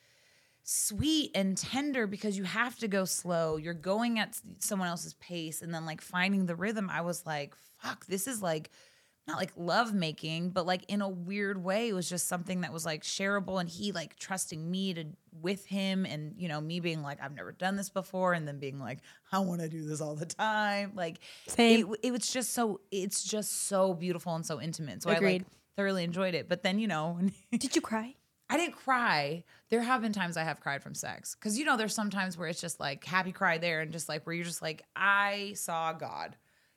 sweet 0.71 1.31
and 1.33 1.57
tender 1.57 2.05
because 2.05 2.37
you 2.37 2.43
have 2.43 2.77
to 2.77 2.87
go 2.87 3.03
slow. 3.03 3.57
You're 3.57 3.73
going 3.73 4.19
at 4.19 4.39
someone 4.59 4.87
else's 4.87 5.15
pace 5.15 5.63
and 5.63 5.73
then 5.73 5.83
like 5.83 5.99
finding 5.99 6.45
the 6.45 6.55
rhythm. 6.55 6.91
I 6.91 7.01
was 7.01 7.25
like, 7.25 7.55
fuck, 7.81 8.05
this 8.05 8.27
is 8.27 8.43
like 8.43 8.69
not 9.27 9.37
like 9.37 9.51
love 9.57 9.95
making, 9.95 10.51
but 10.51 10.67
like 10.67 10.85
in 10.87 11.01
a 11.01 11.09
weird 11.09 11.63
way, 11.63 11.89
it 11.89 11.93
was 11.93 12.07
just 12.07 12.27
something 12.27 12.61
that 12.61 12.71
was 12.71 12.85
like 12.85 13.01
shareable 13.01 13.59
and 13.59 13.67
he 13.67 13.91
like 13.91 14.15
trusting 14.17 14.69
me 14.69 14.93
to 14.93 15.05
with 15.41 15.65
him 15.65 16.05
and 16.05 16.35
you 16.37 16.47
know, 16.47 16.61
me 16.61 16.79
being 16.79 17.01
like, 17.01 17.17
I've 17.19 17.35
never 17.35 17.51
done 17.51 17.75
this 17.75 17.89
before, 17.89 18.33
and 18.33 18.47
then 18.47 18.59
being 18.59 18.79
like, 18.79 18.99
I 19.31 19.39
want 19.39 19.61
to 19.61 19.69
do 19.69 19.83
this 19.83 20.01
all 20.01 20.15
the 20.15 20.27
time. 20.27 20.91
Like 20.93 21.17
Same. 21.47 21.93
It, 21.93 21.99
it 22.03 22.11
was 22.11 22.31
just 22.31 22.53
so 22.53 22.81
it's 22.91 23.23
just 23.23 23.67
so 23.67 23.95
beautiful 23.95 24.35
and 24.35 24.45
so 24.45 24.61
intimate. 24.61 25.01
So 25.01 25.09
I 25.09 25.17
like 25.17 25.45
thoroughly 25.75 26.03
enjoyed 26.03 26.35
it. 26.35 26.47
But 26.47 26.61
then, 26.61 26.77
you 26.77 26.87
know, 26.87 27.17
Did 27.51 27.75
you 27.75 27.81
cry? 27.81 28.13
I 28.49 28.57
didn't 28.57 28.75
cry. 28.75 29.43
There 29.69 29.81
have 29.81 30.01
been 30.01 30.13
times 30.13 30.37
I 30.37 30.43
have 30.43 30.59
cried 30.59 30.81
from 30.81 30.95
sex. 30.95 31.35
Cause 31.35 31.57
you 31.57 31.65
know, 31.65 31.77
there's 31.77 31.93
some 31.93 32.09
times 32.09 32.37
where 32.37 32.47
it's 32.47 32.61
just 32.61 32.79
like 32.79 33.05
happy 33.05 33.31
cry 33.31 33.57
there 33.57 33.81
and 33.81 33.91
just 33.91 34.09
like 34.09 34.25
where 34.25 34.33
you're 34.35 34.45
just 34.45 34.61
like, 34.61 34.83
I 34.95 35.53
saw 35.55 35.93
God. 35.93 36.35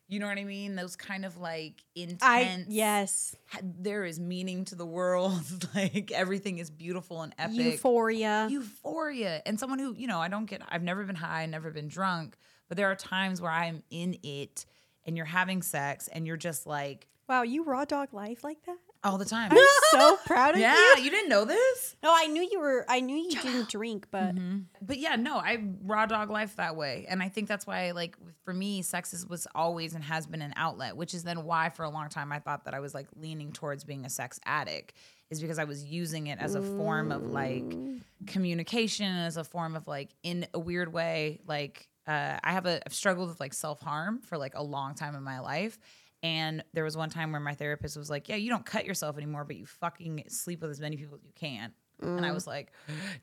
You 0.09 0.21
know 0.21 0.27
what 0.27 0.37
I 0.37 0.45
mean? 0.45 0.77
Those 0.77 0.95
kind 0.95 1.25
of 1.25 1.39
like 1.39 1.83
intense. 1.95 2.23
I 2.23 2.65
yes, 2.69 3.35
There 3.63 4.05
is 4.05 4.21
meaning 4.21 4.67
to 4.67 4.75
the 4.75 4.85
world. 4.85 5.69
like 5.75 6.13
everything 6.13 6.59
is 6.59 6.71
beautiful 6.71 7.23
and 7.23 7.35
epic. 7.39 7.57
Euphoria. 7.57 8.49
Euphoria. 8.51 9.41
And 9.47 9.59
someone 9.59 9.79
who, 9.79 9.95
you 9.97 10.07
know, 10.07 10.21
I 10.21 10.29
don't 10.29 10.45
get, 10.45 10.61
I've 10.69 10.83
never 10.83 11.05
been 11.05 11.17
high, 11.17 11.47
never 11.47 11.71
been 11.71 11.89
drunk, 11.89 12.37
but 12.69 12.77
there 12.77 12.91
are 12.91 12.95
times 12.97 13.41
where 13.41 13.51
I'm 13.51 13.83
in 13.91 14.19
it 14.23 14.67
and 15.07 15.17
you're 15.17 15.25
having 15.25 15.63
sex 15.63 16.09
and 16.09 16.27
you're 16.27 16.37
just 16.37 16.67
like 16.67 17.09
wow, 17.29 17.43
you 17.43 17.65
raw 17.65 17.85
dog 17.85 18.13
life 18.13 18.45
like 18.45 18.63
that? 18.67 18.77
All 19.05 19.19
the 19.19 19.25
time. 19.25 19.51
I'm 19.53 19.59
so 19.91 20.17
proud 20.27 20.55
of 20.55 20.61
yeah, 20.61 20.75
you. 20.75 20.95
Yeah, 20.97 21.05
you 21.05 21.11
didn't 21.11 21.29
know 21.29 21.45
this? 21.45 21.97
No, 22.03 22.13
I 22.15 22.27
knew 22.27 22.47
you 22.51 22.61
were. 22.61 22.85
I 22.89 23.01
knew 23.01 23.17
you 23.17 23.31
didn't 23.31 23.69
drink, 23.69 24.07
but 24.11 24.35
but 24.81 24.99
yeah, 24.99 25.17
no, 25.17 25.37
I 25.37 25.63
raw 25.85 26.07
dog 26.07 26.31
life 26.31 26.57
that 26.57 26.77
way, 26.77 27.07
and 27.09 27.23
I 27.23 27.29
think 27.29 27.49
that's 27.49 27.67
why, 27.67 27.91
like, 27.93 28.17
for 28.45 28.55
me, 28.55 28.83
sex 28.83 29.13
is, 29.13 29.27
was 29.27 29.47
always 29.55 29.95
and 29.95 30.05
has 30.05 30.27
been 30.27 30.43
an 30.43 30.53
outlet, 30.57 30.97
which 30.97 31.15
is 31.15 31.25
then 31.25 31.45
why, 31.45 31.69
for 31.71 31.85
a 31.85 31.91
long 31.91 32.09
time, 32.09 32.33
I 32.33 32.39
thought 32.39 32.65
that 32.65 32.75
I 32.75 32.81
was 32.81 32.95
like 32.95 33.09
leaning 33.17 33.53
towards 33.53 33.85
being 33.85 34.05
a 34.05 34.11
sex 34.11 34.41
addict, 34.45 34.95
is 35.31 35.41
because 35.41 35.59
I 35.59 35.65
was 35.65 35.85
using 35.85 36.29
it 36.29 36.39
as 36.39 36.55
a 36.55 36.63
form 36.63 37.13
of 37.13 37.31
like 37.31 37.65
communication, 38.27 39.07
as 39.07 39.37
a 39.37 39.45
form 39.45 39.77
of 39.77 39.87
like, 39.87 40.11
in 40.23 40.47
a 40.55 40.59
weird 40.59 40.93
way, 40.93 41.41
like, 41.47 41.89
uh, 42.07 42.39
I 42.43 42.53
have 42.53 42.67
a 42.67 42.81
I've 42.85 42.95
struggled 42.95 43.29
with 43.29 43.39
like 43.39 43.55
self 43.55 43.81
harm 43.81 44.21
for 44.23 44.37
like 44.37 44.55
a 44.55 44.63
long 44.63 44.95
time 44.95 45.15
in 45.15 45.23
my 45.23 45.39
life. 45.41 45.79
And 46.23 46.65
there 46.73 46.85
was 46.85 46.97
one 46.97 47.11
time 47.11 47.33
where 47.33 47.41
my 47.41 47.55
therapist 47.55 47.97
was 47.97 48.11
like, 48.11 48.29
"Yeah, 48.29 48.37
you 48.37 48.51
don't 48.51 48.65
cut 48.67 48.85
yourself 48.87 49.17
anymore, 49.17 49.45
but 49.45 49.57
you 49.57 49.67
fucking 49.67 50.25
sleep 50.29 50.61
with 50.63 50.71
as 50.71 50.81
many 50.81 50.97
people 50.97 51.17
as 51.17 51.25
you 51.25 51.33
can." 51.35 51.75
And 52.03 52.27
I 52.27 52.31
mm. 52.31 52.35
was 52.35 52.47
like, 52.47 52.73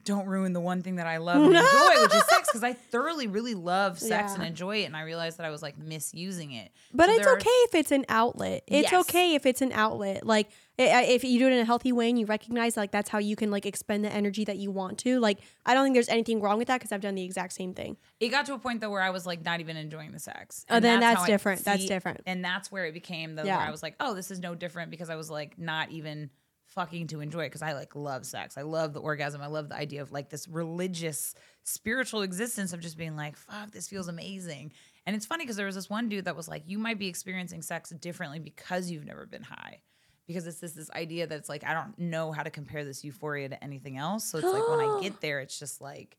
"Don't 0.06 0.26
ruin 0.28 0.54
the 0.54 0.60
one 0.62 0.82
thing 0.82 0.96
that 0.96 1.08
I 1.08 1.18
love 1.18 1.38
and 1.38 1.46
enjoy, 1.56 2.02
which 2.02 2.14
is 2.14 2.24
sex, 2.28 2.48
because 2.48 2.64
I 2.64 2.74
thoroughly, 2.74 3.28
really 3.28 3.56
love 3.56 4.00
sex 4.00 4.32
Yeah. 4.32 4.36
and 4.36 4.44
enjoy 4.44 4.78
it." 4.78 4.86
And 4.86 4.96
I 4.98 5.02
realized 5.02 5.38
that 5.38 5.46
I 5.46 5.50
was 5.50 5.62
like 5.62 5.78
misusing 5.78 6.52
it. 6.54 6.72
but 6.94 7.06
So 7.08 7.12
it's 7.12 7.20
there 7.26 7.34
are- 7.34 7.38
okay 7.38 7.50
if 7.50 7.76
it's 7.76 7.92
an 7.92 8.06
outlet. 8.10 8.64
It's 8.68 8.92
Yes. 8.92 9.02
okay 9.02 9.36
if 9.36 9.46
it's 9.46 9.62
an 9.62 9.72
outlet. 9.74 10.26
Like 10.26 10.50
if 10.82 11.26
you 11.26 11.40
do 11.40 11.48
it 11.48 11.52
in 11.52 11.60
a 11.60 11.66
healthy 11.66 11.92
way 11.92 12.10
and 12.10 12.18
you 12.18 12.26
recognize 12.26 12.78
like 12.78 12.92
that's 12.92 13.10
how 13.10 13.18
you 13.18 13.36
can 13.36 13.52
like 13.52 13.66
expend 13.66 14.06
the 14.06 14.14
energy 14.14 14.46
that 14.46 14.58
you 14.58 14.72
want 14.72 14.98
to. 15.00 15.20
Like 15.20 15.40
I 15.66 15.74
don't 15.74 15.84
think 15.84 15.94
there's 15.96 16.08
anything 16.08 16.40
wrong 16.42 16.58
with 16.58 16.68
that 16.70 16.80
because 16.80 16.92
I've 16.94 17.02
done 17.02 17.16
the 17.16 17.24
exact 17.24 17.52
same 17.54 17.74
thing. 17.74 17.98
It 18.22 18.30
got 18.30 18.46
to 18.46 18.54
a 18.54 18.60
point 18.60 18.80
though 18.82 18.90
where 18.90 19.02
I 19.02 19.10
was 19.10 19.26
like 19.26 19.44
not 19.44 19.60
even 19.60 19.76
enjoying 19.76 20.12
the 20.14 20.20
sex. 20.20 20.66
Oh, 20.70 20.80
then 20.80 21.02
that's 21.02 21.22
I- 21.24 21.28
different. 21.28 21.66
That's 21.66 21.86
different. 21.86 22.22
And 22.26 22.44
that's 22.46 22.72
where 22.72 22.86
it 22.86 22.94
became 22.94 23.36
the 23.36 23.46
Yeah. 23.46 23.58
where 23.58 23.68
I 23.68 23.72
was 23.72 23.84
like, 23.84 23.96
oh, 24.00 24.14
this 24.14 24.32
is 24.32 24.40
no 24.40 24.56
different 24.56 24.90
because 24.90 25.10
I 25.10 25.16
was 25.16 25.30
like 25.30 25.60
not 25.60 25.92
even 25.92 26.30
fucking 26.70 27.08
to 27.08 27.20
enjoy 27.22 27.42
it 27.42 27.48
because 27.50 27.62
I 27.62 27.74
like 27.74 27.96
love 27.96 28.26
sex. 28.26 28.58
I 28.58 28.62
love 28.62 28.94
the 28.94 29.02
orgasm. 29.02 29.42
I 29.42 29.48
love 29.48 29.70
the 29.70 29.76
idea 29.76 30.02
of 30.02 30.12
like 30.12 30.30
this 30.30 30.48
religious, 30.48 31.36
spiritual 31.64 32.22
existence 32.22 32.74
of 32.74 32.80
just 32.80 32.98
being 32.98 33.16
like, 33.16 33.36
fuck, 33.36 33.72
this 33.72 33.88
feels 33.88 34.08
amazing. 34.08 34.72
And 35.06 35.16
it's 35.16 35.26
funny 35.26 35.44
because 35.44 35.56
there 35.56 35.66
was 35.66 35.76
this 35.76 35.90
one 35.90 36.10
dude 36.10 36.26
that 36.26 36.36
was 36.36 36.48
like, 36.48 36.64
you 36.68 36.78
might 36.78 37.00
be 37.00 37.08
experiencing 37.08 37.62
sex 37.62 37.90
differently 37.90 38.40
because 38.40 38.90
you've 38.92 39.06
never 39.06 39.26
been 39.26 39.44
high. 39.44 39.82
Because 40.28 40.46
it's 40.46 40.60
this 40.60 40.74
this 40.74 40.92
idea 40.92 41.26
that 41.26 41.36
it's 41.40 41.50
like 41.50 41.64
I 41.66 41.74
don't 41.74 41.98
know 41.98 42.32
how 42.32 42.44
to 42.44 42.52
compare 42.52 42.86
this 42.86 43.04
euphoria 43.04 43.50
to 43.50 43.64
anything 43.64 43.98
else. 43.98 44.26
So 44.26 44.38
it's 44.38 44.46
like 44.48 44.70
when 44.70 44.80
I 44.80 45.00
get 45.02 45.22
there, 45.22 45.40
it's 45.40 45.58
just 45.58 45.82
like 45.82 46.18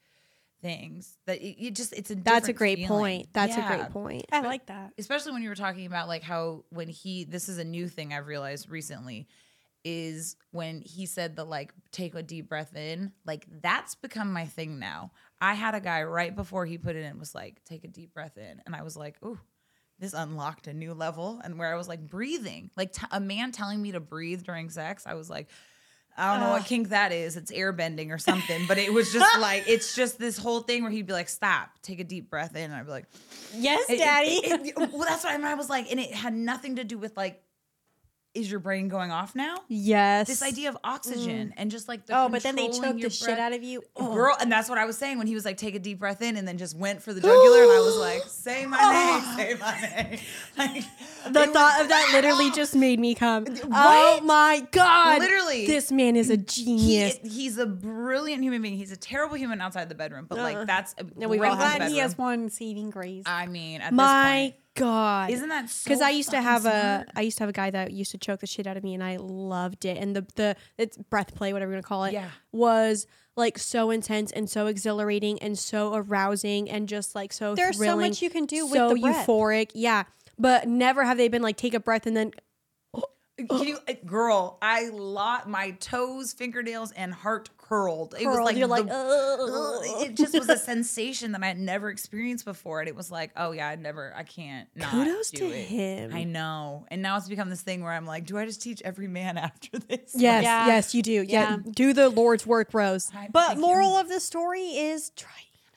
things 0.60 1.16
that 1.26 1.40
it, 1.40 1.64
it 1.64 1.74
just 1.76 1.92
it's 1.92 2.10
a 2.10 2.16
That's 2.16 2.48
a 2.48 2.52
great 2.52 2.78
feeling. 2.78 2.88
point. 2.88 3.28
That's 3.32 3.56
a 3.56 3.62
great 3.62 3.90
point. 3.90 4.26
I 4.32 4.40
like 4.40 4.66
that. 4.66 4.92
especially 4.98 5.32
when 5.32 5.42
you 5.42 5.48
were 5.48 5.54
talking 5.54 5.86
about 5.86 6.08
like 6.08 6.22
how 6.24 6.64
when 6.70 6.88
he 6.88 7.22
this 7.24 7.48
is 7.48 7.58
a 7.58 7.64
new 7.64 7.86
thing 7.88 8.12
I've 8.12 8.26
realized 8.26 8.68
recently 8.68 9.28
is 9.84 10.36
when 10.50 10.82
he 10.82 11.06
said 11.06 11.36
the 11.36 11.44
like 11.44 11.72
take 11.90 12.14
a 12.14 12.22
deep 12.22 12.48
breath 12.48 12.76
in 12.76 13.12
like 13.24 13.46
that's 13.62 13.94
become 13.94 14.32
my 14.32 14.44
thing 14.46 14.78
now. 14.78 15.10
I 15.40 15.54
had 15.54 15.74
a 15.74 15.80
guy 15.80 16.02
right 16.02 16.34
before 16.34 16.66
he 16.66 16.76
put 16.78 16.96
it 16.96 17.04
in 17.04 17.18
was 17.18 17.34
like 17.34 17.64
take 17.64 17.84
a 17.84 17.88
deep 17.88 18.12
breath 18.12 18.36
in 18.36 18.60
and 18.66 18.76
I 18.76 18.82
was 18.82 18.96
like 18.96 19.16
ooh 19.24 19.38
this 19.98 20.12
unlocked 20.14 20.66
a 20.66 20.72
new 20.74 20.94
level 20.94 21.40
and 21.44 21.58
where 21.58 21.72
I 21.72 21.76
was 21.76 21.88
like 21.88 22.06
breathing 22.08 22.70
like 22.76 22.92
t- 22.92 23.06
a 23.10 23.20
man 23.20 23.52
telling 23.52 23.80
me 23.80 23.92
to 23.92 24.00
breathe 24.00 24.42
during 24.42 24.68
sex 24.70 25.04
I 25.06 25.14
was 25.14 25.30
like 25.30 25.48
I 26.18 26.32
don't 26.32 26.44
know 26.44 26.50
what 26.50 26.66
kink 26.66 26.88
that 26.88 27.12
is. 27.12 27.36
It's 27.36 27.52
airbending 27.52 28.10
or 28.10 28.18
something, 28.18 28.66
but 28.66 28.76
it 28.78 28.92
was 28.92 29.12
just 29.12 29.38
like 29.40 29.64
it's 29.68 29.94
just 29.94 30.18
this 30.18 30.36
whole 30.36 30.60
thing 30.60 30.82
where 30.82 30.90
he'd 30.90 31.06
be 31.06 31.12
like, 31.12 31.28
"Stop, 31.28 31.70
take 31.82 32.00
a 32.00 32.04
deep 32.04 32.28
breath 32.28 32.54
in," 32.56 32.64
and 32.64 32.74
I'd 32.74 32.84
be 32.84 32.90
like, 32.90 33.06
Yes, 33.54 33.88
it- 33.88 33.94
it- 33.94 33.98
Daddy. 33.98 34.28
it- 34.44 34.66
it- 34.66 34.76
well, 34.92 35.04
that's 35.06 35.22
what 35.24 35.32
I, 35.32 35.36
mean. 35.36 35.46
I 35.46 35.54
was 35.54 35.70
like, 35.70 35.88
and 35.90 36.00
it 36.00 36.12
had 36.12 36.34
nothing 36.34 36.76
to 36.76 36.84
do 36.84 36.98
with 36.98 37.16
like, 37.16 37.40
is 38.34 38.50
your 38.50 38.60
brain 38.60 38.88
going 38.88 39.10
off 39.10 39.34
now? 39.34 39.56
Yes. 39.68 40.28
This 40.28 40.42
idea 40.42 40.68
of 40.68 40.78
oxygen 40.84 41.48
mm. 41.48 41.54
and 41.56 41.70
just 41.70 41.88
like 41.88 42.06
the 42.06 42.16
oh, 42.16 42.28
but 42.28 42.42
then 42.42 42.54
they 42.54 42.68
took 42.68 42.98
your 42.98 43.08
the 43.08 43.10
shit 43.10 43.38
out 43.38 43.52
of 43.52 43.62
you. 43.62 43.82
Oh. 43.96 44.14
Girl, 44.14 44.36
and 44.40 44.50
that's 44.50 44.68
what 44.68 44.78
I 44.78 44.84
was 44.84 44.96
saying 44.96 45.18
when 45.18 45.26
he 45.26 45.34
was 45.34 45.44
like, 45.44 45.56
take 45.56 45.74
a 45.74 45.78
deep 45.78 45.98
breath 45.98 46.22
in 46.22 46.36
and 46.36 46.46
then 46.46 46.56
just 46.56 46.76
went 46.76 47.02
for 47.02 47.12
the 47.12 47.20
jugular. 47.20 47.62
and 47.62 47.72
I 47.72 47.80
was 47.80 47.96
like, 47.96 48.22
say 48.26 48.66
my 48.66 48.76
name, 48.76 48.86
oh. 48.86 49.34
say 49.36 49.54
my 49.58 49.80
name. 49.80 50.20
Like, 50.56 50.84
the 51.26 51.46
thought 51.46 51.80
of 51.80 51.88
that 51.88 52.10
literally 52.12 52.50
just 52.54 52.74
made 52.74 52.98
me 53.00 53.14
come. 53.14 53.46
Oh 53.72 54.20
my 54.22 54.66
god! 54.72 55.20
Literally. 55.20 55.66
this 55.66 55.90
man 55.90 56.16
is 56.16 56.28
a 56.28 56.36
he, 56.36 56.44
genius. 56.44 57.18
he's 57.22 57.56
a 57.56 57.66
brilliant 57.66 58.42
human 58.42 58.60
being. 58.60 58.76
He's 58.76 58.92
a 58.92 58.96
terrible 58.96 59.36
human 59.36 59.60
outside 59.60 59.88
the 59.88 59.94
bedroom, 59.94 60.26
but 60.28 60.38
like 60.38 60.66
that's 60.66 60.94
No, 61.16 61.28
we've 61.28 61.42
all 61.42 61.56
Glad 61.56 61.90
he 61.90 61.98
has 61.98 62.16
one 62.16 62.48
saving 62.48 62.90
grace. 62.90 63.24
I 63.26 63.46
mean, 63.46 63.80
at 63.80 63.92
my 63.92 64.54
god! 64.74 65.30
isn't 65.30 65.48
that 65.48 65.68
so 65.70 65.88
because 65.88 66.00
I 66.00 66.10
used 66.10 66.30
to 66.30 66.40
have 66.40 66.62
smart? 66.62 66.74
a 66.74 67.06
I 67.16 67.20
used 67.22 67.38
to 67.38 67.42
have 67.42 67.48
a 67.50 67.52
guy 67.52 67.70
that 67.70 67.92
used 67.92 68.10
to 68.12 68.18
choke 68.18 68.40
the 68.40 68.46
shit 68.46 68.66
out 68.66 68.76
of 68.76 68.84
me 68.84 68.94
and 68.94 69.02
I 69.04 69.16
loved 69.16 69.84
it 69.84 69.96
and 69.98 70.14
the 70.16 70.26
the 70.36 70.56
it's 70.78 70.96
breath 70.96 71.34
play 71.34 71.52
whatever 71.52 71.70
you 71.72 71.76
want 71.76 71.84
to 71.84 71.88
call 71.88 72.04
it 72.04 72.12
Yeah. 72.12 72.30
was 72.52 73.06
like 73.36 73.58
so 73.58 73.90
intense 73.90 74.32
and 74.32 74.48
so 74.50 74.66
exhilarating 74.66 75.38
and 75.40 75.58
so 75.58 75.94
arousing 75.94 76.68
and 76.70 76.88
just 76.88 77.14
like 77.14 77.32
so 77.32 77.54
There's 77.54 77.78
so 77.78 77.96
much 77.96 78.22
you 78.22 78.30
can 78.30 78.46
do 78.46 78.64
with 78.66 78.74
so 78.74 78.88
the 78.94 79.00
breath. 79.00 79.26
euphoric 79.26 79.70
yeah 79.74 80.04
but 80.38 80.68
never 80.68 81.04
have 81.04 81.16
they 81.18 81.28
been 81.28 81.42
like 81.42 81.56
take 81.56 81.74
a 81.74 81.80
breath 81.80 82.06
and 82.06 82.16
then 82.16 82.32
Can 83.48 83.62
you, 83.66 83.78
uh, 83.88 83.92
girl, 84.04 84.58
I 84.62 84.88
lot 84.90 85.48
my 85.48 85.72
toes, 85.72 86.32
fingernails, 86.32 86.92
and 86.92 87.12
heart 87.14 87.50
curled. 87.56 88.14
It 88.18 88.26
was 88.26 88.38
like 88.40 88.56
you're 88.56 88.66
like, 88.66 88.86
the- 88.86 88.94
"Ugh." 88.94 89.40
Ugh, 89.40 90.02
it 90.08 90.16
just 90.16 90.36
was 90.38 90.48
a 90.48 90.56
sensation 90.72 91.32
that 91.32 91.42
I 91.42 91.46
had 91.46 91.58
never 91.58 91.88
experienced 91.90 92.44
before, 92.44 92.80
and 92.80 92.88
it 92.88 92.96
was 92.96 93.10
like, 93.10 93.30
oh 93.36 93.52
yeah, 93.52 93.68
I 93.68 93.76
never, 93.76 94.12
I 94.16 94.22
can't. 94.24 94.68
Not 94.74 94.90
Kudos 94.90 95.30
do 95.30 95.38
to 95.48 95.56
it. 95.56 95.64
him. 95.66 96.14
I 96.14 96.24
know, 96.24 96.86
and 96.90 97.00
now 97.02 97.16
it's 97.16 97.28
become 97.28 97.48
this 97.50 97.62
thing 97.62 97.82
where 97.82 97.92
I'm 97.92 98.06
like, 98.06 98.26
do 98.26 98.36
I 98.38 98.44
just 98.46 98.60
teach 98.62 98.82
every 98.82 99.08
man 99.08 99.38
after 99.38 99.78
this? 99.78 100.12
Yes, 100.14 100.42
Yeah. 100.44 100.66
yes, 100.66 100.94
you 100.94 101.02
do. 101.02 101.12
Yeah. 101.12 101.22
Yeah. 101.28 101.56
Do 101.70 101.92
the 101.92 102.08
Lord's 102.08 102.46
work, 102.46 102.74
Rose. 102.74 103.10
Like, 103.14 103.32
But 103.32 103.58
moral 103.58 103.96
of 103.96 104.08
the 104.08 104.20
story 104.20 104.62
is 104.62 105.10
try. 105.10 105.30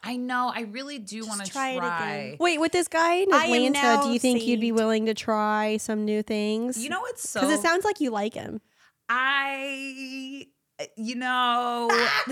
I 0.06 0.18
know, 0.18 0.52
I 0.54 0.62
really 0.62 1.00
do 1.00 1.26
want 1.26 1.46
to 1.46 1.52
try 1.52 1.78
try. 1.78 1.86
it 1.86 2.26
again. 2.28 2.38
Wait, 2.40 2.60
with 2.60 2.74
this 2.74 2.90
guy 2.90 3.16
in 3.16 3.34
I 3.34 3.46
am 3.46 3.54
Atlanta, 3.54 3.72
now 3.72 4.04
do 4.04 4.12
you 4.12 4.20
think 4.20 4.46
you'd 4.46 4.60
be 4.60 4.74
willing 4.74 5.06
to 5.06 5.14
try 5.14 5.78
some 5.78 6.04
new 6.04 6.22
things? 6.22 6.84
You 6.84 6.90
know 6.90 7.00
what's 7.00 7.30
so? 7.30 7.40
because 7.40 7.58
it 7.58 7.62
sounds 7.62 7.86
like 7.86 8.02
you 8.02 8.10
like 8.10 8.34
him. 8.34 8.60
I, 9.08 10.48
you 10.98 11.16
know. 11.16 11.90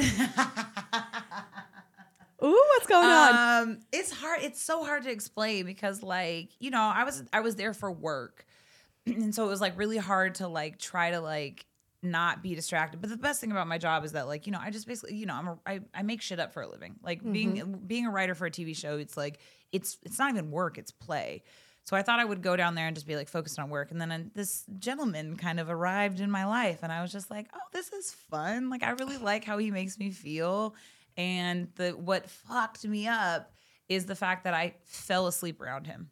Ooh, 2.43 2.65
what's 2.69 2.87
going 2.87 3.07
on? 3.07 3.35
Um, 3.67 3.79
it's 3.91 4.11
hard. 4.11 4.41
It's 4.41 4.61
so 4.61 4.83
hard 4.83 5.03
to 5.03 5.11
explain 5.11 5.65
because, 5.65 6.01
like, 6.01 6.49
you 6.59 6.71
know, 6.71 6.81
I 6.81 7.03
was 7.03 7.23
I 7.31 7.41
was 7.41 7.55
there 7.55 7.73
for 7.73 7.91
work, 7.91 8.45
and 9.05 9.33
so 9.33 9.45
it 9.45 9.49
was 9.49 9.61
like 9.61 9.77
really 9.77 9.97
hard 9.97 10.35
to 10.35 10.47
like 10.47 10.79
try 10.79 11.11
to 11.11 11.19
like 11.19 11.65
not 12.03 12.41
be 12.41 12.55
distracted. 12.55 13.01
But 13.01 13.09
the 13.09 13.17
best 13.17 13.41
thing 13.41 13.51
about 13.51 13.67
my 13.67 13.77
job 13.77 14.03
is 14.03 14.13
that, 14.13 14.27
like, 14.27 14.45
you 14.45 14.51
know, 14.51 14.59
I 14.61 14.71
just 14.71 14.87
basically, 14.87 15.15
you 15.15 15.25
know, 15.25 15.35
I'm 15.35 15.47
a, 15.47 15.57
I, 15.65 15.79
I 15.93 16.01
make 16.01 16.21
shit 16.21 16.39
up 16.39 16.53
for 16.53 16.61
a 16.61 16.67
living. 16.67 16.95
Like 17.03 17.21
being 17.31 17.81
being 17.85 18.05
a 18.05 18.11
writer 18.11 18.35
for 18.35 18.45
a 18.45 18.51
TV 18.51 18.75
show, 18.75 18.97
it's 18.97 19.15
like 19.17 19.39
it's 19.71 19.97
it's 20.03 20.17
not 20.17 20.31
even 20.31 20.51
work, 20.51 20.77
it's 20.77 20.91
play. 20.91 21.43
So 21.83 21.97
I 21.97 22.03
thought 22.03 22.19
I 22.19 22.25
would 22.25 22.41
go 22.41 22.55
down 22.55 22.75
there 22.75 22.87
and 22.87 22.95
just 22.95 23.07
be 23.07 23.15
like 23.15 23.27
focused 23.27 23.57
on 23.57 23.69
work. 23.69 23.91
And 23.91 23.99
then 23.99 24.11
uh, 24.11 24.19
this 24.35 24.65
gentleman 24.77 25.35
kind 25.35 25.59
of 25.59 25.69
arrived 25.69 26.19
in 26.19 26.29
my 26.29 26.45
life, 26.45 26.79
and 26.83 26.91
I 26.91 27.01
was 27.01 27.11
just 27.11 27.31
like, 27.31 27.47
oh, 27.53 27.59
this 27.73 27.91
is 27.91 28.11
fun. 28.11 28.69
Like 28.69 28.83
I 28.83 28.91
really 28.91 29.17
like 29.17 29.43
how 29.43 29.57
he 29.57 29.71
makes 29.71 29.97
me 29.97 30.11
feel. 30.11 30.75
And 31.17 31.69
the 31.75 31.91
what 31.91 32.29
fucked 32.29 32.85
me 32.85 33.07
up 33.07 33.51
is 33.89 34.05
the 34.05 34.15
fact 34.15 34.45
that 34.45 34.53
I 34.53 34.75
fell 34.85 35.27
asleep 35.27 35.61
around 35.61 35.85
him. 35.87 36.09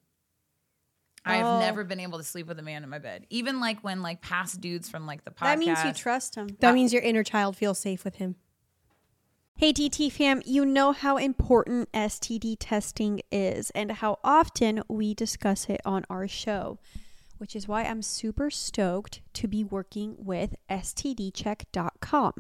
I've 1.26 1.46
Oh. 1.46 1.60
never 1.60 1.84
been 1.84 2.00
able 2.00 2.18
to 2.18 2.24
sleep 2.24 2.48
with 2.48 2.58
a 2.60 2.62
man 2.64 2.84
in 2.84 2.90
my 2.90 3.00
bed. 3.00 3.26
Even 3.30 3.60
like 3.60 3.84
when 3.84 4.02
like 4.02 4.22
past 4.22 4.62
dudes 4.62 4.90
from 4.90 5.06
like 5.06 5.26
the 5.26 5.32
podcast. 5.32 5.40
That 5.42 5.60
means 5.60 5.84
you 5.84 5.94
trust 5.94 6.36
him. 6.36 6.48
that 6.60 6.72
uh, 6.72 6.74
means 6.74 6.94
your 6.94 7.02
inner 7.02 7.24
child 7.24 7.56
feels 7.58 7.80
safe 7.80 8.04
with 8.04 8.16
him. 8.16 8.36
Hey 9.56 9.74
DT 9.74 10.10
fam, 10.12 10.42
you 10.46 10.66
know 10.66 10.94
how 10.94 11.18
important 11.18 11.92
STD 11.92 12.56
testing 12.60 13.20
is 13.30 13.70
and 13.72 13.92
how 13.92 14.18
often 14.24 14.82
we 14.88 15.14
discuss 15.14 15.68
it 15.70 15.82
on 15.84 16.06
our 16.10 16.30
show, 16.30 16.80
which 17.40 17.58
is 17.58 17.68
why 17.68 17.84
I'm 17.84 18.02
super 18.02 18.50
stoked 18.50 19.20
to 19.34 19.50
be 19.50 19.66
working 19.66 20.16
with 20.18 20.56
STDcheck.com. 20.70 22.34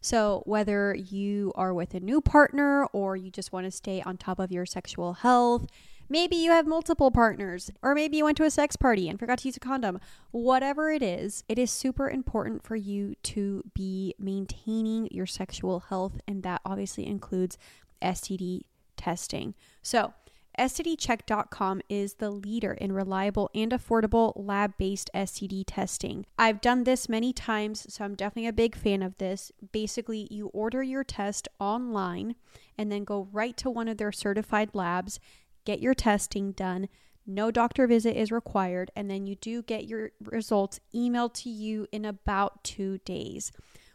So, 0.00 0.42
whether 0.46 0.94
you 0.94 1.52
are 1.54 1.72
with 1.72 1.94
a 1.94 2.00
new 2.00 2.20
partner 2.20 2.84
or 2.86 3.16
you 3.16 3.30
just 3.30 3.52
want 3.52 3.66
to 3.66 3.70
stay 3.70 4.02
on 4.02 4.16
top 4.16 4.38
of 4.38 4.50
your 4.52 4.66
sexual 4.66 5.14
health, 5.14 5.66
maybe 6.14 6.36
you 6.36 6.52
have 6.52 6.64
multiple 6.64 7.10
partners, 7.10 7.72
or 7.82 7.92
maybe 7.92 8.16
you 8.16 8.24
went 8.24 8.36
to 8.36 8.44
a 8.44 8.50
sex 8.50 8.76
party 8.76 9.08
and 9.08 9.18
forgot 9.18 9.38
to 9.38 9.48
use 9.48 9.56
a 9.56 9.60
condom, 9.60 9.98
whatever 10.30 10.88
it 10.88 11.02
is, 11.02 11.42
it 11.48 11.58
is 11.58 11.72
super 11.72 12.08
important 12.08 12.62
for 12.62 12.76
you 12.76 13.16
to 13.24 13.64
be 13.74 14.14
maintaining 14.16 15.08
your 15.10 15.26
sexual 15.26 15.80
health, 15.80 16.20
and 16.28 16.44
that 16.44 16.60
obviously 16.64 17.04
includes 17.04 17.58
STD 18.00 18.60
testing. 18.96 19.54
So, 19.82 20.14
STDcheck.com 20.56 21.82
is 21.88 22.14
the 22.14 22.30
leader 22.30 22.74
in 22.74 22.92
reliable 22.92 23.50
and 23.52 23.72
affordable 23.72 24.32
lab 24.36 24.74
based 24.78 25.10
STD 25.12 25.64
testing. 25.66 26.26
I've 26.38 26.60
done 26.60 26.84
this 26.84 27.08
many 27.08 27.32
times, 27.32 27.92
so 27.92 28.04
I'm 28.04 28.14
definitely 28.14 28.46
a 28.46 28.52
big 28.52 28.76
fan 28.76 29.02
of 29.02 29.18
this. 29.18 29.50
Basically, 29.72 30.28
you 30.30 30.46
order 30.48 30.80
your 30.80 31.02
test 31.02 31.48
online 31.58 32.36
and 32.78 32.92
then 32.92 33.02
go 33.02 33.26
right 33.32 33.56
to 33.56 33.68
one 33.68 33.88
of 33.88 33.96
their 33.96 34.12
certified 34.12 34.70
labs, 34.74 35.18
get 35.64 35.80
your 35.80 35.94
testing 35.94 36.52
done. 36.52 36.88
No 37.26 37.50
doctor 37.50 37.86
visit 37.86 38.16
is 38.16 38.30
required, 38.30 38.90
and 38.94 39.10
then 39.10 39.26
you 39.26 39.34
do 39.36 39.62
get 39.62 39.86
your 39.86 40.10
results 40.20 40.80
emailed 40.94 41.32
to 41.34 41.48
you 41.48 41.86
in 41.90 42.04
about 42.04 42.62
two 42.64 42.98
days. 42.98 43.50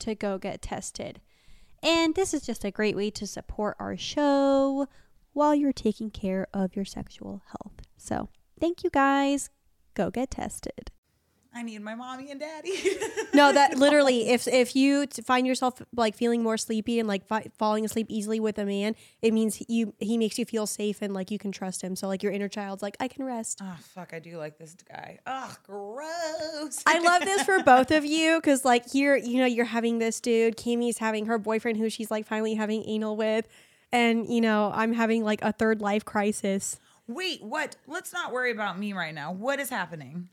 to 0.00 0.14
go 0.14 0.38
get 0.38 0.62
tested. 0.62 1.20
And 1.82 2.14
this 2.14 2.34
is 2.34 2.42
just 2.42 2.64
a 2.64 2.70
great 2.70 2.96
way 2.96 3.10
to 3.10 3.26
support 3.26 3.76
our 3.78 3.96
show 3.96 4.86
while 5.32 5.54
you're 5.54 5.72
taking 5.72 6.10
care 6.10 6.46
of 6.52 6.76
your 6.76 6.84
sexual 6.84 7.42
health. 7.46 7.80
So, 7.96 8.28
thank 8.60 8.84
you 8.84 8.90
guys. 8.90 9.50
Go 9.94 10.10
get 10.10 10.32
tested. 10.32 10.90
I 11.52 11.62
need 11.62 11.82
my 11.82 11.94
mommy 11.96 12.30
and 12.30 12.38
daddy. 12.40 12.72
No, 13.32 13.52
that 13.52 13.76
literally, 13.78 14.28
if 14.30 14.48
if 14.48 14.74
you 14.74 15.06
find 15.24 15.46
yourself 15.46 15.80
like 15.94 16.16
feeling 16.16 16.42
more 16.42 16.56
sleepy 16.56 16.98
and 16.98 17.06
like 17.06 17.24
fi- 17.26 17.46
falling 17.58 17.84
asleep 17.84 18.06
easily 18.08 18.40
with 18.40 18.58
a 18.58 18.64
man, 18.64 18.96
it 19.22 19.32
means 19.32 19.62
you 19.68 19.94
he 20.00 20.18
makes 20.18 20.36
you 20.38 20.44
feel 20.44 20.66
safe 20.66 21.00
and 21.00 21.14
like 21.14 21.30
you 21.30 21.38
can 21.38 21.52
trust 21.52 21.80
him. 21.82 21.94
So 21.94 22.08
like 22.08 22.22
your 22.24 22.32
inner 22.32 22.48
child's 22.48 22.82
like, 22.82 22.96
I 22.98 23.06
can 23.06 23.24
rest. 23.24 23.60
oh 23.62 23.76
fuck, 23.94 24.12
I 24.12 24.18
do 24.18 24.36
like 24.36 24.58
this 24.58 24.74
guy. 24.88 25.20
Oh, 25.26 25.54
gross. 25.64 26.82
I 26.86 26.98
love 26.98 27.22
this 27.22 27.42
for 27.44 27.62
both 27.62 27.90
of 27.92 28.04
you 28.16 28.38
because 28.38 28.64
like 28.64 28.90
here, 28.90 29.14
you 29.16 29.38
know, 29.38 29.46
you're 29.46 29.64
having 29.64 29.98
this 29.98 30.20
dude. 30.20 30.56
Kimmy's 30.56 30.98
having 30.98 31.26
her 31.26 31.38
boyfriend 31.38 31.78
who 31.78 31.88
she's 31.88 32.10
like 32.10 32.26
finally 32.26 32.54
having 32.54 32.82
anal 32.88 33.16
with, 33.16 33.46
and 33.92 34.28
you 34.28 34.40
know, 34.40 34.72
I'm 34.74 34.92
having 34.92 35.22
like 35.24 35.40
a 35.42 35.52
third 35.52 35.80
life 35.80 36.04
crisis. 36.04 36.80
Wait, 37.06 37.42
what? 37.42 37.76
Let's 37.86 38.12
not 38.12 38.32
worry 38.32 38.50
about 38.50 38.78
me 38.78 38.92
right 38.92 39.14
now. 39.14 39.32
What 39.32 39.60
is 39.60 39.70
happening? 39.70 40.28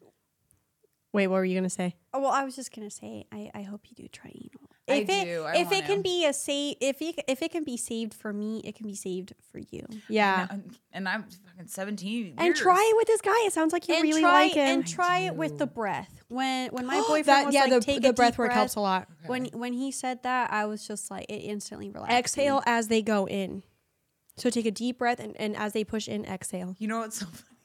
Wait, 1.18 1.28
what 1.28 1.38
were 1.38 1.46
you 1.46 1.56
gonna 1.56 1.70
say? 1.70 1.96
Oh, 2.14 2.20
well, 2.22 2.32
I 2.32 2.44
was 2.44 2.56
just 2.56 2.74
gonna 2.74 2.90
say, 2.92 3.26
I, 3.32 3.50
I 3.54 3.62
hope 3.64 3.82
you 3.90 3.96
do 3.96 4.08
try 4.08 4.32
anal. 4.34 4.70
I 4.90 4.94
If 5.02 5.10
it, 5.10 5.26
do, 5.26 5.44
I 5.44 5.56
if 5.58 5.72
it 5.72 5.86
can 5.86 5.98
to. 5.98 6.04
be 6.04 6.26
a 6.26 6.32
save, 6.32 6.78
if 6.80 7.02
it, 7.02 7.16
if 7.28 7.42
it 7.42 7.52
can 7.52 7.64
be 7.64 7.76
saved 7.76 8.14
for 8.14 8.32
me, 8.32 8.62
it 8.64 8.76
can 8.76 8.88
be 8.88 8.96
saved 8.96 9.34
for 9.52 9.60
you. 9.60 9.86
Yeah, 10.08 10.48
And, 10.50 10.78
and 10.94 11.10
I'm 11.10 11.24
fucking 11.24 11.68
17. 11.68 12.36
and 12.38 12.56
try 12.56 12.90
it 12.92 12.96
with 12.96 13.08
this 13.08 13.20
guy. 13.22 13.34
It 13.46 13.52
sounds 13.54 13.74
like 13.74 13.88
you 13.88 13.96
and 13.96 14.04
really 14.04 14.22
try 14.22 14.44
like 14.44 14.54
him. 14.54 14.68
and 14.80 14.88
try 14.88 15.20
it 15.22 15.36
with 15.36 15.58
the 15.58 15.68
breath. 15.68 16.22
When 16.30 16.70
when 16.72 16.86
my 16.86 17.02
boyfriend 17.08 17.48
was 17.48 17.56
yeah, 17.56 17.62
like, 17.62 17.70
the, 17.72 17.80
take 17.82 18.02
the 18.04 18.10
a 18.10 18.14
breath 18.14 18.34
deep 18.34 18.40
work 18.40 18.52
helps 18.54 18.76
a 18.76 18.80
lot. 18.80 19.08
When 19.26 19.46
when 19.48 19.74
he 19.74 19.92
said 19.92 20.24
that, 20.24 20.54
I 20.54 20.66
was 20.66 20.88
just 20.88 21.10
like, 21.12 21.26
it 21.30 21.40
instantly 21.40 21.90
relaxed. 21.90 22.16
Exhale 22.16 22.58
me. 22.58 22.64
as 22.68 22.88
they 22.90 23.02
go 23.02 23.28
in. 23.28 23.64
So 24.38 24.52
take 24.52 24.68
a 24.68 24.72
deep 24.72 25.00
breath, 25.00 25.20
and, 25.20 25.36
and 25.38 25.58
as 25.58 25.74
they 25.74 25.84
push 25.84 26.08
in, 26.08 26.24
exhale. 26.26 26.76
You 26.78 26.88
know 26.88 27.00
what's 27.00 27.20
so 27.20 27.26
funny? 27.32 27.57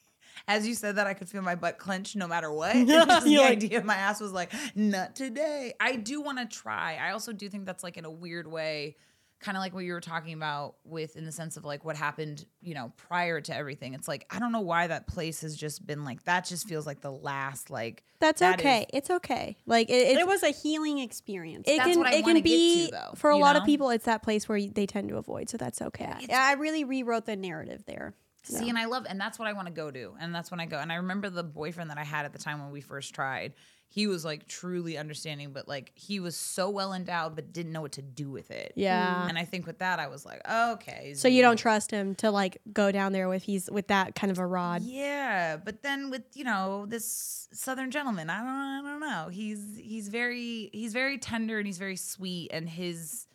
As 0.48 0.66
you 0.66 0.74
said 0.74 0.96
that, 0.96 1.06
I 1.06 1.14
could 1.14 1.28
feel 1.28 1.42
my 1.42 1.54
butt 1.54 1.78
clench 1.78 2.16
no 2.16 2.26
matter 2.26 2.52
what. 2.52 2.74
And 2.82 2.88
just 2.88 3.24
the 3.24 3.38
like- 3.38 3.50
idea 3.52 3.78
of 3.78 3.84
my 3.84 3.94
ass 3.96 4.20
was 4.20 4.32
like, 4.32 4.52
not 4.74 5.14
today. 5.16 5.74
I 5.80 5.96
do 5.96 6.20
want 6.20 6.38
to 6.38 6.46
try. 6.46 6.96
I 7.00 7.12
also 7.12 7.32
do 7.32 7.48
think 7.48 7.64
that's 7.66 7.82
like 7.84 7.96
in 7.96 8.04
a 8.04 8.10
weird 8.10 8.46
way, 8.46 8.96
kind 9.40 9.56
of 9.56 9.60
like 9.60 9.74
what 9.74 9.84
you 9.84 9.92
were 9.92 10.00
talking 10.00 10.34
about 10.34 10.76
with 10.84 11.16
in 11.16 11.24
the 11.24 11.32
sense 11.32 11.56
of 11.56 11.64
like 11.64 11.84
what 11.84 11.96
happened, 11.96 12.44
you 12.60 12.74
know, 12.74 12.92
prior 12.96 13.40
to 13.40 13.54
everything. 13.54 13.94
It's 13.94 14.06
like, 14.06 14.24
I 14.30 14.38
don't 14.38 14.52
know 14.52 14.60
why 14.60 14.86
that 14.86 15.06
place 15.08 15.40
has 15.40 15.56
just 15.56 15.84
been 15.86 16.04
like, 16.04 16.22
that 16.24 16.44
just 16.44 16.68
feels 16.68 16.86
like 16.86 17.00
the 17.00 17.10
last, 17.10 17.68
like, 17.70 18.04
That's 18.20 18.38
that 18.40 18.60
is- 18.60 18.64
okay. 18.64 18.86
it's 18.92 19.10
okay. 19.10 19.56
Like 19.66 19.90
it, 19.90 19.94
it's, 19.94 20.20
It 20.20 20.26
was 20.28 20.42
a 20.44 20.50
healing 20.50 20.98
experience. 20.98 21.68
it 21.68 21.76
That's 21.78 21.90
can 21.90 21.98
what 21.98 22.06
I 22.08 22.14
it 22.16 22.22
wanna 22.22 22.34
can 22.34 22.42
get 22.42 22.44
be 22.44 22.86
to, 22.86 22.92
though, 22.92 23.12
for 23.16 23.30
a 23.30 23.36
you 23.36 23.42
lot 23.42 23.56
of 23.56 23.64
people. 23.64 23.90
It's 23.90 24.04
that 24.04 24.22
place 24.22 24.48
where 24.48 24.60
they 24.60 24.86
tend 24.86 25.08
to 25.08 25.16
avoid. 25.16 25.48
So 25.50 25.56
that's 25.56 25.82
okay. 25.82 26.12
yeah, 26.28 26.40
I 26.40 26.52
really 26.54 26.84
rewrote 26.84 27.26
the 27.26 27.34
narrative 27.36 27.82
there. 27.86 28.14
See, 28.44 28.68
and 28.68 28.76
I 28.76 28.86
love, 28.86 29.06
and 29.08 29.20
that's 29.20 29.38
what 29.38 29.48
I 29.48 29.52
want 29.52 29.68
to 29.68 29.72
go 29.72 29.90
to, 29.90 30.14
and 30.20 30.34
that's 30.34 30.50
when 30.50 30.60
I 30.60 30.66
go. 30.66 30.78
And 30.78 30.90
I 30.92 30.96
remember 30.96 31.30
the 31.30 31.44
boyfriend 31.44 31.90
that 31.90 31.98
I 31.98 32.04
had 32.04 32.24
at 32.24 32.32
the 32.32 32.38
time 32.38 32.60
when 32.60 32.70
we 32.72 32.80
first 32.80 33.14
tried. 33.14 33.54
he 33.92 34.06
was 34.06 34.24
like 34.24 34.48
truly 34.48 34.96
understanding, 34.96 35.52
but 35.52 35.68
like 35.68 35.92
he 35.94 36.18
was 36.18 36.34
so 36.34 36.70
well 36.70 36.94
endowed, 36.94 37.34
but 37.34 37.52
didn't 37.52 37.72
know 37.72 37.82
what 37.82 37.92
to 37.92 38.00
do 38.00 38.30
with 38.30 38.50
it. 38.50 38.72
Yeah. 38.74 39.28
And 39.28 39.36
I 39.36 39.44
think 39.44 39.66
with 39.66 39.80
that, 39.80 40.00
I 40.00 40.06
was 40.06 40.24
like, 40.24 40.40
okay. 40.50 41.12
So 41.14 41.28
you 41.28 41.42
don't 41.42 41.58
trust 41.58 41.90
him 41.90 42.14
to 42.16 42.30
like 42.30 42.56
go 42.72 42.90
down 42.90 43.12
there 43.12 43.28
with 43.28 43.42
he's 43.42 43.70
with 43.70 43.88
that 43.88 44.14
kind 44.14 44.30
of 44.30 44.38
a 44.38 44.46
rod. 44.46 44.80
Yeah, 44.82 45.58
but 45.58 45.82
then 45.82 46.08
with 46.08 46.22
you 46.32 46.44
know 46.44 46.86
this 46.88 47.48
southern 47.52 47.90
gentleman, 47.90 48.30
I 48.30 48.38
don't, 48.38 48.86
I 48.86 48.90
don't 48.90 49.00
know. 49.00 49.28
He's 49.30 49.76
he's 49.78 50.08
very 50.08 50.70
he's 50.72 50.94
very 50.94 51.18
tender 51.18 51.58
and 51.58 51.66
he's 51.66 51.78
very 51.78 51.96
sweet, 51.96 52.50
and 52.50 52.66
his 52.70 53.26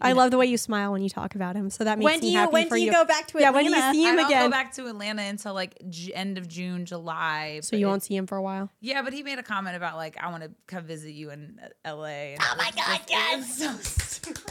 I 0.00 0.12
love 0.12 0.30
the 0.32 0.38
way 0.38 0.46
you 0.46 0.56
smile 0.58 0.90
when 0.92 1.02
you 1.02 1.08
talk 1.08 1.34
about 1.36 1.54
him. 1.56 1.70
So 1.70 1.84
that 1.84 1.98
makes 1.98 2.04
When 2.04 2.14
me 2.16 2.20
do 2.20 2.26
you 2.32 2.38
happy 2.38 2.52
when 2.52 2.68
for 2.68 2.74
do 2.74 2.80
you 2.80 2.86
you. 2.86 2.92
go 2.92 3.04
back 3.04 3.26
to 3.28 3.38
yeah, 3.38 3.48
Atlanta? 3.48 3.70
when 3.70 3.80
do 3.80 3.86
you 3.86 3.92
see 3.92 4.02
him 4.02 4.06
I 4.06 4.10
him 4.10 4.16
don't 4.16 4.26
again? 4.26 4.44
go 4.46 4.50
back 4.50 4.72
to 4.74 4.86
Atlanta 4.88 5.22
until 5.22 5.54
like 5.54 5.76
J- 5.88 6.12
end 6.12 6.36
of 6.36 6.48
June, 6.48 6.84
July. 6.84 7.60
so 7.62 7.70
but 7.70 7.78
you 7.78 7.86
it- 7.86 7.90
won't 7.90 8.02
see 8.02 8.16
him 8.16 8.26
for 8.26 8.36
a 8.36 8.42
while. 8.42 8.70
Yeah, 8.80 9.02
but 9.02 9.12
he 9.12 9.22
made 9.22 9.38
a 9.38 9.42
comment 9.42 9.76
about 9.76 9.96
like 9.96 10.16
I 10.20 10.30
want 10.30 10.42
to 10.42 10.50
come 10.66 10.84
visit 10.84 11.12
you 11.12 11.30
in 11.30 11.60
uh, 11.62 11.68
L.A. 11.84 12.36
oh 12.40 12.54
my 12.58 12.70
god, 12.76 13.00
yes! 13.08 13.56
so 13.58 13.72
stupid. 13.80 14.42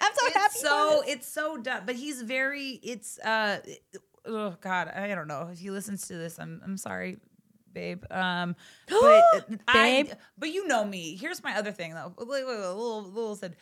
I'm 0.00 0.12
so 0.14 0.26
happy. 0.34 0.38
it's 0.54 0.60
so 0.60 1.02
it's 1.06 1.28
so 1.28 1.56
dumb. 1.56 1.82
But 1.86 1.96
he's 1.96 2.22
very. 2.22 2.70
It's 2.82 3.18
uh. 3.20 3.58
Oh 4.24 4.54
God, 4.60 4.88
I 4.88 5.08
don't 5.14 5.26
know 5.28 5.48
if 5.52 5.58
he 5.58 5.70
listens 5.70 6.06
to 6.08 6.14
this. 6.16 6.38
I'm 6.38 6.60
I'm 6.64 6.76
sorry, 6.76 7.18
babe. 7.72 8.04
Um, 8.10 8.54
but 8.88 9.24
I, 9.68 10.04
Babe? 10.04 10.10
but 10.38 10.50
you 10.52 10.66
know 10.68 10.84
me. 10.84 11.16
Here's 11.16 11.42
my 11.42 11.56
other 11.56 11.72
thing 11.72 11.94
though. 11.94 12.14
Wait, 12.18 12.28
wait, 12.28 12.44
wait, 12.46 12.56
little 12.56 13.02
little 13.02 13.36
said. 13.36 13.56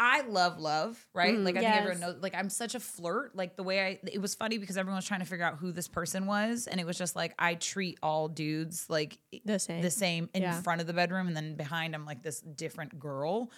I 0.00 0.20
love 0.22 0.58
love, 0.60 0.96
right? 1.12 1.34
Mm, 1.34 1.44
like 1.44 1.56
I 1.56 1.60
think 1.60 1.72
everyone 1.74 2.00
yes. 2.00 2.08
knows. 2.08 2.22
Like 2.22 2.34
I'm 2.34 2.48
such 2.50 2.74
a 2.76 2.80
flirt. 2.80 3.34
Like 3.34 3.56
the 3.56 3.64
way 3.64 3.80
I, 3.84 3.98
it 4.12 4.20
was 4.20 4.34
funny 4.34 4.58
because 4.58 4.76
everyone 4.76 4.96
was 4.96 5.04
trying 5.06 5.20
to 5.20 5.26
figure 5.26 5.44
out 5.44 5.58
who 5.58 5.72
this 5.72 5.88
person 5.88 6.26
was, 6.26 6.66
and 6.68 6.80
it 6.80 6.86
was 6.86 6.96
just 6.96 7.16
like 7.16 7.34
I 7.38 7.54
treat 7.54 7.98
all 8.02 8.28
dudes 8.28 8.86
like 8.88 9.18
The 9.44 9.58
same. 9.58 9.82
the 9.82 9.90
same 9.90 10.28
in 10.34 10.42
Yeah. 10.42 10.60
front 10.62 10.80
of 10.80 10.86
the 10.86 10.92
bedroom, 10.92 11.26
and 11.26 11.36
then 11.36 11.56
behind 11.56 11.94
I'm 11.96 12.04
like 12.06 12.22
this 12.22 12.40
different 12.40 12.98
girl. 13.00 13.50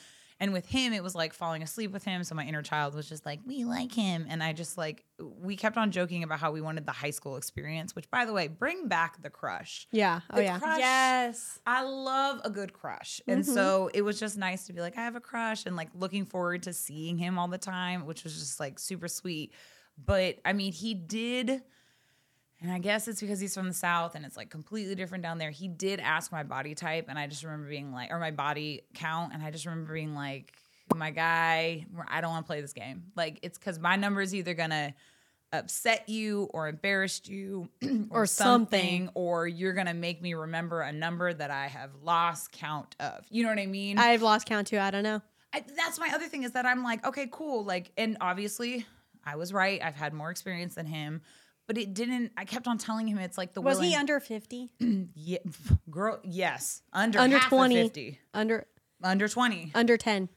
And 0.43 0.55
with 0.55 0.65
him, 0.65 0.95
it 0.95 1.03
was 1.03 1.15
like 1.15 1.35
falling 1.35 1.63
asleep 1.63 1.93
with 1.93 2.03
him. 2.03 2.25
So 2.25 2.35
my 2.35 2.45
inner 2.47 2.63
child 2.63 2.95
was 2.95 3.07
just 3.07 3.27
like, 3.27 3.41
we 3.47 3.65
like 3.65 3.93
him. 3.93 4.27
And 4.29 4.43
I 4.43 4.55
just 4.55 4.79
like, 4.79 5.05
we 5.19 5.55
kept 5.55 5.77
on 5.77 5.91
joking 5.91 6.23
about 6.25 6.41
how 6.41 6.51
we 6.51 6.63
wanted 6.63 6.87
the 6.87 6.93
high 6.93 7.11
school 7.11 7.37
experience, 7.37 7.95
which 7.95 8.11
by 8.11 8.25
the 8.25 8.33
way, 8.33 8.49
bring 8.49 8.89
back 8.89 9.23
the 9.23 9.29
crush. 9.29 9.87
Yeah. 9.93 10.21
Oh 10.33 10.41
yeah. 10.41 10.59
crush- 10.59 10.79
yes. 10.79 11.59
I 11.67 11.83
love 11.83 12.41
a 12.45 12.49
good 12.51 12.73
crush. 12.73 13.21
And 13.29 13.43
Mm-hmm. 13.45 13.53
so 13.53 13.91
it 13.93 14.01
was 14.01 14.19
just 14.19 14.39
nice 14.39 14.67
to 14.69 14.73
be 14.73 14.81
like, 14.81 14.97
I 14.97 15.03
have 15.03 15.15
a 15.15 15.21
crush 15.21 15.67
and 15.67 15.77
like 15.77 15.91
looking 15.95 16.25
forward 16.25 16.63
to 16.63 16.73
seeing 16.73 17.19
him 17.19 17.39
all 17.39 17.49
the 17.49 17.59
time, 17.59 18.07
which 18.07 18.25
was 18.25 18.39
just 18.39 18.59
like 18.59 18.79
super 18.79 19.09
sweet. 19.09 19.53
But 20.03 20.39
I 20.47 20.55
mean, 20.55 20.73
he 20.73 20.95
did, 20.95 21.63
and 22.63 22.71
I 22.71 22.79
guess 22.79 23.09
it's 23.09 23.21
because 23.21 23.41
he's 23.41 23.55
from 23.55 23.69
the 23.69 23.75
South 23.75 24.15
and 24.15 24.25
it's 24.25 24.37
like 24.37 24.51
completely 24.51 24.95
different 24.95 25.23
down 25.23 25.39
there. 25.39 25.51
He 25.51 25.69
did 25.69 26.01
ask 26.01 26.31
my 26.33 26.43
body 26.43 26.75
type, 26.75 27.07
and 27.09 27.19
I 27.19 27.27
just 27.27 27.43
remember 27.45 27.69
being 27.69 27.93
like, 27.93 28.11
or 28.11 28.19
my 28.19 28.31
body 28.31 28.83
count, 28.95 29.33
and 29.33 29.43
I 29.43 29.51
just 29.51 29.65
remember 29.67 29.93
being 29.95 30.15
like, 30.15 30.53
my 30.95 31.11
guy, 31.11 31.87
I 32.09 32.21
don't 32.21 32.31
want 32.31 32.47
to 32.47 32.49
play 32.49 32.61
this 32.61 32.73
game. 32.73 33.05
Like, 33.17 33.39
it's 33.43 33.59
because 33.59 33.79
my 33.79 33.97
number 33.97 34.21
is 34.21 34.35
either 34.35 34.55
gonna 34.55 34.95
upset 35.53 36.09
you 36.09 36.49
or 36.55 36.69
embarrassed 36.69 37.29
you 37.29 37.69
or, 38.11 38.23
Or 38.23 38.27
something, 38.27 38.81
something. 39.07 39.11
or 39.15 39.47
you're 39.49 39.73
gonna 39.73 39.95
make 39.95 40.21
me 40.21 40.35
remember 40.35 40.81
a 40.83 40.93
number 40.93 41.33
that 41.33 41.51
I 41.51 41.67
have 41.69 41.91
lost 42.03 42.53
count 42.53 42.95
of. 43.01 43.25
You 43.31 43.43
know 43.45 43.49
what 43.51 43.59
I 43.59 43.67
mean? 43.67 43.99
I've 43.99 44.23
lost 44.23 44.47
count 44.47 44.67
too. 44.69 44.79
I 44.79 44.91
don't 44.91 45.03
know. 45.05 45.23
I, 45.53 45.65
that's 45.77 45.99
my 45.99 46.11
other 46.15 46.27
thing 46.29 46.45
is 46.45 46.53
that 46.53 46.67
I'm 46.67 46.85
like, 46.85 47.05
okay, 47.07 47.29
cool. 47.31 47.65
Like, 47.65 47.91
and 47.97 48.17
obviously, 48.21 48.87
I 49.25 49.35
was 49.37 49.53
right. 49.53 49.81
I've 49.83 49.97
had 49.97 50.13
more 50.13 50.31
experience 50.31 50.75
than 50.77 50.87
him, 50.87 51.21
but 51.71 51.79
it 51.79 51.95
didn't. 51.95 52.33
I 52.37 52.45
kept 52.45 52.67
on 52.67 52.79
telling 52.79 53.07
him 53.07 53.17
it's 53.19 53.39
like 53.39 53.53
the 53.53 53.63
Was 53.63 53.79
he 53.79 53.95
under 53.95 54.19
50? 54.19 54.71
Yeah, 55.15 55.39
girl, 55.91 56.19
yes, 56.25 56.83
under 56.93 57.21
Under 57.21 57.39
20. 57.39 57.81
50, 57.81 58.19
Under 58.35 58.67
under 59.05 59.29
20. 59.29 59.71
under 59.77 59.97
ten. 59.97 60.29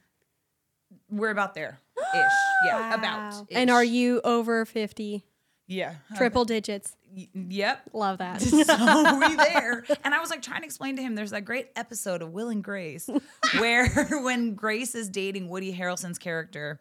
We're 1.09 1.31
about 1.31 1.55
there 1.55 1.79
ish. 2.13 2.21
Yeah, 2.67 2.93
about. 2.93 3.33
Wow. 3.33 3.47
And 3.51 3.71
are 3.71 3.83
you 3.83 4.21
over 4.23 4.63
fifty? 4.65 5.23
Yeah, 5.65 5.95
Triple 6.15 6.45
digits. 6.45 6.95
Y- 7.15 7.29
Yep. 7.33 7.81
Love 7.93 8.19
that. 8.19 8.41
so 8.41 9.17
we 9.19 9.35
there. 9.53 9.83
And 10.03 10.13
I 10.13 10.19
was 10.19 10.29
like 10.29 10.43
trying 10.43 10.61
to 10.61 10.65
explain 10.65 10.97
to 10.97 11.01
him 11.01 11.15
there's 11.15 11.31
that 11.31 11.45
great 11.45 11.69
episode 11.75 12.21
of 12.21 12.31
Will 12.31 12.49
and 12.49 12.63
Grace 12.63 13.09
where 13.57 13.87
when 14.23 14.53
Grace 14.53 14.93
is 14.93 15.09
dating 15.09 15.49
Woody 15.49 15.75
Harrelson's 15.75 16.19
character 16.19 16.79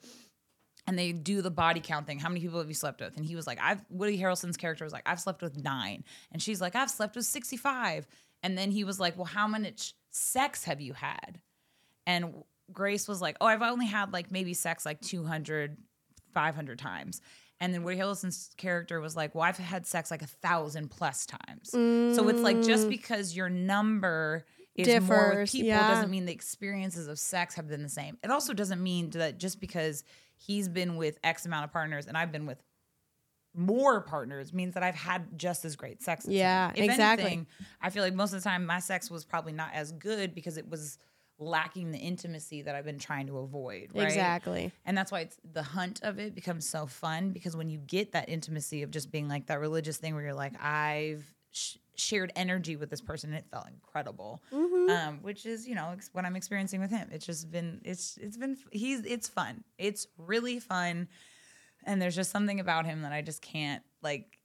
and 0.87 0.99
they 0.99 1.13
do 1.13 1.43
the 1.43 1.51
body 1.51 1.81
count 1.81 2.07
thing. 2.07 2.19
How 2.19 2.29
many 2.29 2.41
people 2.41 2.59
have 2.59 2.69
you 2.69 2.75
slept 2.75 3.01
with? 3.01 3.17
And 3.17 3.25
he 3.25 3.37
was 3.37 3.47
like, 3.47 3.59
I've 3.61 3.83
Woody 3.89 4.19
Harrelson's 4.19 4.57
character 4.57 4.85
was 4.85 4.93
like, 4.93 5.05
I've 5.07 5.21
slept 5.21 5.43
with 5.43 5.63
nine. 5.63 6.05
And 6.33 6.43
she's 6.43 6.61
like, 6.61 6.75
I've 6.75 6.91
slept 6.91 7.17
with 7.17 7.25
65. 7.25 8.07
And 8.43 8.59
then 8.59 8.71
he 8.71 8.85
was 8.85 8.99
like, 8.99 9.17
Well, 9.17 9.27
how 9.27 9.47
much 9.47 9.95
sex 10.11 10.65
have 10.65 10.81
you 10.81 10.93
had? 10.93 11.41
And 12.07 12.35
Grace 12.73 13.07
was 13.07 13.21
like, 13.21 13.37
Oh, 13.41 13.47
I've 13.47 13.63
only 13.63 13.87
had 13.87 14.13
like 14.13 14.31
maybe 14.31 14.55
sex 14.55 14.85
like 14.85 15.01
200, 15.01 15.77
500 16.35 16.79
times. 16.79 17.21
And 17.61 17.73
then 17.73 17.85
Woody 17.85 17.99
Harrelson's 17.99 18.51
character 18.57 19.01
was 19.01 19.15
like, 19.15 19.35
Well, 19.35 19.45
I've 19.45 19.59
had 19.59 19.87
sex 19.87 20.11
like 20.11 20.23
a 20.23 20.27
thousand 20.27 20.91
plus 20.91 21.27
times. 21.27 21.71
So 21.71 22.29
it's 22.29 22.41
like 22.41 22.61
just 22.63 22.87
mm. 22.87 22.91
because 22.91 23.37
your 23.37 23.49
number 23.49 24.45
is 24.75 24.89
more 24.89 24.97
with 24.97 25.05
Differs, 25.05 25.53
people 25.53 25.69
yeah. 25.69 25.89
doesn't 25.95 26.11
mean 26.11 26.25
the 26.25 26.33
experiences 26.33 27.07
of 27.07 27.19
sex 27.19 27.55
have 27.55 27.69
been 27.69 27.83
the 27.83 27.89
same. 27.89 28.19
It 28.25 28.31
also 28.31 28.53
doesn't 28.53 28.83
mean 28.83 29.11
that 29.11 29.39
just 29.39 29.61
because 29.61 30.03
he's 30.47 30.69
been 30.69 30.97
with 30.97 31.19
X 31.23 31.47
amount 31.47 31.65
of 31.65 31.73
partners 31.73 32.07
and 32.07 32.17
I've 32.17 32.33
been 32.33 32.47
with 32.47 32.63
more 33.55 34.01
partners 34.01 34.53
means 34.53 34.75
that 34.75 34.83
I've 34.83 34.95
had 34.95 35.39
just 35.39 35.65
as 35.65 35.77
great 35.77 36.03
sex. 36.03 36.27
Yeah, 36.27 36.73
exactly. 36.75 37.27
anything, 37.27 37.47
I 37.81 37.91
feel 37.91 38.03
like 38.03 38.15
most 38.15 38.33
of 38.33 38.43
the 38.43 38.49
time 38.49 38.65
my 38.65 38.79
sex 38.79 39.11
was 39.11 39.25
probably 39.25 39.53
not 39.53 39.71
as 39.75 39.93
good 39.93 40.35
because 40.35 40.57
it 40.57 40.69
was 40.69 40.99
lacking 41.39 41.91
the 41.91 41.99
intimacy 41.99 42.63
that 42.63 42.75
I've 42.75 42.85
been 42.85 42.99
trying 42.99 43.27
to 43.27 43.39
avoid. 43.39 43.91
Right? 43.95 44.05
Exactly. 44.05 44.73
And 44.85 44.97
that's 44.97 45.13
why 45.13 45.21
it's 45.21 45.37
the 45.53 45.63
hunt 45.63 46.01
of 46.03 46.19
it 46.19 46.35
becomes 46.35 46.69
so 46.69 46.87
fun 46.87 47.31
because 47.33 47.57
when 47.57 47.69
you 47.69 47.79
get 47.79 48.13
that 48.13 48.29
intimacy 48.29 48.83
of 48.83 48.91
just 48.91 49.11
being 49.11 49.29
like 49.29 49.47
that 49.47 49.61
religious 49.61 49.97
thing 49.99 50.15
where 50.15 50.25
you're 50.25 50.35
like, 50.35 50.55
I've 50.63 51.25
sh- 51.51 51.77
shared 51.97 52.33
energy 52.37 52.77
with 52.77 52.91
this 52.91 53.01
person 53.01 53.31
and 53.31 53.39
it 53.39 53.45
felt 53.51 53.67
incredible. 53.69 54.41
Um, 54.53 55.19
which 55.23 55.47
is, 55.47 55.67
you 55.69 55.75
know, 55.75 55.91
ex- 55.93 56.11
what 56.13 56.25
I'm 56.25 56.37
experiencing 56.37 56.81
with 56.81 56.91
him. 56.91 57.09
It's 57.13 57.27
just 57.27 57.51
been, 57.51 57.81
it's, 57.85 58.19
it's 58.21 58.37
been, 58.37 58.57
he's, 58.71 59.05
it's 59.05 59.29
fun. 59.29 59.65
It's 59.79 60.07
really 60.17 60.59
fun. 60.59 61.09
And 61.85 62.01
there's 62.01 62.15
just 62.17 62.31
something 62.31 62.61
about 62.61 62.87
him 62.87 63.03
that 63.03 63.13
I 63.13 63.23
just 63.23 63.43
can't 63.43 63.83
like, 64.03 64.39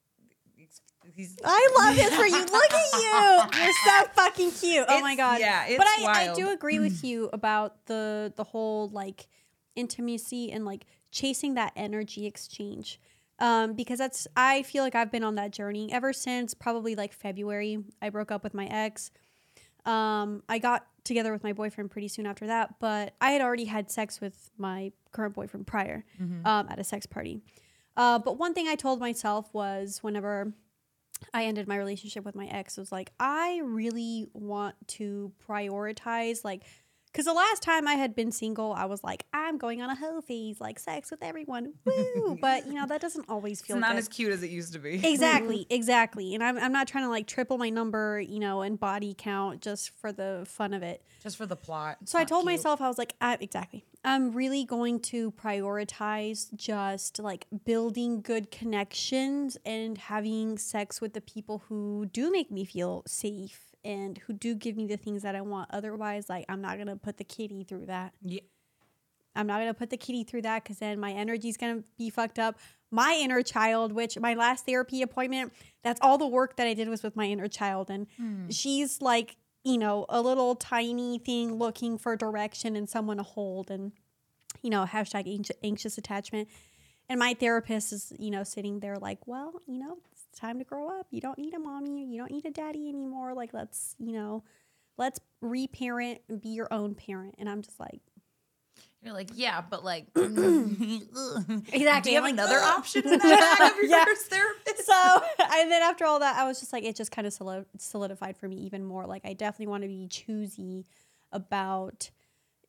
he's, 1.15 1.37
I 1.43 1.69
love 1.79 1.95
this 1.95 2.13
for 2.15 2.25
you. 2.25 2.39
Look 2.39 2.73
at 2.73 2.93
you. 3.53 3.59
You're 3.63 3.73
so 3.85 4.07
fucking 4.13 4.51
cute. 4.51 4.85
Oh 4.89 5.01
my 5.01 5.15
god. 5.15 5.39
yeah, 5.39 5.65
it's 5.67 5.77
but 5.77 5.87
I, 5.87 6.31
I 6.31 6.33
do 6.33 6.49
agree 6.49 6.79
with 6.79 7.03
you 7.03 7.29
about 7.31 7.85
the 7.85 8.33
the 8.35 8.43
whole 8.43 8.89
like 8.89 9.27
intimacy 9.75 10.51
and 10.51 10.65
like 10.65 10.85
chasing 11.11 11.53
that 11.55 11.71
energy 11.75 12.25
exchange. 12.25 12.99
Um, 13.39 13.73
because 13.73 13.99
that's 13.99 14.27
I 14.35 14.63
feel 14.63 14.83
like 14.83 14.95
I've 14.95 15.11
been 15.11 15.23
on 15.23 15.35
that 15.35 15.51
journey 15.51 15.91
ever 15.93 16.11
since 16.11 16.53
probably 16.53 16.95
like 16.95 17.13
February. 17.13 17.83
I 18.01 18.09
broke 18.09 18.31
up 18.31 18.43
with 18.43 18.53
my 18.53 18.65
ex. 18.65 19.11
Um, 19.85 20.43
I 20.49 20.57
got 20.57 20.87
together 21.03 21.31
with 21.31 21.43
my 21.43 21.53
boyfriend 21.53 21.91
pretty 21.91 22.07
soon 22.09 22.25
after 22.25 22.47
that, 22.47 22.75
but 22.79 23.13
I 23.21 23.31
had 23.31 23.41
already 23.41 23.65
had 23.65 23.89
sex 23.89 24.19
with 24.19 24.49
my 24.57 24.91
current 25.11 25.33
boyfriend 25.35 25.65
prior 25.67 26.03
um, 26.45 26.67
at 26.69 26.79
a 26.79 26.83
sex 26.83 27.05
party. 27.05 27.41
Uh, 27.95 28.19
but 28.19 28.37
one 28.37 28.53
thing 28.53 28.67
I 28.67 28.75
told 28.75 28.99
myself 28.99 29.53
was 29.53 29.99
whenever 30.03 30.51
I 31.33 31.45
ended 31.45 31.67
my 31.67 31.77
relationship 31.77 32.25
with 32.25 32.35
my 32.35 32.45
ex 32.47 32.77
was 32.77 32.91
like 32.91 33.11
I 33.19 33.61
really 33.63 34.27
want 34.33 34.75
to 34.87 35.31
prioritize 35.47 36.43
like 36.43 36.63
because 37.11 37.25
the 37.25 37.33
last 37.33 37.61
time 37.63 37.87
I 37.87 37.93
had 37.93 38.15
been 38.15 38.31
single, 38.31 38.73
I 38.73 38.85
was 38.85 39.03
like, 39.03 39.25
I'm 39.33 39.57
going 39.57 39.81
on 39.81 39.89
a 39.89 39.95
hoe 39.95 40.21
phase, 40.21 40.59
like 40.61 40.77
sex 40.79 41.09
with 41.11 41.23
everyone, 41.23 41.73
woo! 41.85 42.37
but 42.41 42.67
you 42.67 42.73
know 42.73 42.85
that 42.85 43.01
doesn't 43.01 43.25
always 43.29 43.59
it's 43.59 43.67
feel 43.67 43.79
not 43.79 43.91
good. 43.93 43.99
as 43.99 44.07
cute 44.07 44.31
as 44.31 44.43
it 44.43 44.49
used 44.49 44.73
to 44.73 44.79
be. 44.79 44.95
exactly, 45.07 45.65
exactly. 45.71 46.35
And 46.35 46.43
I'm 46.43 46.57
I'm 46.57 46.71
not 46.71 46.87
trying 46.87 47.05
to 47.05 47.09
like 47.09 47.27
triple 47.27 47.57
my 47.57 47.69
number, 47.69 48.19
you 48.19 48.39
know, 48.39 48.61
and 48.61 48.79
body 48.79 49.15
count 49.17 49.61
just 49.61 49.89
for 49.99 50.11
the 50.11 50.43
fun 50.47 50.73
of 50.73 50.83
it. 50.83 51.01
Just 51.23 51.37
for 51.37 51.45
the 51.45 51.55
plot. 51.55 51.97
It's 52.01 52.11
So 52.11 52.17
I 52.19 52.21
not 52.21 52.27
told 52.29 52.41
cute. 52.43 52.53
myself, 52.53 52.81
I 52.81 52.87
was 52.87 52.97
like, 52.97 53.13
I, 53.19 53.37
exactly. 53.41 53.83
I'm 54.05 54.31
really 54.31 54.63
going 54.63 54.99
to 55.01 55.31
prioritize 55.31 56.53
just 56.55 57.19
like 57.19 57.47
building 57.65 58.21
good 58.21 58.51
connections 58.51 59.57
and 59.65 59.97
having 59.97 60.57
sex 60.57 61.01
with 61.01 61.13
the 61.13 61.21
people 61.21 61.63
who 61.67 62.05
do 62.11 62.31
make 62.31 62.51
me 62.51 62.63
feel 62.65 63.03
safe 63.07 63.66
and 63.87 64.17
who 64.17 64.33
do 64.33 64.53
give 64.53 64.75
me 64.75 64.85
the 64.85 64.97
things 64.97 65.23
that 65.23 65.33
I 65.33 65.41
want. 65.41 65.69
Otherwise, 65.71 66.29
like, 66.29 66.45
I'm 66.49 66.61
not 66.61 66.75
going 66.75 66.87
to 66.87 66.97
put 66.97 67.17
the 67.17 67.23
kitty 67.23 67.63
through 67.63 67.85
that. 67.85 68.13
Yeah. 68.21 68.41
I'm 69.33 69.47
not 69.47 69.59
going 69.59 69.69
to 69.69 69.73
put 69.73 69.91
the 69.91 69.97
kitty 69.97 70.23
through 70.23 70.41
that 70.41 70.63
because 70.63 70.79
then 70.79 70.99
my 70.99 71.11
energy's 71.11 71.57
going 71.57 71.77
to 71.77 71.83
be 71.97 72.09
fucked 72.09 72.37
up. 72.37 72.59
My 72.91 73.17
inner 73.21 73.41
child, 73.43 73.93
which 73.93 74.19
my 74.19 74.33
last 74.33 74.65
therapy 74.65 75.01
appointment, 75.01 75.53
that's 75.83 76.01
all 76.01 76.17
the 76.17 76.27
work 76.27 76.57
that 76.57 76.67
I 76.67 76.73
did 76.73 76.89
was 76.89 77.01
with 77.01 77.15
my 77.15 77.25
inner 77.25 77.47
child. 77.47 77.89
And 77.89 78.07
hmm. 78.17 78.49
she's 78.49 79.01
like, 79.01 79.37
you 79.63 79.77
know, 79.77 80.05
a 80.09 80.21
little 80.21 80.55
tiny 80.55 81.19
thing 81.19 81.55
looking 81.55 81.97
for 81.97 82.15
direction 82.17 82.75
and 82.75 82.89
someone 82.89 83.17
to 83.17 83.23
hold 83.23 83.71
and, 83.71 83.93
you 84.61 84.69
know, 84.69 84.85
hashtag 84.85 85.49
anxious 85.63 85.97
attachment. 85.97 86.49
And 87.07 87.19
my 87.19 87.33
therapist 87.33 87.93
is, 87.93 88.11
you 88.19 88.31
know, 88.31 88.43
sitting 88.43 88.79
there 88.79 88.97
like, 88.97 89.27
well, 89.27 89.61
you 89.65 89.79
know, 89.79 89.97
time 90.37 90.59
to 90.59 90.63
grow 90.65 90.87
up. 90.89 91.07
You 91.11 91.21
don't 91.21 91.37
need 91.37 91.53
a 91.53 91.59
mommy. 91.59 92.05
You 92.05 92.19
don't 92.19 92.31
need 92.31 92.45
a 92.45 92.51
daddy 92.51 92.87
anymore. 92.89 93.33
Like, 93.33 93.53
let's, 93.53 93.95
you 93.99 94.13
know, 94.13 94.43
let's 94.97 95.19
reparent 95.41 96.21
and 96.29 96.41
be 96.41 96.49
your 96.49 96.67
own 96.71 96.95
parent. 96.95 97.35
And 97.37 97.49
I'm 97.49 97.61
just 97.61 97.79
like, 97.79 98.01
You're 99.03 99.13
like, 99.13 99.29
yeah, 99.33 99.61
but 99.61 99.83
like, 99.83 100.07
Exactly. 100.15 101.73
Do 101.73 102.09
you 102.09 102.15
have 102.15 102.23
Like, 102.23 102.33
another 102.33 102.59
option 102.59 103.03
in 103.07 103.17
that 103.19 103.71
of 103.71 103.77
your 103.77 103.89
Yeah. 103.89 104.05
therapist? 104.05 104.85
so 104.85 105.21
and 105.39 105.69
then 105.71 105.81
after 105.81 106.05
all 106.05 106.19
that 106.19 106.37
i 106.37 106.45
was 106.47 106.59
just 106.59 106.71
like 106.71 106.83
it 106.85 106.95
just 106.95 107.11
kind 107.11 107.27
of 107.27 107.33
solidified 107.77 108.37
for 108.37 108.47
me 108.47 108.55
even 108.57 108.85
more 108.85 109.05
like 109.05 109.21
i 109.25 109.33
definitely 109.33 109.67
want 109.67 109.81
to 109.83 109.87
be 109.89 110.07
choosy 110.07 110.85
about 111.31 112.09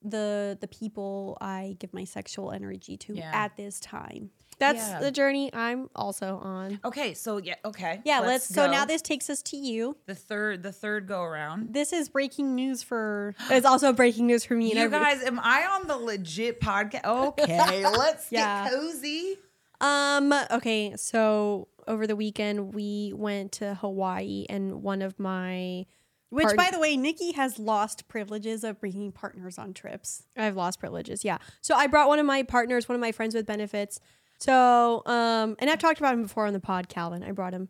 the 0.03 0.57
the 0.61 0.67
people 0.69 1.37
i 1.41 1.77
give 1.79 1.93
my 1.95 2.05
sexual 2.05 2.51
energy 2.51 2.97
to 2.97 3.15
Yeah. 3.15 3.31
at 3.33 3.57
this 3.57 3.79
time 3.79 4.31
That's 4.59 4.79
Yeah. 4.89 5.01
the 5.01 5.11
journey 5.11 5.53
I'm 5.55 5.89
also 5.95 6.39
on. 6.39 6.81
Okay, 6.85 7.15
so 7.15 7.37
yeah, 7.39 7.55
okay. 7.65 8.01
yeah 8.05 8.21
let's, 8.21 8.47
so 8.47 8.67
go. 8.67 8.73
now 8.73 8.85
this 8.85 9.01
takes 9.03 9.31
us 9.31 9.41
to 9.43 9.57
you 9.57 9.97
the 10.07 10.15
third 10.15 10.63
the 10.63 10.73
third 10.73 11.07
go 11.07 11.23
around. 11.23 11.73
this 11.73 11.93
is 11.93 12.09
breaking 12.09 12.55
news 12.55 12.83
for 12.83 13.35
It's 13.51 13.65
also 13.67 13.93
breaking 13.93 14.27
news 14.27 14.45
for 14.45 14.55
me. 14.55 14.73
You 14.73 14.79
everybody. 14.81 15.05
guys, 15.17 15.23
am 15.25 15.39
I 15.41 15.65
on 15.67 15.87
the 15.87 15.97
legit 15.97 16.61
podcast? 16.61 17.05
Okay, 17.05 17.83
let's 17.97 18.33
Yeah. 18.33 18.65
get 18.65 18.73
cozy. 18.73 19.39
Um. 19.81 20.33
Okay. 20.51 20.95
So 20.97 21.69
over 21.87 22.07
the 22.07 22.17
weekend 22.17 22.75
we 22.75 23.13
went 23.15 23.53
to 23.53 23.75
Hawaii, 23.77 24.45
and 24.49 24.83
one 24.83 25.03
of 25.03 25.19
my 25.21 25.87
which 26.31 26.45
Pardon? 26.45 26.57
by 26.65 26.71
the 26.73 26.79
way 26.81 26.97
Niki 26.97 27.35
has 27.37 27.59
lost 27.59 28.07
privileges 28.09 28.63
of 28.65 28.79
bringing 28.81 29.13
partners 29.13 29.57
on 29.57 29.73
trips 29.73 30.25
I've 30.37 30.57
lost 30.57 30.79
privileges. 30.81 31.25
Yeah. 31.25 31.39
So 31.63 31.75
I 31.75 31.87
brought 31.87 32.09
one 32.09 32.19
of 32.19 32.27
my 32.27 32.43
partners, 32.43 32.89
one 32.89 32.97
of 32.97 33.01
my 33.01 33.13
friends 33.13 33.35
with 33.37 33.47
benefits. 33.47 34.01
So 34.39 35.03
um, 35.07 35.57
and 35.59 35.69
I've 35.69 35.79
talked 35.79 35.99
about 35.99 36.15
him 36.15 36.23
before 36.23 36.47
on 36.47 36.53
the 36.53 36.61
pod, 36.61 36.89
Calvin. 36.89 37.23
I 37.23 37.33
brought 37.33 37.53
him 37.55 37.69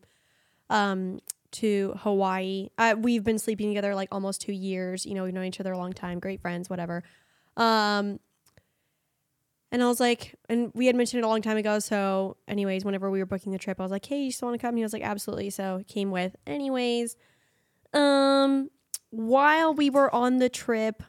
um 0.71 1.21
to 1.51 1.95
Hawaii. 2.01 2.69
Uh, 2.77 2.95
we've 2.99 3.25
been 3.25 3.39
sleeping 3.39 3.69
together 3.69 3.95
like 3.95 4.09
almost 4.13 4.43
two 4.43 4.53
years. 4.53 5.07
You 5.07 5.15
know, 5.15 5.25
we've 5.25 5.33
known 5.33 5.47
each 5.47 5.61
other 5.61 5.73
a 5.73 5.79
long 5.79 5.93
time. 5.93 6.19
Great 6.19 6.41
friends, 6.41 6.71
whatever. 6.71 7.03
Um. 7.57 8.21
And 9.71 9.83
I 9.83 9.87
was 9.87 10.01
like, 10.01 10.35
and 10.49 10.71
we 10.75 10.87
had 10.87 10.97
mentioned 10.97 11.23
it 11.23 11.27
a 11.27 11.29
long 11.29 11.43
time 11.43 11.59
ago. 11.59 11.79
So, 11.79 12.39
anyways, 12.49 12.87
whenever 12.87 13.11
we 13.11 13.19
were 13.19 13.27
booking 13.27 13.53
the 13.53 13.59
trip, 13.59 13.79
I 13.79 13.83
was 13.83 13.93
like, 13.93 14.07
"Hey, 14.07 14.23
you 14.23 14.33
still 14.33 14.49
want 14.49 14.59
to 14.59 14.63
come?" 14.67 14.71
And 14.71 14.79
he 14.79 14.83
was 14.83 14.95
like, 14.95 15.03
"Absolutely." 15.03 15.51
So, 15.51 15.83
came 15.87 16.11
with. 16.11 16.37
Anyways, 16.47 17.17
um, 17.93 18.71
while 19.11 19.75
we 19.75 19.91
were 19.91 20.15
on 20.15 20.39
the 20.39 20.49
trip, 20.49 21.03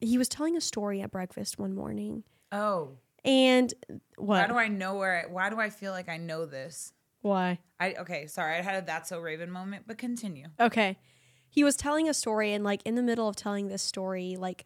he 0.00 0.16
was 0.16 0.28
telling 0.28 0.56
a 0.56 0.60
story 0.60 1.00
at 1.00 1.10
breakfast 1.10 1.58
one 1.58 1.74
morning, 1.74 2.22
Oh, 2.52 2.98
and 3.24 3.72
why 4.16 4.40
what? 4.40 4.48
do 4.48 4.56
I 4.56 4.68
know 4.68 4.96
where? 4.96 5.24
I, 5.26 5.32
why 5.32 5.50
do 5.50 5.58
I 5.58 5.70
feel 5.70 5.92
like 5.92 6.08
I 6.08 6.16
know 6.16 6.46
this? 6.46 6.92
Why? 7.22 7.58
I 7.80 7.94
okay, 7.94 8.26
sorry, 8.26 8.56
I 8.56 8.62
had 8.62 8.82
a 8.82 8.86
that's 8.86 9.08
so 9.08 9.20
Raven 9.20 9.50
moment, 9.50 9.84
but 9.86 9.98
continue. 9.98 10.46
Okay. 10.60 10.98
He 11.48 11.62
was 11.64 11.76
telling 11.76 12.08
a 12.08 12.14
story, 12.14 12.52
and 12.52 12.64
like 12.64 12.82
in 12.84 12.96
the 12.96 13.02
middle 13.02 13.28
of 13.28 13.36
telling 13.36 13.68
this 13.68 13.82
story, 13.82 14.36
like 14.36 14.64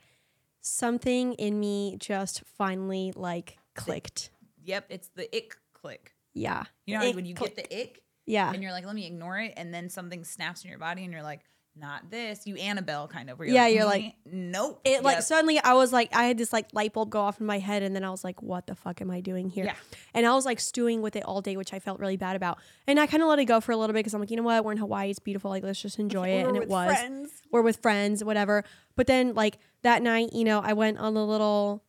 something 0.60 1.34
in 1.34 1.60
me 1.60 1.96
just 1.98 2.42
finally 2.56 3.12
like 3.14 3.58
clicked. 3.74 4.30
Yep, 4.64 4.86
it's 4.88 5.08
the 5.14 5.28
ick 5.34 5.56
click. 5.72 6.14
Yeah. 6.34 6.64
You 6.86 6.98
know 6.98 7.10
when 7.12 7.26
you 7.26 7.34
get 7.34 7.56
the 7.56 7.64
ick 7.80 8.02
Yeah. 8.26 8.52
and 8.52 8.62
you're 8.62 8.72
like, 8.72 8.84
let 8.84 8.94
me 8.94 9.06
ignore 9.06 9.38
it, 9.38 9.54
and 9.56 9.72
then 9.72 9.88
something 9.88 10.24
snaps 10.24 10.64
in 10.64 10.70
your 10.70 10.78
body, 10.78 11.04
and 11.04 11.12
you're 11.12 11.22
like, 11.22 11.40
not 11.80 12.10
this. 12.10 12.46
You 12.46 12.56
Annabelle 12.56 13.08
kind 13.08 13.30
of. 13.30 13.38
Where 13.38 13.48
Yeah, 13.48 13.62
like, 13.62 13.74
you're 13.74 13.84
"Mm, 13.84 13.86
like- 13.86 14.14
nope. 14.26 14.80
It 14.84 15.02
like 15.02 15.22
suddenly 15.22 15.58
I 15.58 15.74
was 15.74 15.92
like 15.92 16.14
I 16.14 16.24
had 16.24 16.38
this 16.38 16.52
like 16.52 16.66
light 16.72 16.92
bulb 16.92 17.10
go 17.10 17.20
off 17.20 17.40
in 17.40 17.46
my 17.46 17.58
head 17.58 17.82
and 17.82 17.94
then 17.94 18.04
I 18.04 18.10
was 18.10 18.24
like 18.24 18.42
what 18.42 18.66
the 18.66 18.74
fuck 18.74 19.00
am 19.00 19.10
I 19.10 19.20
doing 19.20 19.48
here? 19.48 19.66
Yeah. 19.66 19.74
And 20.14 20.26
I 20.26 20.34
was 20.34 20.44
like 20.44 20.60
stewing 20.60 21.02
with 21.02 21.16
it 21.16 21.24
all 21.24 21.40
day 21.40 21.56
which 21.56 21.72
I 21.72 21.78
felt 21.78 22.00
really 22.00 22.16
bad 22.16 22.36
about. 22.36 22.58
And 22.86 22.98
I 22.98 23.06
kind 23.06 23.22
of 23.22 23.28
let 23.28 23.38
it 23.38 23.44
go 23.46 23.60
for 23.60 23.72
a 23.72 23.76
little 23.76 23.92
bit 23.92 24.00
because 24.00 24.14
I'm 24.14 24.20
like 24.20 24.30
you 24.30 24.36
know 24.36 24.42
what 24.42 24.64
we're 24.64 24.72
in 24.72 24.78
Hawaii 24.78 25.10
it's 25.10 25.18
beautiful 25.18 25.50
like 25.50 25.62
let's 25.62 25.80
just 25.80 25.98
enjoy 25.98 26.28
it 26.28 26.46
and 26.46 26.56
it 26.56 26.68
was 26.68 26.96
friends. 26.98 27.30
or 27.52 27.62
with 27.62 27.76
friends 27.78 28.22
whatever. 28.24 28.64
But 28.96 29.06
then 29.06 29.34
like 29.34 29.58
that 29.82 30.02
night 30.02 30.32
you 30.32 30.44
know 30.44 30.60
I 30.60 30.72
went 30.72 30.98
on 30.98 31.16
a 31.16 31.24
little 31.24 31.82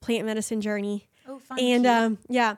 plant 0.00 0.26
medicine 0.26 0.60
journey 0.60 1.08
oh, 1.28 1.38
fun. 1.38 1.58
and 1.60 1.86
um 1.86 2.18
yeah 2.28 2.56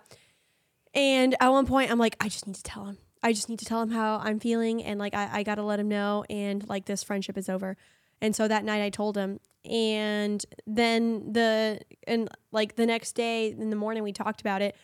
and 0.95 1.37
at 1.41 1.49
one 1.51 1.67
point 1.67 1.91
i'm 1.91 1.99
like 1.99 2.17
i 2.21 2.29
just 2.29 2.47
need 2.47 2.57
to 2.57 2.63
tell 2.63 2.87
him 2.87 2.97
i 3.25 3.33
just 3.33 3.49
need 3.49 3.59
to 3.59 3.65
tell 3.65 3.83
him 3.83 3.91
how 3.91 4.19
i'm 4.23 4.39
feeling 4.39 4.83
and 4.85 5.01
like 5.01 5.15
i, 5.15 5.29
I 5.33 5.43
gotta 5.43 5.63
let 5.63 5.81
him 5.81 5.89
know 5.89 6.25
and 6.31 6.67
like 6.69 6.85
this 6.85 7.03
friendship 7.03 7.37
is 7.37 7.49
over 7.49 7.77
and 8.21 8.37
so 8.37 8.47
that 8.47 8.65
night 8.65 8.83
i 8.83 8.91
told 8.91 9.17
him 9.17 9.41
and 9.65 10.45
then 10.67 11.33
the 11.33 11.81
and 12.07 12.29
like 12.53 12.77
the 12.77 12.87
next 12.87 13.13
day 13.13 13.49
in 13.51 13.71
the 13.71 13.77
morning 13.77 14.03
we 14.03 14.13
talked 14.13 14.41
about 14.41 14.63
it 14.63 14.77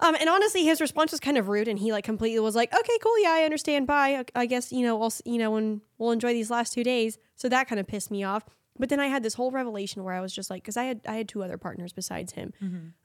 um, 0.00 0.16
and 0.18 0.28
honestly, 0.28 0.64
his 0.64 0.80
response 0.80 1.12
was 1.12 1.20
kind 1.20 1.38
of 1.38 1.48
rude, 1.48 1.68
and 1.68 1.78
he 1.78 1.92
like 1.92 2.04
completely 2.04 2.40
was 2.40 2.56
like, 2.56 2.74
"Okay, 2.74 2.98
cool, 3.00 3.18
yeah, 3.20 3.30
I 3.30 3.44
understand. 3.44 3.86
Bye. 3.86 4.24
I 4.34 4.46
guess 4.46 4.72
you 4.72 4.82
know, 4.82 5.00
I'll 5.00 5.12
you 5.24 5.38
know, 5.38 5.52
when 5.52 5.82
we'll 5.98 6.10
enjoy 6.10 6.32
these 6.32 6.50
last 6.50 6.72
two 6.72 6.82
days." 6.82 7.16
So 7.36 7.48
that 7.48 7.68
kind 7.68 7.78
of 7.78 7.86
pissed 7.86 8.10
me 8.10 8.24
off. 8.24 8.44
But 8.76 8.88
then 8.88 8.98
I 8.98 9.06
had 9.06 9.22
this 9.22 9.34
whole 9.34 9.52
revelation 9.52 10.02
where 10.02 10.12
I 10.12 10.20
was 10.20 10.34
just 10.34 10.50
like, 10.50 10.62
because 10.62 10.76
I 10.76 10.84
had 10.84 11.00
I 11.06 11.14
had 11.14 11.28
two 11.28 11.44
other 11.44 11.56
partners 11.56 11.92
besides 11.92 12.32
him, 12.32 12.52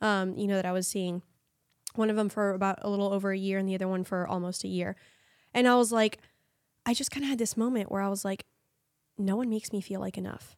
um, 0.02 0.36
you 0.36 0.48
know, 0.48 0.56
that 0.56 0.66
I 0.66 0.72
was 0.72 0.88
seeing. 0.88 1.22
One 1.96 2.10
of 2.10 2.16
them 2.16 2.30
for 2.30 2.52
about 2.52 2.80
a 2.82 2.90
little 2.90 3.12
over 3.14 3.32
a 3.32 3.38
year, 3.38 3.58
and 3.58 3.68
the 3.68 3.76
other 3.76 3.88
one 3.88 4.04
for 4.04 4.28
almost 4.28 4.64
a 4.64 4.68
year. 4.68 4.96
And 5.54 5.68
I 5.68 5.76
was 5.76 5.92
like, 5.92 6.20
I 6.86 6.94
just 6.94 7.12
kind 7.12 7.24
of 7.24 7.30
had 7.30 7.40
this 7.40 7.58
moment 7.58 7.92
where 7.92 8.02
I 8.02 8.08
was 8.10 8.24
like, 8.24 8.46
no 9.20 9.36
one 9.36 9.50
makes 9.50 9.72
me 9.72 9.82
feel 9.82 10.00
like 10.00 10.18
enough 10.18 10.56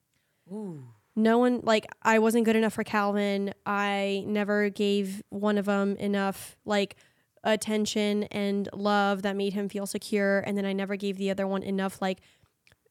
Ooh. 0.52 0.84
no 1.16 1.38
one 1.40 1.60
like 1.64 1.88
i 2.04 2.20
wasn't 2.20 2.46
good 2.46 2.56
enough 2.56 2.74
for 2.74 2.84
calvin 2.84 3.54
i 3.66 4.24
never 4.28 4.70
gave 4.70 5.22
one 5.30 5.58
of 5.58 5.66
them 5.66 5.96
enough 5.98 6.56
like 6.64 6.96
attention 7.44 8.24
and 8.26 8.70
love 8.72 9.24
that 9.24 9.36
made 9.36 9.54
him 9.54 9.68
feel 9.68 9.88
secure 9.88 10.40
and 10.42 10.58
then 10.58 10.66
i 10.66 10.72
never 10.72 10.96
gave 10.96 11.18
the 11.18 11.32
other 11.32 11.48
one 11.48 11.64
enough 11.64 12.02
like 12.02 12.22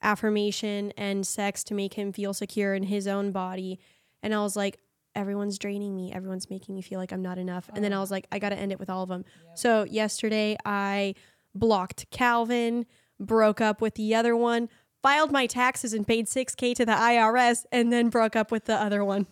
affirmation 0.03 0.93
and 0.97 1.27
sex 1.27 1.63
to 1.63 1.75
make 1.75 1.95
him 1.95 2.13
feel 2.13 2.35
secure 2.35 2.75
in 2.75 2.83
his 2.83 3.07
own 3.07 3.31
body 3.31 3.79
and 4.23 4.35
i 4.35 4.43
was 4.43 4.57
like 4.57 4.79
everyone's 5.15 5.59
draining 5.59 5.95
me 5.95 6.13
everyone's 6.13 6.51
making 6.51 6.75
me 6.75 6.83
feel 6.83 6.99
like 6.99 7.13
i'm 7.13 7.23
not 7.23 7.39
enough 7.39 7.69
and 7.75 7.85
then 7.85 7.93
i 7.93 7.97
uh-huh. 7.97 8.03
was 8.03 8.11
like 8.11 8.27
i 8.33 8.39
gotta 8.39 8.57
end 8.57 8.73
it 8.73 8.79
with 8.79 8.91
all 8.91 9.03
of 9.03 9.09
them 9.09 9.25
so 9.55 9.85
yesterday 9.85 10.57
i 10.65 11.15
blocked 11.55 12.07
calvin 12.11 12.87
broke 13.19 13.61
up 13.61 13.81
with 13.81 13.95
the 13.95 14.15
other 14.15 14.37
one 14.37 14.69
filed 15.03 15.33
my 15.33 15.47
taxes 15.47 15.93
and 15.93 16.07
paid 16.07 16.27
6k 16.27 16.75
to 16.75 16.87
the 16.87 16.93
irs 16.93 17.65
and 17.73 17.93
then 17.93 18.09
broke 18.09 18.37
up 18.37 18.51
with 18.51 18.65
the 18.67 18.75
other 18.75 19.05
one 19.05 19.27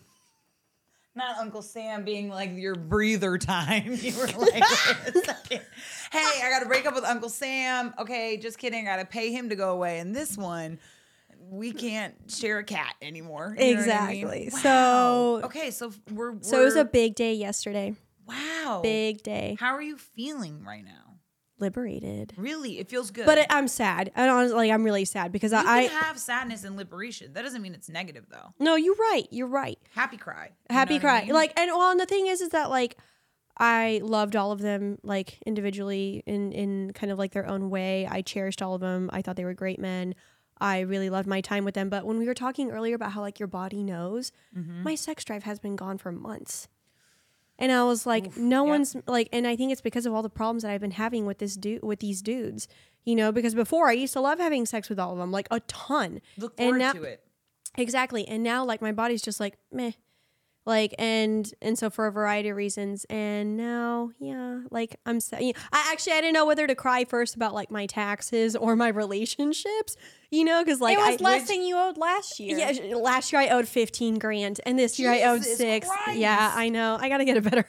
Not 1.15 1.37
Uncle 1.37 1.61
Sam 1.61 2.05
being 2.05 2.29
like 2.29 2.51
your 2.53 2.75
breather 2.75 3.37
time. 3.37 3.97
You 4.01 4.15
were 4.17 4.27
like, 4.27 4.39
wait 4.39 4.63
a 4.63 5.11
second. 5.25 5.61
hey, 6.11 6.41
I 6.43 6.49
got 6.49 6.59
to 6.59 6.65
break 6.67 6.85
up 6.85 6.93
with 6.93 7.03
Uncle 7.03 7.29
Sam. 7.29 7.93
Okay, 7.99 8.37
just 8.37 8.57
kidding. 8.57 8.87
I 8.87 8.95
got 8.95 9.01
to 9.01 9.05
pay 9.05 9.31
him 9.31 9.49
to 9.49 9.55
go 9.55 9.71
away. 9.71 9.99
And 9.99 10.15
this 10.15 10.37
one, 10.37 10.79
we 11.49 11.71
can't 11.71 12.15
share 12.31 12.59
a 12.59 12.63
cat 12.63 12.95
anymore. 13.01 13.55
You 13.57 13.73
know 13.75 13.79
what 13.81 13.89
I 13.89 14.07
mean? 14.13 14.23
Exactly. 14.27 14.49
Wow. 14.53 14.59
So- 14.59 15.41
okay, 15.45 15.71
so 15.71 15.91
we're, 16.11 16.31
we're 16.33 16.43
so 16.43 16.61
it 16.61 16.65
was 16.65 16.75
a 16.75 16.85
big 16.85 17.15
day 17.15 17.33
yesterday 17.33 17.95
wow 18.27 18.79
big 18.83 19.23
day 19.23 19.57
How 19.59 19.73
are 19.73 19.81
you 19.81 19.97
feeling 19.97 20.63
right 20.63 20.85
now? 20.85 21.15
liberated 21.57 22.33
Really, 22.37 22.79
it 22.79 22.89
feels 22.89 23.11
good. 23.11 23.25
but 23.25 23.37
it, 23.39 23.47
i'm 23.49 23.67
sad 23.67 24.11
and 24.15 24.29
honestly 24.31 24.55
like, 24.55 24.71
i'm 24.71 24.83
really 24.83 25.03
sad 25.03 25.31
because 25.31 25.51
you 25.51 25.57
i, 25.57 25.87
can 25.87 26.01
have 26.01 26.19
sadness 26.19 26.63
and 26.63 26.77
liberation. 26.77 27.33
That 27.33 27.41
doesn't 27.41 27.61
mean 27.61 27.73
it's 27.73 27.89
negative 27.89 28.25
though. 28.29 28.53
no 28.59 28.75
you're 28.75 28.95
right 28.95 29.27
you're 29.31 29.47
right 29.47 29.77
Happy 29.93 30.17
cry. 30.17 30.51
You 30.69 30.75
happy 30.75 30.93
know 30.95 30.99
cry 31.01 31.17
I 31.21 31.25
mean? 31.25 31.33
like 31.33 31.59
and 31.59 31.71
well 31.71 31.91
and 31.91 31.99
the 31.99 32.05
thing 32.05 32.27
is 32.27 32.39
is 32.39 32.49
that 32.49 32.69
like 32.69 32.97
i 33.57 33.99
loved 34.03 34.35
all 34.35 34.51
of 34.51 34.61
them 34.61 34.99
like 35.03 35.39
individually 35.45 36.23
in 36.25 36.51
in 36.53 36.93
kind 36.93 37.11
of 37.11 37.17
like 37.19 37.31
their 37.31 37.47
own 37.47 37.69
way 37.69 38.07
i 38.09 38.21
cherished 38.21 38.61
all 38.61 38.75
of 38.75 38.81
them 38.81 39.09
i 39.11 39.21
thought 39.21 39.35
they 39.35 39.43
were 39.43 39.53
great 39.53 39.79
men 39.79 40.13
i 40.61 40.79
really 40.79 41.09
loved 41.09 41.27
my 41.27 41.41
time 41.41 41.65
with 41.65 41.73
them 41.75 41.89
but 41.89 42.05
when 42.05 42.17
we 42.17 42.25
were 42.25 42.33
talking 42.33 42.71
earlier 42.71 42.95
about 42.95 43.11
how 43.13 43.21
like 43.21 43.39
your 43.39 43.47
body 43.47 43.83
knows 43.83 44.31
Mm-hmm. 44.57 44.83
my 44.83 44.95
sex 44.95 45.23
drive 45.23 45.43
has 45.43 45.59
been 45.59 45.75
gone 45.75 45.97
for 45.97 46.11
months 46.11 46.67
and 47.57 47.71
i 47.71 47.83
was 47.83 48.05
like 48.05 48.35
no 48.37 48.63
yep. 48.65 48.69
one's 48.69 48.95
like 49.07 49.29
and 49.31 49.45
i 49.47 49.55
think 49.55 49.71
it's 49.71 49.81
because 49.81 50.05
of 50.05 50.13
all 50.13 50.21
the 50.23 50.29
problems 50.29 50.63
that 50.63 50.71
i've 50.71 50.81
been 50.81 50.91
having 50.91 51.25
with 51.25 51.37
this 51.39 51.55
dude 51.55 51.83
with 51.83 51.99
these 51.99 52.21
dudes 52.21 52.67
you 53.05 53.15
know 53.15 53.31
because 53.31 53.53
before 53.55 53.87
i 53.89 53.91
used 53.93 54.13
to 54.13 54.21
love 54.21 54.39
having 54.39 54.65
sex 54.65 54.89
with 54.89 54.99
all 54.99 55.13
of 55.13 55.17
them 55.17 55.31
like 55.31 55.47
a 55.51 55.59
ton 55.61 56.19
look 56.37 56.53
and 56.57 56.65
forward 56.67 56.79
now- 56.79 56.93
to 56.93 57.03
it. 57.03 57.23
Exactly. 57.77 58.27
And 58.27 58.41
now 58.43 58.65
like 58.65 58.81
my 58.81 58.91
body's 58.91 59.21
just 59.21 59.39
like 59.39 59.55
meh. 59.71 59.91
Like 60.65 60.93
and 60.99 61.51
and 61.61 61.79
so 61.79 61.89
for 61.89 62.05
a 62.05 62.11
variety 62.11 62.49
of 62.49 62.57
reasons 62.57 63.05
and 63.09 63.57
now 63.57 64.11
yeah 64.19 64.59
like 64.69 64.97
I'm 65.05 65.19
sa- 65.19 65.37
I 65.37 65.53
actually 65.71 66.13
I 66.13 66.21
didn't 66.21 66.33
know 66.33 66.45
whether 66.45 66.67
to 66.67 66.75
cry 66.75 67.05
first 67.05 67.35
about 67.35 67.55
like 67.55 67.71
my 67.71 67.87
taxes 67.87 68.55
or 68.55 68.75
my 68.75 68.89
relationships 68.89 69.95
you 70.29 70.43
know 70.43 70.63
because 70.63 70.79
like 70.79 70.97
it 70.97 71.01
was 71.01 71.21
I, 71.21 71.23
less 71.23 71.47
than 71.47 71.63
you 71.63 71.75
owed 71.75 71.97
last 71.97 72.39
year. 72.39 72.57
yeah 72.57 72.95
last 72.95 73.31
year 73.33 73.41
I 73.41 73.47
owed 73.47 73.67
15 73.67 74.19
grand 74.19 74.61
and 74.65 74.77
this 74.77 74.99
year 74.99 75.11
I 75.11 75.23
owed 75.23 75.43
6 75.43 75.87
Christ. 75.87 76.19
yeah 76.19 76.53
I 76.55 76.69
know 76.69 76.97
I 76.99 77.09
got 77.09 77.17
to 77.17 77.25
get 77.25 77.37
a 77.37 77.41
better 77.41 77.65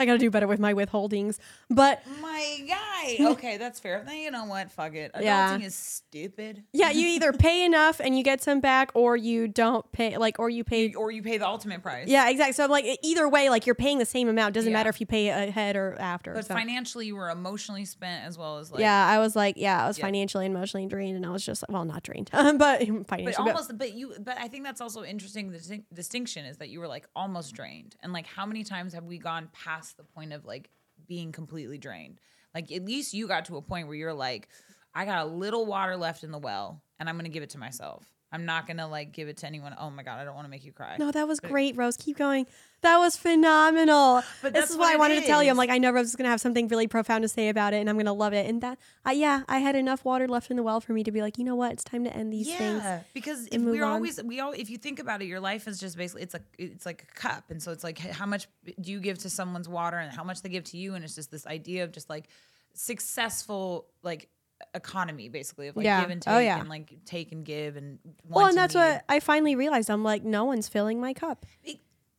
I 0.00 0.06
got 0.06 0.12
to 0.12 0.18
do 0.18 0.30
better 0.30 0.46
with 0.46 0.58
my 0.58 0.72
withholdings. 0.74 1.38
But 1.68 2.02
My 2.20 2.64
guy. 2.66 3.16
Okay, 3.30 3.56
that's 3.56 3.80
fair. 3.80 4.02
Then 4.06 4.16
you 4.16 4.30
know 4.30 4.44
what? 4.44 4.70
Fuck 4.70 4.94
it. 4.94 5.12
Adulting 5.14 5.22
Yeah. 5.24 5.58
is 5.58 5.74
stupid. 5.74 6.64
yeah, 6.72 6.90
you 6.90 7.06
either 7.16 7.32
pay 7.32 7.64
enough 7.64 7.98
and 8.00 8.16
you 8.16 8.22
get 8.24 8.42
some 8.42 8.60
back, 8.60 8.90
or 8.94 9.16
you 9.16 9.48
don't 9.48 9.90
pay, 9.92 10.16
like, 10.18 10.38
or 10.38 10.50
you 10.50 10.64
pay. 10.64 10.92
Or 10.94 11.10
you 11.10 11.22
pay 11.22 11.38
the 11.38 11.46
ultimate 11.46 11.82
price. 11.82 12.08
Yeah, 12.08 12.28
exactly. 12.28 12.52
So 12.54 12.64
I'm 12.64 12.70
like, 12.70 12.98
either 13.02 13.26
way, 13.28 13.48
like 13.48 13.64
you're 13.66 13.74
paying 13.74 13.98
the 13.98 14.04
same 14.04 14.28
amount. 14.28 14.54
Doesn't 14.54 14.70
Yeah. 14.70 14.76
matter 14.78 14.90
if 14.90 15.00
you 15.00 15.06
pay 15.06 15.28
ahead 15.28 15.76
or 15.76 15.96
after. 15.98 16.34
But 16.34 16.46
so. 16.46 16.54
financially, 16.54 17.06
you 17.06 17.16
were 17.16 17.30
emotionally 17.30 17.84
spent 17.84 18.26
as 18.26 18.36
well 18.36 18.58
as 18.58 18.70
like. 18.70 18.80
yeah, 18.80 19.06
I 19.06 19.18
was 19.18 19.34
like, 19.36 19.54
yeah, 19.56 19.84
I 19.84 19.88
was 19.88 19.98
Yeah. 19.98 20.04
financially 20.06 20.44
and 20.46 20.54
emotionally 20.54 20.86
drained, 20.86 21.16
and 21.16 21.24
I 21.24 21.30
was 21.30 21.44
just 21.44 21.64
well, 21.68 21.84
not 21.84 22.02
drained, 22.02 22.30
but 22.32 22.80
financially. 22.80 23.24
But 23.24 23.36
but- 23.36 23.38
almost, 23.38 23.78
but 23.78 23.94
you, 23.94 24.14
but 24.20 24.36
I 24.38 24.48
think 24.48 24.64
that's 24.64 24.80
also 24.80 25.04
interesting. 25.04 25.50
The 25.52 25.82
distinction 25.94 26.44
is 26.44 26.58
that 26.58 26.68
you 26.68 26.80
were 26.80 26.88
like 26.88 27.06
almost 27.16 27.54
drained, 27.54 27.96
and 28.02 28.12
like 28.12 28.26
how 28.26 28.44
many 28.46 28.62
times 28.64 28.92
have 28.92 29.04
we 29.04 29.18
gone 29.18 29.48
past 29.52 29.89
the 29.96 30.04
point 30.04 30.32
of 30.32 30.44
like 30.44 30.70
being 31.06 31.32
completely 31.32 31.78
drained? 31.78 32.20
Like 32.54 32.72
at 32.72 32.84
least 32.84 33.14
you 33.14 33.28
got 33.28 33.44
to 33.46 33.56
a 33.56 33.62
point 33.62 33.86
where 33.86 33.96
you're 33.96 34.14
like, 34.14 34.48
I 34.94 35.04
got 35.04 35.24
a 35.24 35.26
little 35.26 35.66
water 35.66 35.96
left 35.96 36.24
in 36.24 36.30
the 36.30 36.38
well, 36.38 36.82
and 36.98 37.08
I'm 37.08 37.16
gonna 37.16 37.28
give 37.28 37.42
it 37.42 37.50
to 37.50 37.58
myself. 37.58 38.04
I'm 38.32 38.44
not 38.44 38.66
gonna 38.66 38.88
like 38.88 39.12
give 39.12 39.28
it 39.28 39.38
to 39.38 39.46
anyone. 39.46 39.74
Oh 39.78 39.90
my 39.90 40.02
god, 40.02 40.18
I 40.18 40.24
don't 40.24 40.34
want 40.34 40.46
to 40.46 40.50
make 40.50 40.64
you 40.64 40.72
cry. 40.72 40.96
No, 40.98 41.10
that 41.10 41.26
was 41.26 41.40
great, 41.40 41.76
Rose. 41.76 41.96
Keep 41.96 42.18
going. 42.18 42.46
That 42.82 42.96
was 42.98 43.16
phenomenal. 43.16 44.22
But 44.40 44.54
this 44.54 44.70
is 44.70 44.76
why 44.76 44.92
I 44.92 44.94
it 44.94 44.98
wanted 44.98 45.20
to 45.20 45.26
tell 45.26 45.42
you. 45.42 45.50
I'm 45.50 45.56
like, 45.56 45.68
I 45.70 45.78
know 45.78 45.90
Rose 45.90 46.06
is 46.06 46.16
gonna 46.16 46.30
have 46.30 46.40
something 46.40 46.66
really 46.68 46.86
profound 46.86 47.22
to 47.22 47.28
say 47.28 47.48
about 47.50 47.74
it, 47.74 47.76
and 47.78 47.90
I'm 47.90 47.96
gonna 47.98 48.12
love 48.14 48.32
it. 48.32 48.48
And 48.48 48.62
that, 48.62 48.78
uh, 49.06 49.10
yeah, 49.10 49.42
I 49.48 49.58
had 49.58 49.76
enough 49.76 50.04
water 50.04 50.26
left 50.26 50.50
in 50.50 50.56
the 50.56 50.62
well 50.62 50.80
for 50.80 50.92
me 50.94 51.04
to 51.04 51.12
be 51.12 51.20
like, 51.20 51.36
you 51.36 51.44
know 51.44 51.56
what, 51.56 51.72
it's 51.72 51.84
time 51.84 52.04
to 52.04 52.16
end 52.16 52.32
these 52.32 52.46
things. 52.48 52.82
Yeah, 52.82 53.00
because 53.12 53.46
if 53.48 53.60
we're 53.60 53.84
on. 53.84 53.92
always 53.92 54.22
we 54.22 54.40
all 54.40 54.52
if 54.52 54.70
you 54.70 54.78
think 54.78 54.98
about 54.98 55.20
it, 55.20 55.26
your 55.26 55.40
life 55.40 55.68
is 55.68 55.78
just 55.78 55.96
basically 55.96 56.22
it's 56.22 56.32
like 56.34 56.44
it's 56.58 56.86
like 56.86 57.06
a 57.10 57.14
cup, 57.14 57.50
and 57.50 57.62
so 57.62 57.70
it's 57.72 57.84
like 57.84 57.98
how 57.98 58.26
much 58.26 58.48
do 58.80 58.90
you 58.92 59.00
give 59.00 59.18
to 59.18 59.30
someone's 59.30 59.68
water 59.68 59.98
and 59.98 60.10
how 60.12 60.24
much 60.24 60.40
they 60.42 60.48
give 60.48 60.64
to 60.64 60.78
you, 60.78 60.94
and 60.94 61.04
it's 61.04 61.14
just 61.14 61.30
this 61.30 61.46
idea 61.46 61.84
of 61.84 61.92
just 61.92 62.08
like 62.08 62.28
successful 62.72 63.86
like 64.02 64.28
economy 64.74 65.28
basically 65.28 65.68
of 65.68 65.76
like 65.76 65.84
Yeah. 65.84 66.02
give 66.02 66.10
and 66.10 66.20
take 66.22 66.32
Oh, 66.34 66.38
yeah. 66.38 66.60
and 66.60 66.68
like 66.68 66.92
take 67.06 67.32
and 67.32 67.44
give 67.44 67.76
and 67.76 67.98
Well, 68.28 68.46
and 68.46 68.56
that's 68.56 68.74
what 68.74 69.04
I 69.08 69.20
finally 69.20 69.56
realized. 69.56 69.90
I'm 69.90 70.04
like, 70.04 70.22
no 70.22 70.44
one's 70.44 70.68
filling 70.68 71.00
my 71.00 71.12
cup. 71.14 71.46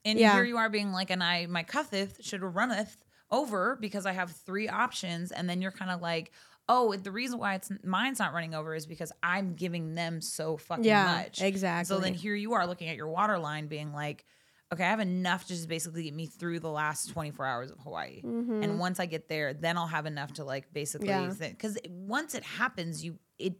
And 0.03 0.19
Yeah. 0.19 0.31
here 0.31 0.43
you 0.43 0.57
are 0.57 0.69
being 0.69 0.91
like, 0.91 1.09
and 1.11 1.23
I 1.23 1.45
my 1.47 1.63
cutheth 1.63 2.23
should 2.23 2.41
runneth 2.43 2.97
over 3.29 3.77
because 3.79 4.05
I 4.05 4.11
have 4.13 4.31
three 4.31 4.67
options, 4.67 5.31
and 5.31 5.49
then 5.49 5.61
you're 5.61 5.71
kind 5.71 5.91
of 5.91 6.01
like, 6.01 6.31
oh, 6.67 6.95
the 6.95 7.11
reason 7.11 7.39
why 7.39 7.55
it's 7.55 7.71
mine's 7.83 8.19
not 8.19 8.33
running 8.33 8.53
over 8.55 8.75
is 8.75 8.85
because 8.85 9.11
I'm 9.23 9.55
giving 9.55 9.95
them 9.95 10.21
so 10.21 10.57
fucking 10.57 10.83
Yeah, 10.83 11.03
much. 11.03 11.37
Exactly. 11.37 11.85
So 11.85 11.99
then 11.99 12.13
here 12.13 12.35
you 12.35 12.53
are 12.53 12.67
looking 12.67 12.89
at 12.89 12.95
your 12.95 13.07
water 13.09 13.37
line, 13.39 13.67
being 13.67 13.93
like, 13.93 14.25
okay, 14.73 14.83
I 14.83 14.89
have 14.89 14.99
enough 14.99 15.43
to 15.43 15.49
just 15.49 15.67
basically 15.67 16.03
get 16.03 16.13
me 16.13 16.25
through 16.27 16.59
the 16.59 16.69
last 16.69 17.09
24 17.09 17.45
hours 17.45 17.71
of 17.71 17.79
Hawaii, 17.79 18.23
and 18.59 18.79
once 18.79 18.99
I 18.99 19.05
get 19.05 19.27
there, 19.27 19.53
then 19.53 19.77
I'll 19.77 19.87
have 19.87 20.05
enough 20.05 20.33
to 20.33 20.43
like 20.43 20.71
basically 20.73 21.27
Mm-hmm. 21.27 21.43
Yeah. 21.43 21.49
because 21.51 21.77
once 21.89 22.35
it 22.35 22.43
happens, 22.43 23.03
you 23.03 23.19
it 23.37 23.55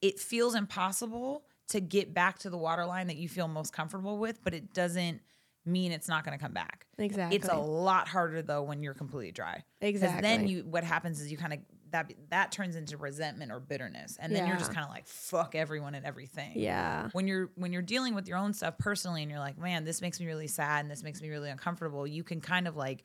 it 0.00 0.18
feels 0.18 0.54
impossible 0.54 1.44
to 1.68 1.80
get 1.80 2.12
back 2.12 2.38
to 2.40 2.50
the 2.50 2.58
water 2.58 2.84
line 2.86 3.06
that 3.06 3.16
you 3.16 3.28
feel 3.28 3.48
most 3.48 3.72
comfortable 3.72 4.18
with, 4.18 4.42
but 4.42 4.54
it 4.54 4.72
doesn't 4.74 5.22
mean 5.64 5.92
it's 5.92 6.08
not 6.08 6.24
going 6.24 6.36
to 6.36 6.42
come 6.42 6.52
back. 6.52 6.86
Exactly. 6.98 7.36
It's 7.36 7.48
a 7.48 7.56
lot 7.56 8.08
harder 8.08 8.42
though 8.42 8.62
when 8.62 8.82
you're 8.82 8.94
completely 8.94 9.32
dry. 9.32 9.62
'Cause 9.80 10.00
then 10.20 10.46
you 10.46 10.64
what 10.64 10.84
happens 10.84 11.20
is 11.20 11.30
you 11.30 11.38
kind 11.38 11.52
of 11.54 11.58
that 11.90 12.10
that 12.30 12.52
turns 12.52 12.74
into 12.74 12.96
resentment 12.96 13.52
or 13.52 13.60
bitterness, 13.60 14.16
and 14.18 14.34
then 14.34 14.46
you're 14.46 14.56
just 14.56 14.72
kind 14.72 14.84
of 14.84 14.90
like 14.90 15.06
fuck 15.06 15.54
everyone 15.54 15.94
and 15.94 16.06
everything. 16.06 16.58
Yeah. 16.58 17.10
When 17.12 17.26
you're 17.28 17.50
when 17.56 17.72
you're 17.72 17.82
dealing 17.82 18.14
with 18.14 18.26
your 18.28 18.38
own 18.38 18.54
stuff 18.54 18.78
personally, 18.78 19.22
and 19.22 19.30
you're 19.30 19.40
like, 19.40 19.58
man, 19.58 19.84
this 19.84 20.00
makes 20.00 20.18
me 20.18 20.26
really 20.26 20.46
sad, 20.48 20.80
and 20.84 20.90
this 20.90 21.02
makes 21.02 21.20
me 21.20 21.28
really 21.28 21.50
uncomfortable. 21.50 22.06
You 22.06 22.24
can 22.24 22.40
kind 22.40 22.66
of 22.66 22.76
like 22.76 23.04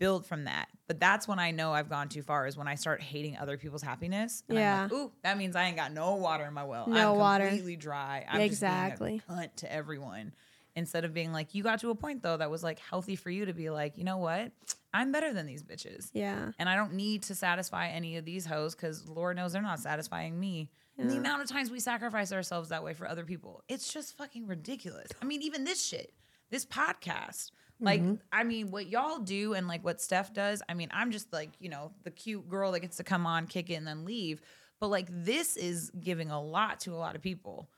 build 0.00 0.26
from 0.26 0.44
that. 0.44 0.68
But 0.88 0.98
that's 0.98 1.28
when 1.28 1.38
I 1.38 1.52
know 1.52 1.72
I've 1.72 1.88
gone 1.88 2.08
too 2.08 2.22
far 2.22 2.48
is 2.48 2.56
when 2.56 2.66
I 2.66 2.74
start 2.74 3.00
hating 3.00 3.36
other 3.38 3.56
people's 3.56 3.82
happiness. 3.82 4.42
And 4.48 4.58
I'm 4.58 4.68
like, 4.68 4.90
Yeah. 4.90 4.96
ooh, 4.96 5.12
that 5.22 5.38
means 5.38 5.54
I 5.54 5.64
ain't 5.66 5.76
got 5.76 5.92
no 5.92 6.16
water 6.16 6.44
in 6.44 6.52
my 6.52 6.64
well. 6.64 6.88
No 6.90 7.12
I'm 7.12 7.18
water. 7.18 7.44
completely 7.44 7.76
dry. 7.76 8.26
I'm 8.28 8.40
Exactly. 8.40 9.18
just 9.18 9.28
being 9.28 9.40
a 9.40 9.44
cunt 9.46 9.54
to 9.58 9.72
everyone. 9.72 10.34
Instead 10.76 11.04
of 11.04 11.14
being 11.14 11.32
like, 11.32 11.54
you 11.54 11.62
got 11.62 11.80
to 11.80 11.90
a 11.90 11.94
point 11.94 12.22
though 12.22 12.36
that 12.36 12.50
was 12.50 12.64
like 12.64 12.78
healthy 12.78 13.16
for 13.16 13.30
you 13.30 13.46
to 13.46 13.52
be 13.52 13.70
like, 13.70 13.96
you 13.96 14.04
know 14.04 14.18
what? 14.18 14.50
I'm 14.92 15.12
better 15.12 15.32
than 15.32 15.46
these 15.46 15.62
bitches. 15.62 16.10
Yeah. 16.12 16.50
And 16.58 16.68
I 16.68 16.76
don't 16.76 16.94
need 16.94 17.24
to 17.24 17.34
satisfy 17.34 17.88
any 17.88 18.16
of 18.16 18.24
these 18.24 18.46
hoes 18.46 18.74
because 18.74 19.08
Lord 19.08 19.36
knows 19.36 19.52
they're 19.52 19.62
not 19.62 19.80
satisfying 19.80 20.38
me. 20.38 20.70
And 20.96 21.10
the 21.10 21.16
amount 21.16 21.42
of 21.42 21.48
times 21.48 21.72
we 21.72 21.80
sacrifice 21.80 22.32
ourselves 22.32 22.68
that 22.68 22.84
way 22.84 22.94
for 22.94 23.08
other 23.08 23.24
people, 23.24 23.64
it's 23.68 23.92
just 23.92 24.16
fucking 24.16 24.46
ridiculous. 24.46 25.08
I 25.20 25.24
mean, 25.24 25.42
even 25.42 25.64
this 25.64 25.84
shit, 25.84 26.12
this 26.50 26.64
podcast, 26.64 27.50
like, 27.80 28.00
mm-hmm. 28.00 28.14
I 28.32 28.44
mean, 28.44 28.70
what 28.70 28.86
y'all 28.86 29.18
do 29.18 29.54
and 29.54 29.66
like 29.66 29.84
what 29.84 30.00
Steph 30.00 30.32
does, 30.32 30.62
I 30.68 30.74
mean, 30.74 30.88
I'm 30.92 31.10
just 31.10 31.32
like, 31.32 31.50
you 31.58 31.68
know, 31.68 31.90
the 32.04 32.12
cute 32.12 32.48
girl 32.48 32.70
that 32.72 32.80
gets 32.80 32.98
to 32.98 33.04
come 33.04 33.26
on, 33.26 33.48
kick 33.48 33.70
it, 33.70 33.74
and 33.74 33.86
then 33.86 34.04
leave. 34.04 34.40
But 34.78 34.88
like, 34.88 35.08
this 35.10 35.56
is 35.56 35.90
giving 35.90 36.30
a 36.30 36.40
lot 36.40 36.80
to 36.80 36.92
a 36.92 36.96
lot 36.96 37.16
of 37.16 37.22
people. 37.22 37.68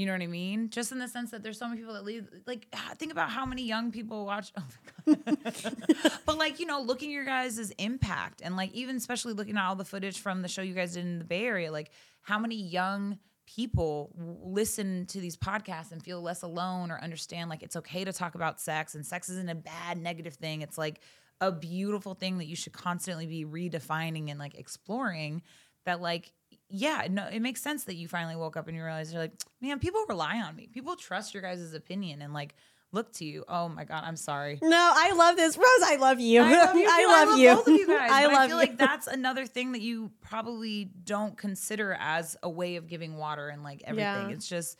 You 0.00 0.06
know 0.06 0.12
what 0.12 0.22
I 0.22 0.28
mean? 0.28 0.70
Just 0.70 0.92
in 0.92 0.98
the 0.98 1.08
sense 1.08 1.30
that 1.30 1.42
there's 1.42 1.58
so 1.58 1.68
many 1.68 1.78
people 1.78 1.92
that 1.92 2.06
leave. 2.06 2.26
Like, 2.46 2.66
ah, 2.72 2.92
think 2.96 3.12
about 3.12 3.28
how 3.28 3.44
many 3.44 3.64
young 3.64 3.92
people 3.92 4.24
watch. 4.24 4.50
Oh 5.06 5.16
my 5.26 5.34
god! 5.34 5.76
but 6.26 6.38
like, 6.38 6.58
you 6.58 6.64
know, 6.64 6.80
looking 6.80 7.10
at 7.10 7.12
your 7.12 7.26
guys' 7.26 7.70
impact, 7.76 8.40
and 8.42 8.56
like 8.56 8.72
even 8.72 8.96
especially 8.96 9.34
looking 9.34 9.58
at 9.58 9.66
all 9.66 9.76
the 9.76 9.84
footage 9.84 10.20
from 10.20 10.40
the 10.40 10.48
show 10.48 10.62
you 10.62 10.72
guys 10.72 10.94
did 10.94 11.04
in 11.04 11.18
the 11.18 11.24
Bay 11.24 11.44
Area, 11.44 11.70
like 11.70 11.90
how 12.22 12.38
many 12.38 12.54
young 12.54 13.18
people 13.44 14.10
w- 14.16 14.38
listen 14.42 15.04
to 15.06 15.20
these 15.20 15.36
podcasts 15.36 15.92
and 15.92 16.02
feel 16.02 16.22
less 16.22 16.40
alone 16.40 16.90
or 16.90 16.98
understand 17.02 17.50
like 17.50 17.62
it's 17.62 17.76
okay 17.76 18.02
to 18.02 18.12
talk 18.12 18.34
about 18.34 18.58
sex 18.58 18.94
and 18.94 19.04
sex 19.04 19.28
isn't 19.28 19.50
a 19.50 19.54
bad 19.54 19.98
negative 19.98 20.34
thing. 20.34 20.62
It's 20.62 20.78
like 20.78 21.02
a 21.42 21.52
beautiful 21.52 22.14
thing 22.14 22.38
that 22.38 22.46
you 22.46 22.56
should 22.56 22.72
constantly 22.72 23.26
be 23.26 23.44
redefining 23.44 24.30
and 24.30 24.38
like 24.38 24.54
exploring. 24.54 25.42
That 25.84 26.00
like 26.00 26.32
yeah, 26.70 27.06
no, 27.10 27.26
it 27.26 27.40
makes 27.40 27.60
sense 27.60 27.84
that 27.84 27.96
you 27.96 28.08
finally 28.08 28.36
woke 28.36 28.56
up 28.56 28.68
and 28.68 28.76
you 28.76 28.82
realize 28.82 29.12
you're 29.12 29.22
like, 29.22 29.32
man, 29.60 29.78
people 29.78 30.04
rely 30.08 30.40
on 30.40 30.54
me. 30.56 30.68
People 30.72 30.96
trust 30.96 31.34
your 31.34 31.42
guys' 31.42 31.74
opinion 31.74 32.22
and 32.22 32.32
like 32.32 32.54
look 32.92 33.12
to 33.14 33.24
you. 33.24 33.44
Oh 33.48 33.68
my 33.68 33.84
god, 33.84 34.04
I'm 34.06 34.16
sorry. 34.16 34.58
No, 34.62 34.92
I 34.94 35.12
love 35.12 35.36
this, 35.36 35.56
Rose. 35.56 35.66
I 35.84 35.96
love 35.96 36.20
you. 36.20 36.40
I 36.42 36.52
love 36.52 36.76
you. 36.76 36.82
too. 36.86 36.90
I 36.90 37.24
love 37.24 37.38
you. 37.38 37.54
both 37.54 37.68
of 37.68 37.74
you 37.74 37.86
guys. 37.98 38.10
I 38.12 38.26
love 38.26 38.34
I 38.34 38.46
feel 38.46 38.56
you. 38.56 38.62
like 38.62 38.78
that's 38.78 39.06
another 39.06 39.46
thing 39.46 39.72
that 39.72 39.80
you 39.80 40.10
probably 40.20 40.90
don't 41.04 41.36
consider 41.36 41.96
as 41.98 42.36
a 42.42 42.48
way 42.48 42.76
of 42.76 42.86
giving 42.86 43.16
water 43.16 43.48
and 43.48 43.62
like 43.62 43.82
everything. 43.84 44.28
Yeah. 44.28 44.34
It's 44.34 44.48
just 44.48 44.78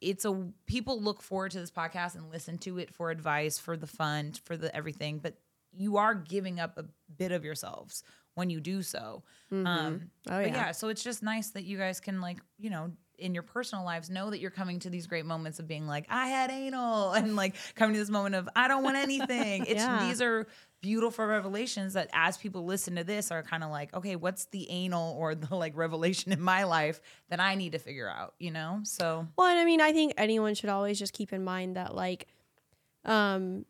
it's 0.00 0.24
a 0.24 0.48
people 0.66 1.00
look 1.02 1.22
forward 1.22 1.50
to 1.52 1.60
this 1.60 1.70
podcast 1.70 2.14
and 2.14 2.30
listen 2.30 2.58
to 2.58 2.78
it 2.78 2.94
for 2.94 3.10
advice, 3.10 3.58
for 3.58 3.76
the 3.76 3.86
fun, 3.86 4.32
for 4.44 4.56
the 4.56 4.74
everything, 4.74 5.18
but 5.18 5.34
you 5.72 5.96
are 5.98 6.14
giving 6.14 6.60
up 6.60 6.78
a 6.78 6.84
bit 7.16 7.32
of 7.32 7.44
yourselves 7.44 8.02
when 8.38 8.48
you 8.50 8.60
do 8.60 8.82
so. 8.82 9.22
Um 9.52 10.10
Oh, 10.30 10.40
yeah. 10.40 10.46
yeah, 10.46 10.72
so 10.72 10.88
it's 10.88 11.02
just 11.02 11.22
nice 11.22 11.50
that 11.50 11.64
you 11.64 11.76
guys 11.78 12.00
can 12.00 12.20
like, 12.20 12.38
you 12.58 12.70
know, 12.70 12.92
in 13.18 13.34
your 13.34 13.42
personal 13.42 13.84
lives 13.84 14.08
know 14.08 14.30
that 14.30 14.38
you're 14.38 14.50
coming 14.52 14.78
to 14.78 14.90
these 14.90 15.06
great 15.08 15.26
moments 15.26 15.58
of 15.58 15.66
being 15.66 15.86
like, 15.86 16.06
I 16.08 16.28
had 16.28 16.50
anal 16.50 17.12
and 17.18 17.34
like 17.34 17.54
coming 17.74 17.94
to 17.94 18.00
this 18.00 18.10
moment 18.10 18.34
of 18.34 18.48
I 18.54 18.68
don't 18.68 18.84
want 18.84 18.96
anything. 18.96 19.64
It's 19.66 19.82
Yeah. 19.82 20.06
these 20.06 20.22
are 20.22 20.46
beautiful 20.80 21.26
revelations 21.26 21.94
that 21.94 22.08
as 22.12 22.36
people 22.38 22.64
listen 22.64 22.94
to 22.96 23.02
this 23.04 23.32
are 23.32 23.42
kind 23.42 23.64
of 23.64 23.70
like, 23.70 23.92
okay, 23.94 24.14
what's 24.14 24.44
the 24.46 24.70
anal 24.70 25.16
or 25.18 25.34
the 25.34 25.54
like 25.54 25.76
revelation 25.76 26.30
in 26.30 26.40
my 26.40 26.62
life 26.64 27.00
that 27.30 27.40
I 27.40 27.56
need 27.56 27.72
to 27.72 27.78
figure 27.80 28.08
out, 28.08 28.34
you 28.38 28.52
know? 28.52 28.80
So 28.84 29.26
Well, 29.36 29.48
and 29.48 29.58
I 29.58 29.64
mean, 29.64 29.80
I 29.80 29.92
think 29.92 30.12
anyone 30.16 30.54
should 30.54 30.70
always 30.70 30.98
just 30.98 31.12
keep 31.12 31.32
in 31.32 31.42
mind 31.42 31.74
that, 31.76 31.94
like, 31.96 32.28
um, 33.04 33.64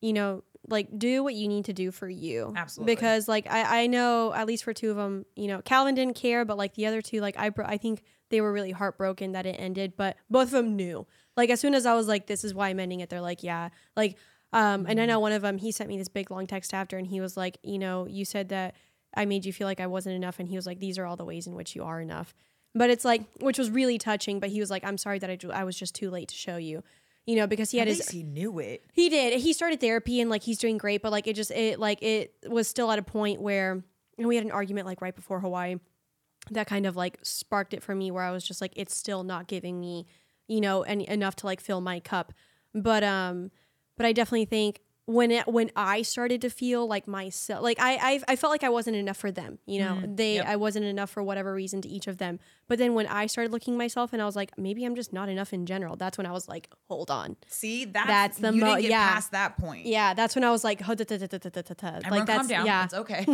you 0.00 0.12
know, 0.12 0.44
like 0.68 0.98
do 0.98 1.24
what 1.24 1.34
you 1.34 1.48
need 1.48 1.64
to 1.66 1.72
do 1.72 1.90
for 1.90 2.08
you. 2.08 2.52
Absolutely. 2.56 2.94
Because, 2.94 3.28
like, 3.28 3.50
I 3.50 3.82
I 3.82 3.86
know 3.86 4.32
at 4.32 4.46
least 4.46 4.64
for 4.64 4.72
two 4.72 4.90
of 4.90 4.96
them, 4.96 5.26
you 5.36 5.48
know, 5.48 5.60
Calvin 5.62 5.94
didn't 5.94 6.16
care, 6.16 6.44
but 6.44 6.56
like 6.56 6.74
the 6.74 6.86
other 6.86 7.02
two, 7.02 7.20
like 7.20 7.38
I 7.38 7.48
bro- 7.48 7.66
I 7.66 7.78
think 7.78 8.02
they 8.30 8.40
were 8.40 8.52
really 8.52 8.72
heartbroken 8.72 9.32
that 9.32 9.46
it 9.46 9.56
ended, 9.58 9.94
but 9.96 10.16
both 10.30 10.48
of 10.48 10.52
them 10.52 10.76
knew. 10.76 11.06
Like 11.36 11.50
as 11.50 11.60
soon 11.60 11.74
as 11.74 11.86
I 11.86 11.94
was 11.94 12.08
like, 12.08 12.26
this 12.26 12.44
is 12.44 12.54
why 12.54 12.68
I'm 12.68 12.80
ending 12.80 13.00
it, 13.00 13.10
they're 13.10 13.20
like, 13.20 13.42
yeah, 13.42 13.70
like. 13.96 14.18
Um, 14.54 14.84
and 14.86 15.00
I 15.00 15.06
know 15.06 15.18
one 15.18 15.32
of 15.32 15.40
them, 15.40 15.56
he 15.56 15.72
sent 15.72 15.88
me 15.88 15.96
this 15.96 16.08
big 16.08 16.30
long 16.30 16.46
text 16.46 16.74
after, 16.74 16.98
and 16.98 17.06
he 17.06 17.22
was 17.22 17.38
like, 17.38 17.56
you 17.62 17.78
know, 17.78 18.06
you 18.06 18.26
said 18.26 18.50
that 18.50 18.74
I 19.14 19.24
made 19.24 19.46
you 19.46 19.52
feel 19.54 19.66
like 19.66 19.80
I 19.80 19.86
wasn't 19.86 20.14
enough, 20.14 20.38
and 20.38 20.46
he 20.46 20.56
was 20.56 20.66
like, 20.66 20.78
these 20.78 20.98
are 20.98 21.06
all 21.06 21.16
the 21.16 21.24
ways 21.24 21.46
in 21.46 21.54
which 21.54 21.74
you 21.74 21.82
are 21.84 22.02
enough. 22.02 22.34
But 22.74 22.90
it's 22.90 23.02
like, 23.02 23.22
which 23.40 23.56
was 23.56 23.70
really 23.70 23.96
touching. 23.96 24.40
But 24.40 24.50
he 24.50 24.60
was 24.60 24.70
like, 24.70 24.84
I'm 24.84 24.98
sorry 24.98 25.18
that 25.20 25.30
I, 25.30 25.38
I 25.54 25.64
was 25.64 25.78
just 25.78 25.94
too 25.94 26.10
late 26.10 26.28
to 26.28 26.34
show 26.34 26.58
you, 26.58 26.82
you 27.26 27.36
know, 27.36 27.46
because 27.46 27.70
he 27.70 27.78
had 27.78 27.88
his 27.88 28.08
he 28.08 28.22
knew 28.22 28.58
it. 28.58 28.84
he 28.92 29.08
did. 29.08 29.40
He 29.40 29.52
started 29.52 29.80
therapy 29.80 30.20
and 30.20 30.28
like 30.30 30.42
he's 30.42 30.58
doing 30.58 30.78
great, 30.78 31.02
but 31.02 31.12
like 31.12 31.26
it 31.26 31.36
just 31.36 31.50
it 31.50 31.78
like 31.78 32.02
it 32.02 32.34
was 32.48 32.66
still 32.68 32.90
at 32.90 32.98
a 32.98 33.02
point 33.02 33.40
where 33.40 33.82
and 34.18 34.26
we 34.26 34.36
had 34.36 34.44
an 34.44 34.50
argument 34.50 34.86
like 34.86 35.00
right 35.00 35.14
before 35.14 35.40
Hawaii 35.40 35.76
that 36.50 36.66
kind 36.66 36.86
of 36.86 36.96
like 36.96 37.18
sparked 37.22 37.72
it 37.74 37.82
for 37.82 37.94
me 37.94 38.10
where 38.10 38.24
I 38.24 38.32
was 38.32 38.44
just 38.44 38.60
like 38.60 38.72
it's 38.76 38.94
still 38.94 39.22
not 39.22 39.46
giving 39.46 39.80
me, 39.80 40.06
you 40.48 40.60
know, 40.60 40.82
any 40.82 41.08
enough 41.08 41.36
to 41.36 41.46
like 41.46 41.60
fill 41.60 41.80
my 41.80 42.00
cup. 42.00 42.32
But 42.74 43.04
um 43.04 43.50
but 43.96 44.06
I 44.06 44.12
definitely 44.12 44.46
think 44.46 44.80
when 45.06 45.32
it 45.32 45.48
when 45.48 45.70
I 45.74 46.02
started 46.02 46.40
to 46.42 46.50
feel 46.50 46.86
like 46.86 47.08
myself, 47.08 47.62
like 47.62 47.80
I 47.80 47.94
I, 47.96 48.20
I 48.28 48.36
felt 48.36 48.52
like 48.52 48.62
I 48.62 48.68
wasn't 48.68 48.96
enough 48.96 49.16
for 49.16 49.32
them, 49.32 49.58
you 49.66 49.80
know, 49.80 49.94
mm, 49.94 50.16
they 50.16 50.36
yep. 50.36 50.46
I 50.46 50.56
wasn't 50.56 50.84
enough 50.84 51.10
for 51.10 51.22
whatever 51.22 51.52
reason 51.52 51.82
to 51.82 51.88
each 51.88 52.06
of 52.06 52.18
them. 52.18 52.38
But 52.68 52.78
then 52.78 52.94
when 52.94 53.08
I 53.08 53.26
started 53.26 53.52
looking 53.52 53.76
myself 53.76 54.12
and 54.12 54.22
I 54.22 54.24
was 54.24 54.36
like, 54.36 54.56
maybe 54.56 54.84
I'm 54.84 54.94
just 54.94 55.12
not 55.12 55.28
enough 55.28 55.52
in 55.52 55.66
general. 55.66 55.96
That's 55.96 56.16
when 56.16 56.26
I 56.26 56.32
was 56.32 56.48
like, 56.48 56.70
hold 56.88 57.10
on, 57.10 57.36
see 57.48 57.84
that's, 57.84 58.06
that's 58.06 58.38
the 58.38 58.52
mo- 58.52 58.76
yeah 58.76 59.12
past 59.14 59.32
that 59.32 59.58
point 59.58 59.86
yeah 59.86 60.14
that's 60.14 60.34
when 60.34 60.44
I 60.44 60.50
was 60.50 60.62
like 60.62 60.80
like 62.08 62.26
that's 62.26 62.48
yeah 62.48 62.84
it's 62.84 62.94
okay. 62.94 63.26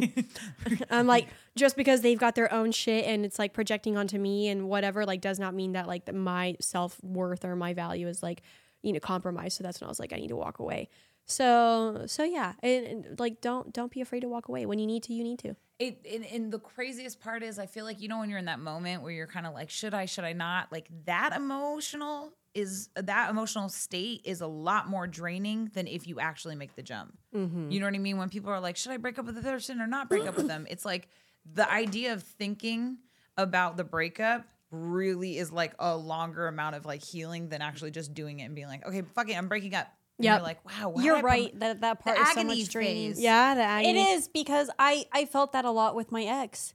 I'm 0.91 1.07
like 1.07 1.29
just 1.55 1.77
because 1.77 2.01
they've 2.01 2.19
got 2.19 2.35
their 2.35 2.51
own 2.51 2.73
shit 2.73 3.05
and 3.05 3.27
it's 3.27 3.39
like 3.39 3.53
projecting 3.53 3.99
onto 3.99 4.19
me 4.19 4.49
and 4.49 4.69
whatever 4.71 5.05
like 5.05 5.21
does 5.21 5.39
not 5.39 5.55
mean 5.55 5.73
that 5.73 5.87
like 5.87 6.11
my 6.14 6.57
self 6.61 7.03
worth 7.05 7.45
or 7.45 7.57
my 7.57 7.75
value 7.75 8.09
is 8.09 8.23
like 8.23 8.41
you 8.83 8.93
know 8.93 9.01
compromised. 9.01 9.59
So 9.59 9.64
that's 9.64 9.81
when 9.81 9.87
I 9.87 9.91
was 9.91 10.01
like 10.01 10.12
I 10.12 10.16
need 10.16 10.29
to 10.29 10.37
walk 10.37 10.61
away. 10.61 10.89
So, 11.29 12.05
so 12.07 12.24
yeah, 12.24 12.55
and, 12.62 12.87
and, 12.87 13.20
like, 13.20 13.43
don't 13.43 13.72
don't 13.72 13.93
be 13.93 14.01
afraid 14.01 14.20
to 14.20 14.29
walk 14.29 14.49
away. 14.49 14.64
When 14.64 14.79
you 14.79 14.87
need 14.87 15.03
to, 15.05 15.12
you 15.12 15.22
need 15.22 15.39
to. 15.41 15.57
it 15.79 16.05
and, 16.11 16.24
and 16.24 16.53
the 16.53 16.59
craziest 16.59 17.20
part 17.20 17.43
is 17.43 17.59
I 17.59 17.66
feel 17.66 17.85
like 17.85 18.01
you 18.01 18.09
know 18.09 18.18
when 18.18 18.31
you're 18.31 18.39
in 18.39 18.47
that 18.47 18.61
moment 18.61 19.03
where 19.03 19.12
you're 19.12 19.26
kind 19.26 19.47
of 19.47 19.53
like 19.53 19.70
should 19.70 19.95
I 19.95 20.07
should 20.07 20.24
I 20.24 20.33
not 20.33 20.72
like 20.72 20.89
that 21.05 21.37
emotional 21.37 22.33
is 22.55 22.89
that 22.97 23.31
emotional 23.31 23.68
state 23.68 24.22
is 24.24 24.41
a 24.41 24.47
lot 24.47 24.89
more 24.89 25.07
draining 25.07 25.70
than 25.74 25.87
if 25.87 26.09
you 26.09 26.18
actually 26.18 26.57
make 26.57 26.74
the 26.74 26.83
jump. 26.83 27.16
Mm-hmm. 27.35 27.70
You 27.70 27.79
know 27.81 27.87
what 27.87 27.95
I 27.95 27.99
mean? 27.99 28.16
When 28.18 28.31
people 28.31 28.51
are 28.51 28.59
like, 28.59 28.76
should 28.76 28.93
I 28.93 28.97
break 28.97 29.18
up 29.18 29.26
with 29.26 29.35
the 29.37 29.43
person 29.43 29.81
or 29.81 29.87
not 29.87 30.09
break 30.09 30.26
up 30.26 30.37
with 30.37 30.49
them? 30.49 30.66
It's 30.70 30.85
like 30.85 31.09
the 31.45 31.70
idea 31.70 32.14
of 32.14 32.22
thinking 32.22 32.99
about 33.37 33.76
the 33.76 33.85
breakup 33.85 34.47
really 34.70 35.39
is 35.39 35.53
like 35.53 35.74
a 35.79 35.97
longer 35.97 36.49
amount 36.49 36.74
of 36.76 36.85
like 36.85 37.03
healing 37.03 37.49
than 37.49 37.62
actually 37.62 37.91
just 37.91 38.12
doing 38.12 38.41
it 38.41 38.45
and 38.45 38.55
being 38.55 38.66
like, 38.66 38.87
okay, 38.87 39.03
fuck 39.14 39.31
it, 39.31 39.35
I'm 39.35 39.49
breaking 39.49 39.74
up. 39.74 39.89
And 40.19 40.25
Yep. 40.25 40.39
You're 40.39 40.43
like, 40.47 40.64
wow, 40.64 40.89
why 40.91 41.03
You're 41.05 41.16
did 41.16 41.25
right 41.25 41.61
that 41.61 41.81
that 41.83 42.01
part 42.01 42.19
is 42.19 42.29
so 42.33 42.43
much 42.45 42.69
draining. 42.69 43.11
phase. 43.14 43.21
Yeah, 43.21 43.55
the 43.55 43.62
agony. 43.62 44.03
is 44.03 44.29
because 44.29 44.69
I 44.79 45.07
I 45.12 45.25
felt 45.27 45.53
that 45.53 45.64
a 45.64 45.71
lot 45.71 45.95
with 45.95 46.11
my 46.11 46.25
ex, 46.25 46.75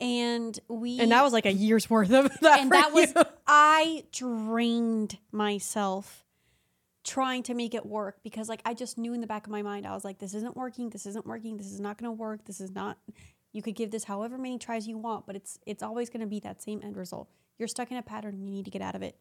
and 0.00 0.58
we 0.68 1.00
and 1.00 1.10
that 1.10 1.22
was 1.22 1.32
like 1.32 1.46
a 1.46 1.52
year's 1.52 1.88
worth 1.88 2.10
of 2.12 2.30
that. 2.42 2.60
and 2.60 2.68
for 2.68 2.74
that 2.76 2.92
was. 2.92 3.14
I 3.46 4.04
drained 4.12 5.18
myself 5.32 6.24
trying 7.04 7.42
to 7.44 7.54
make 7.54 7.74
it 7.74 7.84
work 7.84 8.16
because 8.22 8.48
like 8.48 8.62
I 8.64 8.72
just 8.74 8.96
knew 8.96 9.12
in 9.12 9.20
the 9.20 9.26
back 9.26 9.46
of 9.46 9.50
my 9.52 9.60
mind 9.62 9.86
I 9.86 9.92
was 9.94 10.04
like 10.04 10.18
this 10.18 10.32
isn't 10.34 10.56
working 10.56 10.88
this 10.88 11.04
isn't 11.04 11.26
working 11.26 11.58
this 11.58 11.70
is 11.70 11.78
not 11.78 11.98
going 11.98 12.08
to 12.08 12.12
work 12.12 12.46
this 12.46 12.60
is 12.60 12.70
not 12.70 12.96
you 13.52 13.60
could 13.60 13.74
give 13.74 13.90
this 13.90 14.04
however 14.04 14.38
many 14.38 14.56
tries 14.58 14.88
you 14.88 14.96
want 14.96 15.26
but 15.26 15.36
it's 15.36 15.58
it's 15.66 15.82
always 15.82 16.08
going 16.08 16.22
to 16.22 16.26
be 16.26 16.40
that 16.40 16.62
same 16.62 16.80
end 16.82 16.96
result 16.96 17.28
you're 17.58 17.68
stuck 17.68 17.90
in 17.90 17.98
a 17.98 18.02
pattern 18.02 18.40
you 18.40 18.48
need 18.50 18.64
to 18.64 18.70
get 18.70 18.80
out 18.80 18.94
of 18.94 19.02
it 19.02 19.18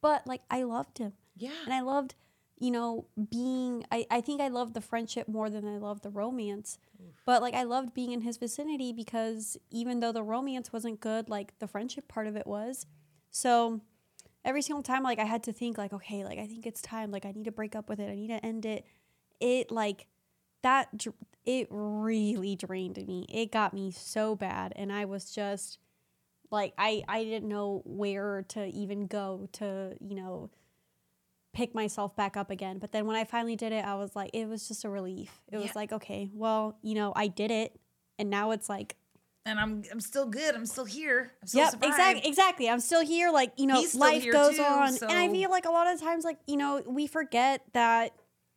but 0.00 0.26
like 0.26 0.40
I 0.50 0.64
loved 0.64 0.98
him 0.98 1.12
Yeah. 1.36 1.50
and 1.64 1.72
I 1.72 1.80
loved 1.82 2.16
you 2.62 2.70
know 2.70 3.06
being 3.30 3.84
I, 3.90 4.06
I 4.08 4.20
think 4.20 4.40
I 4.40 4.46
loved 4.46 4.74
the 4.74 4.80
friendship 4.80 5.26
more 5.26 5.50
than 5.50 5.66
I 5.66 5.78
loved 5.78 6.04
the 6.04 6.10
romance. 6.10 6.78
But 7.26 7.42
like 7.42 7.54
I 7.54 7.64
loved 7.64 7.92
being 7.92 8.12
in 8.12 8.20
his 8.20 8.36
vicinity 8.36 8.92
because 8.92 9.56
even 9.70 9.98
though 9.98 10.12
the 10.12 10.22
romance 10.22 10.72
wasn't 10.72 11.00
good 11.00 11.28
like 11.28 11.58
the 11.58 11.66
friendship 11.66 12.06
part 12.06 12.28
of 12.28 12.36
it 12.36 12.46
was. 12.46 12.86
So 13.32 13.80
every 14.44 14.62
single 14.62 14.84
time 14.84 15.02
like 15.02 15.18
I 15.18 15.24
had 15.24 15.42
to 15.44 15.52
think 15.52 15.76
like 15.76 15.92
okay 15.92 16.24
like 16.24 16.38
I 16.38 16.46
think 16.46 16.64
it's 16.64 16.80
time. 16.80 17.10
Like 17.10 17.26
I 17.26 17.32
need 17.32 17.46
to 17.46 17.52
break 17.52 17.74
up 17.74 17.88
with 17.88 17.98
it. 17.98 18.08
I 18.08 18.14
need 18.14 18.28
to 18.28 18.44
end 18.46 18.64
it. 18.64 18.86
It 19.40 19.72
like 19.72 20.06
that 20.62 20.88
it 21.44 21.66
really 21.68 22.54
drained 22.54 23.04
me. 23.08 23.26
It 23.28 23.50
got 23.50 23.74
me 23.74 23.90
so 23.90 24.36
bad. 24.36 24.72
And 24.76 24.92
I 24.92 25.06
was 25.06 25.32
just 25.32 25.78
like 26.52 26.74
I 26.78 27.02
I 27.08 27.24
didn't 27.24 27.48
know 27.48 27.82
where 27.84 28.44
to 28.50 28.66
even 28.66 29.08
go 29.08 29.48
to 29.54 29.96
you 30.00 30.14
know 30.14 30.50
pick 31.52 31.74
myself 31.74 32.16
back 32.16 32.36
up 32.36 32.50
again 32.50 32.78
but 32.78 32.92
then 32.92 33.06
when 33.06 33.16
I 33.16 33.24
finally 33.24 33.56
did 33.56 33.72
it 33.72 33.84
I 33.84 33.94
was 33.94 34.16
like 34.16 34.30
it 34.32 34.48
was 34.48 34.66
just 34.68 34.84
a 34.84 34.88
relief 34.88 35.42
it 35.50 35.58
was 35.58 35.74
like 35.76 35.92
okay 35.92 36.30
well 36.32 36.78
you 36.82 36.94
know 36.94 37.12
I 37.14 37.26
did 37.28 37.50
it 37.50 37.78
and 38.18 38.30
now 38.30 38.52
it's 38.52 38.68
like 38.68 38.96
and 39.44 39.58
I'm 39.58 39.82
I'm 39.90 39.98
still 39.98 40.26
good. 40.26 40.54
I'm 40.54 40.66
still 40.66 40.84
here. 40.84 41.32
I'm 41.42 41.48
still 41.48 41.62
Yep, 41.62 41.70
survived. 41.72 41.92
exactly. 41.92 42.28
Exactly. 42.28 42.70
I'm 42.70 42.78
still 42.78 43.04
here. 43.04 43.32
Like 43.32 43.52
you 43.56 43.66
know, 43.66 43.80
He's 43.80 43.88
still 43.88 44.02
life 44.02 44.22
here 44.22 44.32
goes 44.32 44.54
too, 44.54 44.62
on, 44.62 44.94
and 45.02 45.10
I 45.18 45.28
feel 45.30 45.50
like 45.50 45.64
a 45.64 45.70
lot 45.70 45.92
of 45.92 46.00
times, 46.00 46.24
like 46.24 46.38
you 46.46 46.56
know, 46.56 46.80
we 46.86 47.08
forget 47.08 47.62
that. 47.72 48.12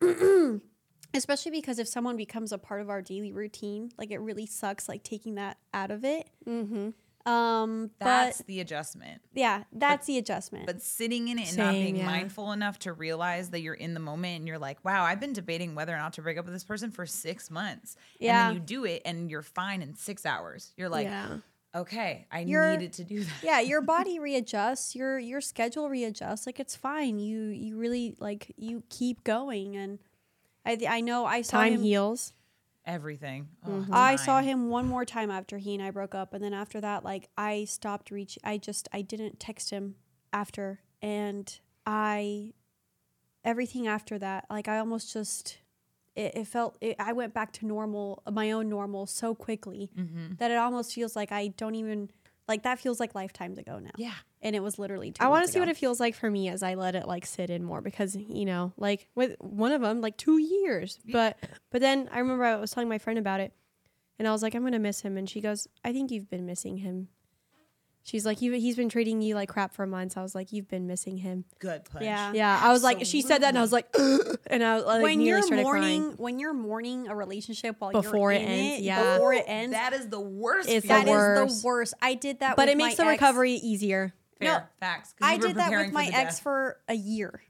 Especially 1.14 1.50
because 1.50 1.78
if 1.78 1.88
someone 1.88 2.16
becomes 2.16 2.52
a 2.52 2.58
part 2.58 2.80
of 2.82 2.90
our 2.90 3.00
daily 3.00 3.32
routine, 3.32 3.90
like 3.98 4.10
it 4.10 4.18
really 4.18 4.46
sucks, 4.46 4.88
like 4.88 5.02
taking 5.02 5.36
that 5.36 5.56
out 5.72 5.90
of 5.90 6.04
it. 6.04 6.28
Mm-hmm. 6.46 6.90
Um, 7.26 7.90
That's 7.98 8.38
but 8.38 8.46
the 8.46 8.60
adjustment. 8.60 9.20
yeah, 9.34 9.64
that's 9.72 10.06
the 10.06 10.16
adjustment. 10.18 10.66
But 10.66 10.80
sitting 10.80 11.26
in 11.28 11.38
it 11.40 11.48
and 11.48 11.56
not 11.58 11.72
being 11.72 11.96
yeah. 11.96 12.06
mindful 12.06 12.52
enough 12.52 12.78
to 12.80 12.92
realize 12.92 13.50
that 13.50 13.60
you're 13.60 13.74
in 13.74 13.94
the 13.94 14.00
moment 14.00 14.38
and 14.38 14.48
you're 14.48 14.58
like, 14.60 14.84
wow, 14.84 15.02
I've 15.04 15.18
been 15.18 15.32
debating 15.32 15.74
whether 15.74 15.92
or 15.92 15.98
not 15.98 16.12
to 16.14 16.22
break 16.22 16.38
up 16.38 16.44
with 16.44 16.54
this 16.54 16.62
person 16.64 16.92
for 16.92 17.04
six 17.04 17.50
months. 17.50 17.96
Yeah. 18.20 18.48
And 18.48 18.56
then 18.56 18.62
you 18.62 18.66
do 18.66 18.84
it 18.84 19.02
and 19.04 19.28
you're 19.30 19.42
fine 19.42 19.82
in 19.82 19.94
six 19.96 20.24
hours. 20.24 20.72
You're 20.76 20.88
like, 20.88 21.06
yeah. 21.08 21.38
okay, 21.74 22.26
I 22.30 22.40
You're- 22.40 22.76
needed 22.76 22.92
to 22.94 23.04
do 23.04 23.24
that. 23.24 23.42
yeah, 23.42 23.60
your 23.60 23.80
body 23.96 24.18
readjusts, 24.20 24.94
your 24.94 25.18
your 25.18 25.40
schedule 25.40 25.88
readjusts. 25.90 26.46
Like 26.46 26.60
it's 26.60 26.76
fine. 26.76 27.18
You 27.18 27.46
you 27.48 27.76
really 27.76 28.14
like 28.20 28.52
you 28.56 28.84
keep 28.88 29.24
going, 29.24 29.76
and 29.76 29.98
I 30.64 30.78
I 30.88 31.00
know 31.00 31.26
I 31.26 31.42
saw 31.42 31.58
Time 31.58 31.74
him. 31.74 31.82
heals. 31.82 32.32
Everything. 32.86 33.48
Oh, 33.66 33.70
Mm-hmm. 33.70 33.94
I 33.94 34.16
saw 34.16 34.40
him 34.40 34.68
one 34.68 34.86
more 34.86 35.04
time 35.04 35.30
after 35.30 35.58
he 35.58 35.74
and 35.74 35.82
I 35.82 35.90
broke 35.90 36.14
up, 36.14 36.32
and 36.32 36.42
then 36.42 36.54
after 36.54 36.80
that, 36.80 37.04
like 37.04 37.28
I 37.36 37.64
stopped 37.64 38.10
reaching. 38.10 38.40
I 38.44 38.58
just 38.58 38.88
I 38.92 39.02
didn't 39.02 39.40
text 39.40 39.70
him 39.70 39.96
after, 40.32 40.80
and 41.02 41.58
I 41.84 42.52
everything 43.44 43.86
after 43.86 44.18
that, 44.18 44.46
like 44.50 44.68
I 44.68 44.78
almost 44.78 45.12
just 45.12 45.58
it, 46.14 46.34
it 46.36 46.46
felt 46.46 46.78
it, 46.80 46.96
I 46.98 47.12
went 47.12 47.34
back 47.34 47.52
to 47.54 47.66
normal, 47.66 48.22
my 48.30 48.50
own 48.52 48.68
normal, 48.68 49.06
so 49.06 49.34
quickly 49.34 49.90
Mm-hmm. 49.98 50.34
that 50.38 50.50
it 50.50 50.56
almost 50.56 50.94
feels 50.94 51.14
like 51.16 51.32
I 51.32 51.48
don't 51.48 51.74
even 51.74 52.10
like 52.48 52.62
that 52.62 52.78
feels 52.78 53.00
like 53.00 53.14
lifetimes 53.14 53.58
ago 53.58 53.78
now. 53.78 53.90
Yeah. 53.96 54.14
And 54.46 54.54
it 54.54 54.60
was 54.62 54.78
literally. 54.78 55.10
Two 55.10 55.24
I 55.24 55.26
want 55.26 55.40
to 55.40 55.42
months 55.42 55.52
see 55.54 55.58
what 55.60 55.68
it 55.68 55.76
feels 55.76 55.98
like 55.98 56.14
for 56.14 56.30
me 56.30 56.48
as 56.48 56.62
I 56.62 56.74
let 56.74 56.94
it 56.94 57.08
like 57.08 57.26
sit 57.26 57.50
in 57.50 57.64
more 57.64 57.80
because 57.80 58.14
you 58.14 58.44
know, 58.44 58.72
like 58.76 59.08
with 59.16 59.34
one 59.40 59.72
of 59.72 59.80
them, 59.82 60.00
like 60.00 60.16
two 60.16 60.38
years. 60.38 61.00
But 61.10 61.36
but 61.72 61.80
then 61.80 62.08
I 62.12 62.20
remember 62.20 62.44
I 62.44 62.54
was 62.56 62.70
telling 62.70 62.88
my 62.88 62.98
friend 62.98 63.18
about 63.18 63.40
it, 63.40 63.52
and 64.20 64.28
I 64.28 64.30
was 64.30 64.42
like, 64.44 64.54
I'm 64.54 64.62
gonna 64.62 64.78
miss 64.78 65.00
him, 65.00 65.16
and 65.18 65.28
she 65.28 65.40
goes, 65.40 65.66
I 65.84 65.92
think 65.92 66.12
you've 66.12 66.30
been 66.30 66.46
missing 66.46 66.78
him. 66.78 67.08
She's 68.04 68.24
like, 68.24 68.38
he, 68.38 68.56
he's 68.60 68.76
been 68.76 68.88
treating 68.88 69.20
you 69.20 69.34
like 69.34 69.48
crap 69.48 69.74
for 69.74 69.84
months. 69.84 70.16
I 70.16 70.22
was 70.22 70.32
like, 70.32 70.52
you've 70.52 70.68
been 70.68 70.86
missing 70.86 71.16
him. 71.16 71.44
Good 71.58 71.86
punch. 71.90 72.04
Yeah. 72.04 72.32
Yeah, 72.32 72.60
I 72.62 72.70
was 72.70 72.84
like, 72.84 73.04
she 73.04 73.20
said 73.20 73.38
that, 73.42 73.48
and 73.48 73.58
I 73.58 73.62
was 73.62 73.72
like, 73.72 73.88
and 74.46 74.62
I 74.62 74.78
like, 74.78 75.02
when 75.02 75.20
you're 75.20 75.40
mourning, 75.52 75.64
crying. 75.64 76.14
when 76.16 76.38
you're 76.38 76.54
mourning 76.54 77.08
a 77.08 77.16
relationship 77.16 77.74
while 77.80 77.90
Before 77.90 78.30
you're 78.32 78.40
it 78.40 78.44
in 78.44 78.48
ends, 78.48 78.78
it, 78.78 78.84
yeah. 78.84 79.14
before 79.14 79.34
it 79.34 79.42
ends, 79.48 79.74
That 79.74 79.92
is 79.92 80.08
the 80.08 80.20
worst. 80.20 80.68
It's 80.68 80.82
the 80.82 80.88
That 80.90 81.06
feeling. 81.06 81.48
is 81.48 81.62
the 81.62 81.66
worst. 81.66 81.94
I 82.00 82.14
did 82.14 82.38
that, 82.38 82.54
But 82.54 82.66
with 82.68 82.74
it 82.74 82.78
makes 82.78 82.96
my 82.96 83.06
the 83.06 83.10
ex. 83.10 83.20
recovery 83.20 83.54
easier. 83.54 84.14
Fair. 84.38 84.48
No, 84.48 84.62
Facts. 84.80 85.14
'cause 85.18 85.28
I 85.28 85.36
did 85.38 85.56
that 85.56 85.70
with 85.70 85.92
my 85.92 86.06
ex 86.06 86.36
death. 86.36 86.40
for 86.42 86.80
a 86.88 86.94
year. 86.94 87.42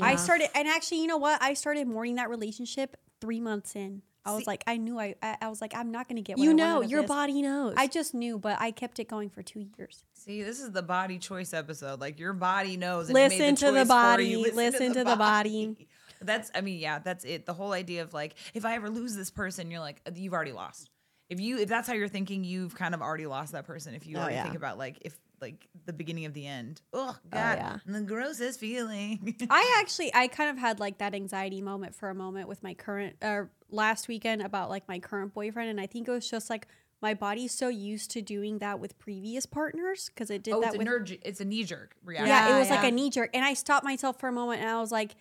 I 0.00 0.16
started, 0.16 0.48
and 0.56 0.66
actually, 0.66 1.00
you 1.02 1.06
know 1.06 1.18
what? 1.18 1.40
I 1.40 1.54
started 1.54 1.86
mourning 1.86 2.16
that 2.16 2.28
relationship 2.28 2.96
three 3.20 3.38
months 3.40 3.76
in. 3.76 4.02
I 4.26 4.34
was 4.34 4.46
like, 4.46 4.64
I 4.66 4.78
knew 4.78 4.98
I, 4.98 5.14
I, 5.22 5.36
I 5.42 5.48
was 5.48 5.60
like, 5.60 5.74
I'm 5.76 5.90
not 5.92 6.08
going 6.08 6.16
to 6.16 6.22
get. 6.22 6.38
What 6.38 6.44
You 6.44 6.50
I 6.50 6.54
know, 6.54 6.76
out 6.78 6.84
of 6.84 6.90
your 6.90 7.02
this. 7.02 7.08
body 7.08 7.42
knows. 7.42 7.74
I 7.76 7.86
just 7.86 8.14
knew, 8.14 8.38
but 8.38 8.58
I 8.58 8.70
kept 8.70 8.98
it 8.98 9.06
going 9.06 9.28
for 9.28 9.42
two 9.42 9.66
years. 9.76 10.02
See, 10.14 10.42
this 10.42 10.60
is 10.60 10.72
the 10.72 10.82
body 10.82 11.18
choice 11.18 11.52
episode. 11.52 12.00
Like 12.00 12.18
your 12.18 12.32
body 12.32 12.76
knows. 12.78 13.08
And 13.10 13.16
it 13.18 13.20
made 13.20 13.38
Listen 13.38 13.54
to 13.56 13.66
the 13.66 13.70
choice 13.80 13.82
for 13.82 13.88
body. 13.88 14.36
Listen 14.54 14.92
to 14.94 15.04
the 15.04 15.16
body. 15.16 15.88
That's. 16.22 16.50
I 16.54 16.62
mean, 16.62 16.80
yeah. 16.80 17.00
That's 17.00 17.24
it. 17.26 17.44
The 17.44 17.52
whole 17.52 17.72
idea 17.72 18.02
of 18.02 18.14
like, 18.14 18.34
if 18.54 18.64
I 18.64 18.74
ever 18.76 18.88
lose 18.88 19.14
this 19.14 19.30
person, 19.30 19.70
you're 19.70 19.80
like, 19.80 20.00
you've 20.14 20.32
already 20.32 20.52
lost. 20.52 20.88
If 21.28 21.38
you, 21.40 21.58
if 21.58 21.68
that's 21.68 21.86
how 21.86 21.92
you're 21.94 22.08
thinking, 22.08 22.44
you've 22.44 22.74
kind 22.74 22.94
of 22.94 23.02
already 23.02 23.26
lost 23.26 23.52
that 23.52 23.66
person. 23.66 23.94
If 23.94 24.06
you 24.06 24.16
Oh, 24.16 24.20
already 24.20 24.36
yeah. 24.36 24.44
think 24.44 24.56
about 24.56 24.78
like, 24.78 24.98
if 25.02 25.14
like 25.44 25.68
the 25.86 25.92
beginning 25.92 26.24
of 26.24 26.34
the 26.34 26.46
end. 26.46 26.80
Oh 26.92 27.16
God, 27.30 27.58
yeah. 27.58 27.76
the 27.86 28.00
grossest 28.00 28.60
feeling. 28.60 29.36
I 29.50 29.76
actually, 29.80 30.14
I 30.14 30.28
kind 30.28 30.50
of 30.50 30.58
had 30.58 30.80
like 30.80 30.98
that 30.98 31.14
anxiety 31.14 31.60
moment 31.60 31.94
for 31.94 32.08
a 32.10 32.14
moment 32.14 32.48
with 32.48 32.62
my 32.62 32.74
current, 32.74 33.16
uh, 33.22 33.44
last 33.70 34.08
weekend 34.08 34.42
about 34.42 34.70
like 34.70 34.88
my 34.88 34.98
current 34.98 35.34
boyfriend, 35.34 35.70
and 35.70 35.80
I 35.80 35.86
think 35.86 36.08
it 36.08 36.10
was 36.10 36.28
just 36.28 36.50
like 36.50 36.66
my 37.04 37.12
body's 37.12 37.52
so 37.52 37.68
used 37.68 38.10
to 38.12 38.22
doing 38.22 38.58
that 38.60 38.80
with 38.80 38.98
previous 38.98 39.44
partners 39.44 40.08
because 40.08 40.30
it 40.30 40.42
did 40.42 40.54
oh, 40.54 40.60
that 40.62 40.68
it's 40.68 40.74
a 40.76 40.78
with 40.78 40.86
nerve. 40.86 41.12
It's 41.22 41.40
a 41.40 41.44
knee 41.44 41.64
jerk 41.64 41.94
reaction. 42.02 42.28
yeah, 42.28 42.48
Yeah, 42.48 42.56
it 42.56 42.58
was 42.60 42.70
like 42.70 42.84
a 42.84 42.90
knee 42.90 43.10
jerk 43.10 43.30
and 43.34 43.44
i 43.44 43.52
stopped 43.52 43.84
myself 43.84 44.18
for 44.18 44.28
a 44.28 44.32
moment 44.32 44.62
and 44.62 44.70
i 44.70 44.80
was 44.80 44.90
like 44.90 45.14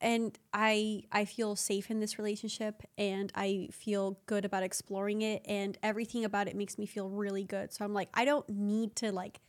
and 0.00 0.36
i 0.52 1.04
i 1.12 1.24
feel 1.24 1.54
safe 1.54 1.88
in 1.88 2.00
this 2.00 2.18
relationship 2.18 2.82
and 2.98 3.30
i 3.36 3.68
feel 3.70 4.18
good 4.26 4.44
about 4.44 4.64
exploring 4.64 5.22
it 5.22 5.42
and 5.44 5.78
everything 5.82 6.24
about 6.24 6.48
it 6.48 6.56
makes 6.56 6.78
me 6.78 6.86
feel 6.86 7.08
really 7.08 7.44
good 7.44 7.72
so 7.72 7.84
i'm 7.84 7.94
like 7.94 8.08
i 8.14 8.24
don't 8.24 8.48
need 8.48 8.96
to 8.96 9.12
like 9.12 9.40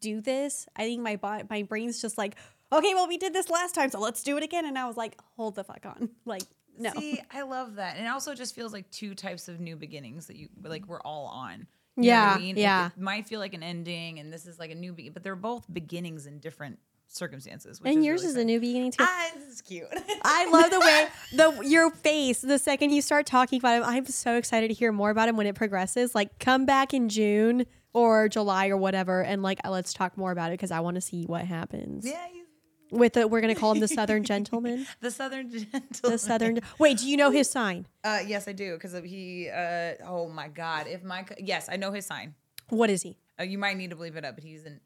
do 0.00 0.20
this 0.20 0.66
i 0.76 0.82
think 0.82 1.02
my 1.02 1.16
body 1.16 1.44
my 1.48 1.62
brain's 1.62 2.00
just 2.00 2.18
like 2.18 2.36
okay 2.72 2.94
well 2.94 3.08
we 3.08 3.16
did 3.16 3.32
this 3.32 3.48
last 3.50 3.74
time 3.74 3.90
so 3.90 4.00
let's 4.00 4.22
do 4.22 4.36
it 4.36 4.42
again 4.42 4.64
and 4.64 4.78
i 4.78 4.86
was 4.86 4.96
like 4.96 5.18
hold 5.36 5.54
the 5.54 5.64
fuck 5.64 5.84
on 5.86 6.10
like 6.24 6.42
no 6.78 6.90
See, 6.92 7.20
I 7.32 7.42
love 7.42 7.76
that. 7.76 7.96
And 7.96 8.06
it 8.06 8.08
also 8.08 8.34
just 8.34 8.54
feels 8.54 8.72
like 8.72 8.90
two 8.90 9.14
types 9.14 9.48
of 9.48 9.60
new 9.60 9.76
beginnings 9.76 10.26
that 10.26 10.36
you 10.36 10.48
like 10.62 10.86
we're 10.86 11.00
all 11.00 11.26
on. 11.26 11.66
You 11.96 12.04
Yeah, 12.04 12.34
I 12.34 12.38
mean? 12.38 12.56
Yeah. 12.56 12.88
It, 12.88 13.00
might 13.00 13.26
feel 13.26 13.40
like 13.40 13.54
an 13.54 13.62
ending 13.62 14.18
and 14.18 14.32
this 14.32 14.46
is 14.46 14.58
like 14.58 14.70
a 14.70 14.74
new 14.74 14.92
beginning, 14.92 15.14
but 15.14 15.22
they're 15.22 15.36
both 15.36 15.64
beginnings 15.72 16.26
in 16.26 16.38
different 16.38 16.78
circumstances. 17.08 17.80
Which 17.80 17.90
And 17.90 18.00
is 18.00 18.06
yours 18.06 18.20
really 18.22 18.30
is 18.32 18.36
a 18.36 18.44
new 18.44 18.60
beginning 18.60 18.90
too. 18.90 19.04
Ah, 19.04 19.30
this 19.34 19.48
is 19.48 19.62
cute. 19.62 19.86
I 20.22 20.50
love 20.50 20.70
the 20.70 20.80
way 20.80 21.08
the 21.32 21.68
your 21.68 21.90
face 21.90 22.40
the 22.40 22.58
second 22.58 22.90
you 22.90 23.00
start 23.00 23.26
talking 23.26 23.58
about 23.58 23.78
him. 23.78 23.84
I'm 23.84 24.06
so 24.06 24.36
excited 24.36 24.68
to 24.68 24.74
hear 24.74 24.92
more 24.92 25.10
about 25.10 25.28
him 25.28 25.36
when 25.36 25.46
it 25.46 25.54
progresses. 25.54 26.14
Like 26.14 26.38
come 26.38 26.66
back 26.66 26.92
in 26.92 27.08
June 27.08 27.66
or 27.96 28.28
July 28.28 28.68
or 28.68 28.76
whatever, 28.76 29.22
and 29.22 29.42
like 29.42 29.58
let's 29.66 29.94
talk 29.94 30.18
more 30.18 30.30
about 30.30 30.50
it 30.50 30.54
because 30.54 30.70
I 30.70 30.80
want 30.80 30.96
to 30.96 31.00
see 31.00 31.24
what 31.24 31.46
happens 31.46 32.04
yeah, 32.06 32.26
with 32.90 33.14
the. 33.14 33.26
We're 33.26 33.40
gonna 33.40 33.54
call 33.54 33.72
him 33.72 33.80
the 33.80 33.88
Southern 33.98 34.22
Gentleman. 34.22 34.86
the 35.00 35.10
Southern 35.10 35.50
gentleman. 35.50 35.88
The 36.02 36.18
Southern. 36.18 36.60
Wait, 36.78 36.98
do 36.98 37.08
you 37.08 37.16
know 37.16 37.30
his 37.30 37.48
sign? 37.48 37.86
Uh, 38.04 38.20
yes, 38.26 38.46
I 38.46 38.52
do 38.52 38.74
because 38.74 38.94
he. 39.02 39.48
Uh, 39.48 39.94
oh 40.04 40.28
my 40.28 40.48
God! 40.48 40.86
If 40.86 41.02
my 41.02 41.24
yes, 41.38 41.70
I 41.72 41.76
know 41.76 41.90
his 41.90 42.04
sign. 42.04 42.34
What 42.68 42.90
is 42.90 43.00
he? 43.00 43.16
Uh, 43.40 43.44
you 43.44 43.56
might 43.56 43.78
need 43.78 43.90
to 43.90 43.96
believe 43.96 44.16
it 44.16 44.24
up, 44.26 44.34
but 44.34 44.44
he's 44.44 44.66
an 44.66 44.80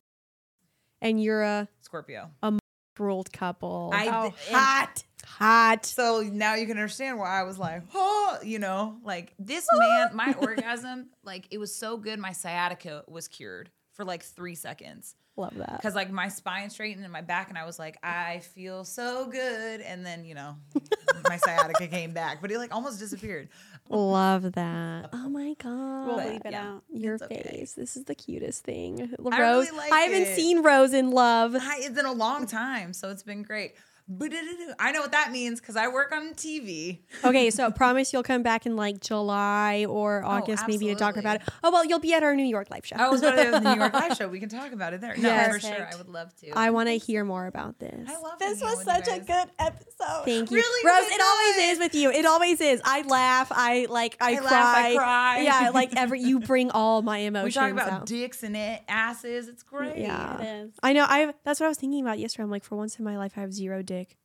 And 1.02 1.20
you're 1.20 1.42
a 1.42 1.68
Scorpio. 1.80 2.30
A 2.44 2.58
ruled 2.96 3.32
couple. 3.32 3.90
I 3.92 4.06
Oh, 4.06 4.34
hot, 4.52 5.02
hot. 5.22 5.86
So 5.86 6.22
now 6.22 6.54
you 6.54 6.66
can 6.66 6.76
understand 6.76 7.18
why 7.18 7.40
I 7.40 7.42
was 7.44 7.58
like, 7.58 7.82
oh, 7.94 8.38
you 8.42 8.58
know, 8.58 8.96
like 9.04 9.34
this 9.38 9.66
man, 9.78 10.10
my 10.14 10.34
orgasm, 10.40 11.10
like 11.24 11.46
it 11.50 11.58
was 11.58 11.74
so 11.74 11.96
good, 11.96 12.18
my 12.18 12.32
sciatica 12.32 13.04
was 13.08 13.28
cured 13.28 13.70
for 13.92 14.04
like 14.04 14.22
three 14.22 14.54
seconds. 14.54 15.14
Love 15.36 15.54
that. 15.56 15.76
Because 15.78 15.94
like 15.94 16.10
my 16.10 16.28
spine 16.28 16.68
straightened 16.70 17.04
and 17.04 17.12
my 17.12 17.22
back, 17.22 17.48
and 17.48 17.56
I 17.56 17.64
was 17.64 17.78
like, 17.78 17.98
I 18.02 18.40
feel 18.54 18.84
so 18.84 19.26
good. 19.26 19.80
And 19.80 20.04
then, 20.04 20.24
you 20.24 20.34
know, 20.34 20.56
my 21.28 21.36
sciatica 21.38 21.86
came 21.86 22.12
back, 22.12 22.42
but 22.42 22.50
it 22.50 22.58
like 22.58 22.74
almost 22.74 22.98
disappeared. 22.98 23.48
Love 23.88 24.52
that. 24.52 25.08
Oh 25.12 25.28
my 25.28 25.54
god. 25.58 26.06
We'll 26.06 26.16
But, 26.16 26.28
leave 26.28 26.42
it 26.44 26.52
yeah. 26.52 26.68
out. 26.74 26.82
Your 26.92 27.14
It's 27.14 27.22
okay. 27.24 27.42
face. 27.42 27.72
This 27.72 27.96
is 27.96 28.04
the 28.04 28.14
cutest 28.14 28.64
thing. 28.64 29.14
Rose. 29.18 29.32
I 29.32 29.40
Rose. 29.40 29.66
really 29.66 29.78
like 29.78 29.92
I 29.92 30.00
haven't 30.00 30.22
it. 30.28 30.36
seen 30.36 30.62
Rose 30.62 30.92
in 30.92 31.10
love. 31.10 31.54
I, 31.56 31.78
it's 31.80 31.94
been 31.94 32.06
a 32.06 32.12
long 32.12 32.46
time, 32.46 32.92
so 32.92 33.08
it's 33.10 33.22
been 33.22 33.42
great. 33.42 33.74
But 34.12 34.32
I 34.80 34.90
know 34.90 35.02
what 35.02 35.12
that 35.12 35.30
means 35.30 35.60
because 35.60 35.76
I 35.76 35.86
work 35.86 36.10
on 36.10 36.34
TV. 36.34 36.98
Okay, 37.24 37.48
so 37.50 37.66
I 37.66 37.70
promise 37.82 38.12
you'll 38.12 38.24
come 38.24 38.42
back 38.42 38.66
in 38.66 38.74
like 38.74 39.00
July 39.00 39.86
or 39.88 40.24
oh, 40.24 40.28
August 40.28 40.64
maybe 40.66 40.86
to 40.86 40.96
talk 40.96 41.16
about 41.16 41.36
it. 41.36 41.42
Oh 41.62 41.70
well, 41.70 41.84
you'll 41.84 42.00
be 42.00 42.12
at 42.12 42.24
our 42.24 42.34
New 42.34 42.44
York 42.44 42.70
live 42.70 42.84
show. 42.84 42.96
I 42.96 43.08
was 43.08 43.20
going 43.20 43.36
to 43.36 43.50
the 43.52 43.60
New 43.60 43.78
York 43.80 43.92
Live 43.92 44.16
Show. 44.18 44.26
We 44.26 44.40
can 44.40 44.48
talk 44.48 44.72
about 44.72 44.94
it 44.94 45.00
there. 45.00 45.16
No, 45.16 45.28
Yes. 45.28 45.52
for 45.54 45.60
sure. 45.60 45.88
I 45.92 45.96
would 45.96 46.08
love 46.08 46.34
to. 46.40 46.50
I 46.58 46.70
want 46.70 46.88
to 46.88 46.96
hear 46.98 47.24
more 47.24 47.46
about 47.46 47.78
this. 47.78 48.08
I 48.08 48.20
love 48.20 48.38
This 48.40 48.60
was 48.60 48.82
such 48.82 49.06
a 49.06 49.20
good 49.20 49.48
episode. 49.60 50.24
Thank 50.24 50.50
you, 50.50 50.56
Really 50.56 50.86
Rose. 50.88 51.08
good 51.08 51.14
It 51.14 51.20
always 51.22 51.72
is 51.72 51.78
with 51.78 51.94
you. 51.94 52.10
It 52.10 52.26
always 52.26 52.60
is. 52.60 52.80
I 52.84 53.02
laugh. 53.02 53.52
I 53.52 53.86
like. 53.88 54.16
I, 54.20 54.32
I 54.32 54.36
cry. 54.36 54.50
laugh, 54.50 54.76
I 54.76 54.96
cry. 54.96 55.40
Yeah, 55.42 55.70
like 55.72 55.94
every 55.96 56.20
you 56.20 56.40
bring 56.50 56.72
all 56.72 57.02
my 57.02 57.18
emotions 57.18 57.54
We 57.54 57.60
talk 57.60 57.70
about 57.70 57.92
out. 57.92 58.06
dicks 58.06 58.42
and 58.42 58.56
it, 58.56 58.82
asses. 58.88 59.46
It's 59.46 59.62
great. 59.62 59.98
Yeah. 59.98 60.40
It 60.40 60.64
is. 60.66 60.72
I 60.82 60.92
know. 60.94 61.04
I 61.08 61.32
that's 61.44 61.60
what 61.60 61.66
I 61.66 61.68
was 61.68 61.78
thinking 61.78 62.00
about 62.02 62.18
yesterday. 62.18 62.42
I'm 62.42 62.50
like, 62.50 62.64
for 62.64 62.74
once 62.74 62.98
in 62.98 63.04
my 63.04 63.16
life, 63.16 63.34
I 63.36 63.40
have 63.42 63.52
zero 63.52 63.82
dick. 64.00 64.16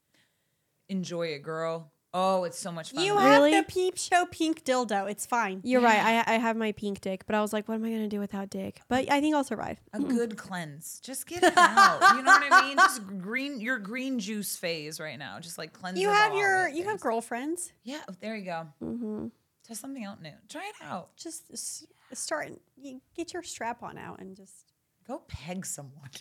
Enjoy 0.89 1.27
it, 1.27 1.41
girl. 1.43 1.91
Oh, 2.17 2.45
it's 2.45 2.57
so 2.57 2.71
much 2.71 2.91
fun. 2.91 3.03
You 3.03 3.17
Really? 3.17 3.51
have 3.53 3.67
the 3.67 3.73
peep 3.73 3.97
show 3.97 4.25
pink 4.27 4.63
dildo. 4.63 5.09
It's 5.11 5.25
fine. 5.25 5.59
You're 5.65 5.81
right. 5.81 5.99
I 5.99 6.35
I 6.35 6.37
have 6.37 6.55
my 6.55 6.71
pink 6.71 7.01
dick, 7.01 7.25
but 7.25 7.35
I 7.35 7.41
was 7.41 7.51
like, 7.51 7.67
what 7.67 7.75
am 7.75 7.83
I 7.83 7.89
gonna 7.89 8.07
do 8.07 8.19
without 8.21 8.49
dick? 8.49 8.79
But 8.87 9.11
I 9.11 9.19
think 9.19 9.35
I'll 9.35 9.43
survive. 9.43 9.81
a 9.91 9.99
good 9.99 10.37
cleanse. 10.37 11.01
Just 11.01 11.27
get 11.27 11.43
it 11.43 11.57
out. 11.57 12.15
You 12.15 12.21
know 12.23 12.31
what 12.31 12.53
I 12.53 12.67
mean? 12.67 12.77
Just 12.77 13.05
green 13.19 13.59
your 13.59 13.79
green 13.79 14.19
juice 14.19 14.55
phase 14.55 14.97
right 15.01 15.19
now. 15.19 15.39
Just 15.41 15.57
like 15.57 15.73
cleanse. 15.73 15.99
You 15.99 16.07
of 16.09 16.15
have 16.15 16.31
all 16.31 16.39
your 16.39 16.69
the 16.69 16.77
you 16.77 16.83
have 16.83 16.91
things. 16.93 17.03
girlfriends. 17.03 17.73
Yeah, 17.83 17.99
there 18.21 18.37
you 18.37 18.45
go. 18.45 18.67
Mm-hmm. 18.81 19.27
Try 19.67 19.75
something 19.75 20.05
out 20.05 20.21
new. 20.21 20.31
Try 20.47 20.69
it 20.69 20.85
out. 20.85 21.17
Just 21.17 21.51
s- 21.51 21.85
start. 22.13 22.49
You 22.77 23.01
get 23.17 23.33
your 23.33 23.43
strap 23.43 23.83
on 23.83 23.97
out 23.97 24.19
and 24.21 24.37
just. 24.37 24.71
Go 25.05 25.19
peg 25.27 25.65
someone. 25.65 26.09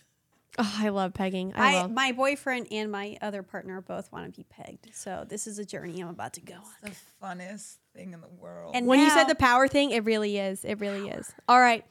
Oh, 0.59 0.75
I 0.79 0.89
love 0.91 1.15
pegging. 1.15 1.53
I, 1.57 1.75
I, 1.79 1.83
love. 1.83 1.91
my 1.91 2.13
boyfriend 2.13 2.69
and 2.71 2.93
my 2.93 3.17
other 3.21 3.43
partner 3.43 3.81
both 3.81 4.13
want 4.13 4.33
to 4.33 4.41
be 4.41 4.45
pegged. 4.49 4.89
So 4.95 5.25
this 5.29 5.47
is 5.49 5.59
a 5.59 5.65
journey 5.65 6.01
I'm 6.01 6.09
about 6.09 6.35
to 6.35 6.41
go 6.41 6.55
on. 6.55 6.63
The 6.83 6.93
funnest 7.23 7.77
thing 7.95 8.13
in 8.13 8.21
the 8.21 8.29
world. 8.29 8.77
And 8.77 8.87
when 8.87 9.01
you 9.01 9.11
said 9.11 9.25
the 9.25 9.35
power 9.35 9.67
thing, 9.69 9.91
it 9.91 10.05
really 10.05 10.39
is. 10.39 10.65
It 10.65 10.79
really 10.79 11.09
is. 11.09 11.33
All 11.49 11.59
right, 11.61 11.85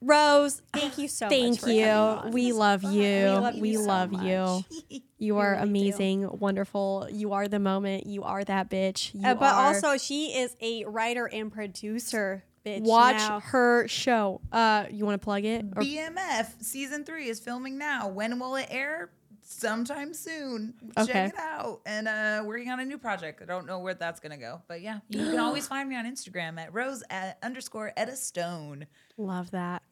Rose. 0.00 0.62
Thank 0.72 0.98
you 0.98 1.08
so 1.08 1.26
much. 1.26 1.30
Thank 1.34 1.60
for 1.60 1.68
you. 1.70 2.30
We 2.32 2.52
love 2.52 2.82
you. 2.82 2.90
We 3.02 3.28
love 3.28 3.54
you 3.54 3.60
We 3.62 3.74
so 3.74 3.82
love 3.82 4.12
much. 4.12 4.24
you. 4.24 5.00
You 5.18 5.38
are 5.38 5.52
really 5.52 5.62
do. 5.64 5.68
amazing, 5.68 6.28
wonderful. 6.38 7.08
You 7.10 7.32
are 7.34 7.48
the 7.48 7.58
moment. 7.58 8.06
You 8.06 8.22
are 8.22 8.44
that 8.44 8.70
bitch. 8.70 9.14
You 9.14 9.26
Uh, 9.26 9.34
but 9.34 9.54
are- 9.54 9.66
also, 9.74 9.96
she 9.98 10.28
is 10.38 10.56
a 10.60 10.84
writer 10.86 11.26
and 11.26 11.52
producer. 11.52 12.44
Bitch. 12.66 12.82
watch 12.82 13.16
now. 13.16 13.40
her 13.40 13.86
show. 13.88 14.40
Uh, 14.50 14.86
you 14.90 15.04
want 15.04 15.20
to 15.20 15.24
plug 15.24 15.44
it? 15.44 15.64
Or- 15.76 15.82
BMF 15.82 16.62
season 16.62 17.04
three 17.04 17.28
is 17.28 17.38
filming 17.40 17.78
now. 17.78 18.08
When 18.08 18.38
will 18.38 18.56
it 18.56 18.66
air? 18.70 19.10
Sometime 19.48 20.12
soon. 20.12 20.74
Okay. 20.98 21.12
Check 21.12 21.32
it 21.34 21.38
out. 21.38 21.80
And 21.86 22.08
uh 22.08 22.42
working 22.44 22.68
on 22.68 22.80
a 22.80 22.84
new 22.84 22.98
project. 22.98 23.40
I 23.40 23.44
don't 23.44 23.64
know 23.64 23.78
where 23.78 23.94
that's 23.94 24.18
gonna 24.18 24.36
go. 24.36 24.60
But 24.66 24.80
yeah, 24.80 24.98
you 25.08 25.24
can 25.24 25.38
always 25.38 25.68
find 25.72 25.88
me 25.88 25.94
on 25.94 26.04
Instagram 26.04 26.58
at 26.58 26.74
rose 26.74 27.04
at 27.10 27.38
underscore 27.44 27.92
Etta 27.96 28.16
Stone. 28.16 28.86
love 29.16 29.52
that. 29.52 29.82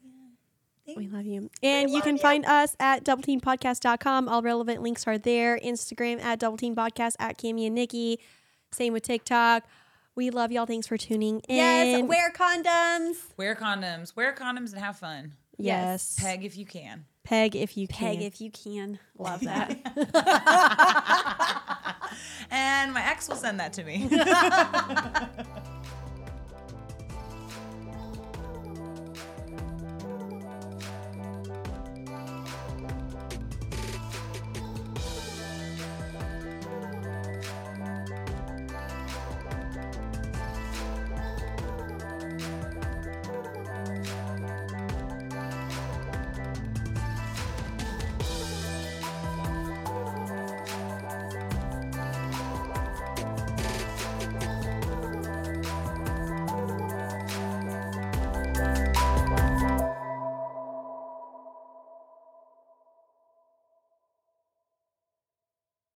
We 0.95 1.07
love 1.07 1.25
you. 1.25 1.49
And 1.63 1.89
you 1.89 2.01
can 2.01 2.17
find 2.17 2.45
us 2.45 2.75
at 2.79 3.03
doubleteamedpodcast.com. 3.05 4.29
All 4.29 4.41
relevant 4.41 4.81
links 4.83 5.07
are 5.07 5.17
there. 5.17 5.57
Instagram 5.57 6.21
at 6.21 6.39
doubleteampodcast 6.39 7.13
at 7.17 7.37
Cami 7.39 7.65
and 7.65 7.77
Niki. 7.77 8.17
Same 8.71 8.93
with 8.93 9.03
TikTok. 9.03 9.63
We 10.15 10.29
love 10.29 10.51
y'all. 10.51 10.65
Thanks 10.65 10.87
for 10.87 10.97
tuning 10.97 11.41
in. 11.49 11.55
Yes, 11.57 12.03
wear 12.07 12.31
condoms. 12.31 13.17
Wear 13.37 13.53
condoms. 13.55 14.15
Wear 14.15 14.33
condoms 14.33 14.71
and 14.71 14.81
have 14.81 14.97
fun. 14.97 15.33
Yes. 15.57 16.15
Peg 16.19 16.45
if 16.45 16.57
you 16.57 16.65
can. 16.65 17.05
Peg 17.23 17.55
if 17.55 17.75
you 17.75 17.87
can. 17.87 18.15
Peg 18.15 18.21
if 18.21 18.39
you 18.39 18.49
can. 18.51 18.99
Love 19.17 19.41
that. 19.43 19.71
And 22.49 22.93
my 22.93 23.03
ex 23.05 23.27
will 23.27 23.35
send 23.35 23.59
that 23.59 23.73
to 23.73 23.83
me. 23.83 24.07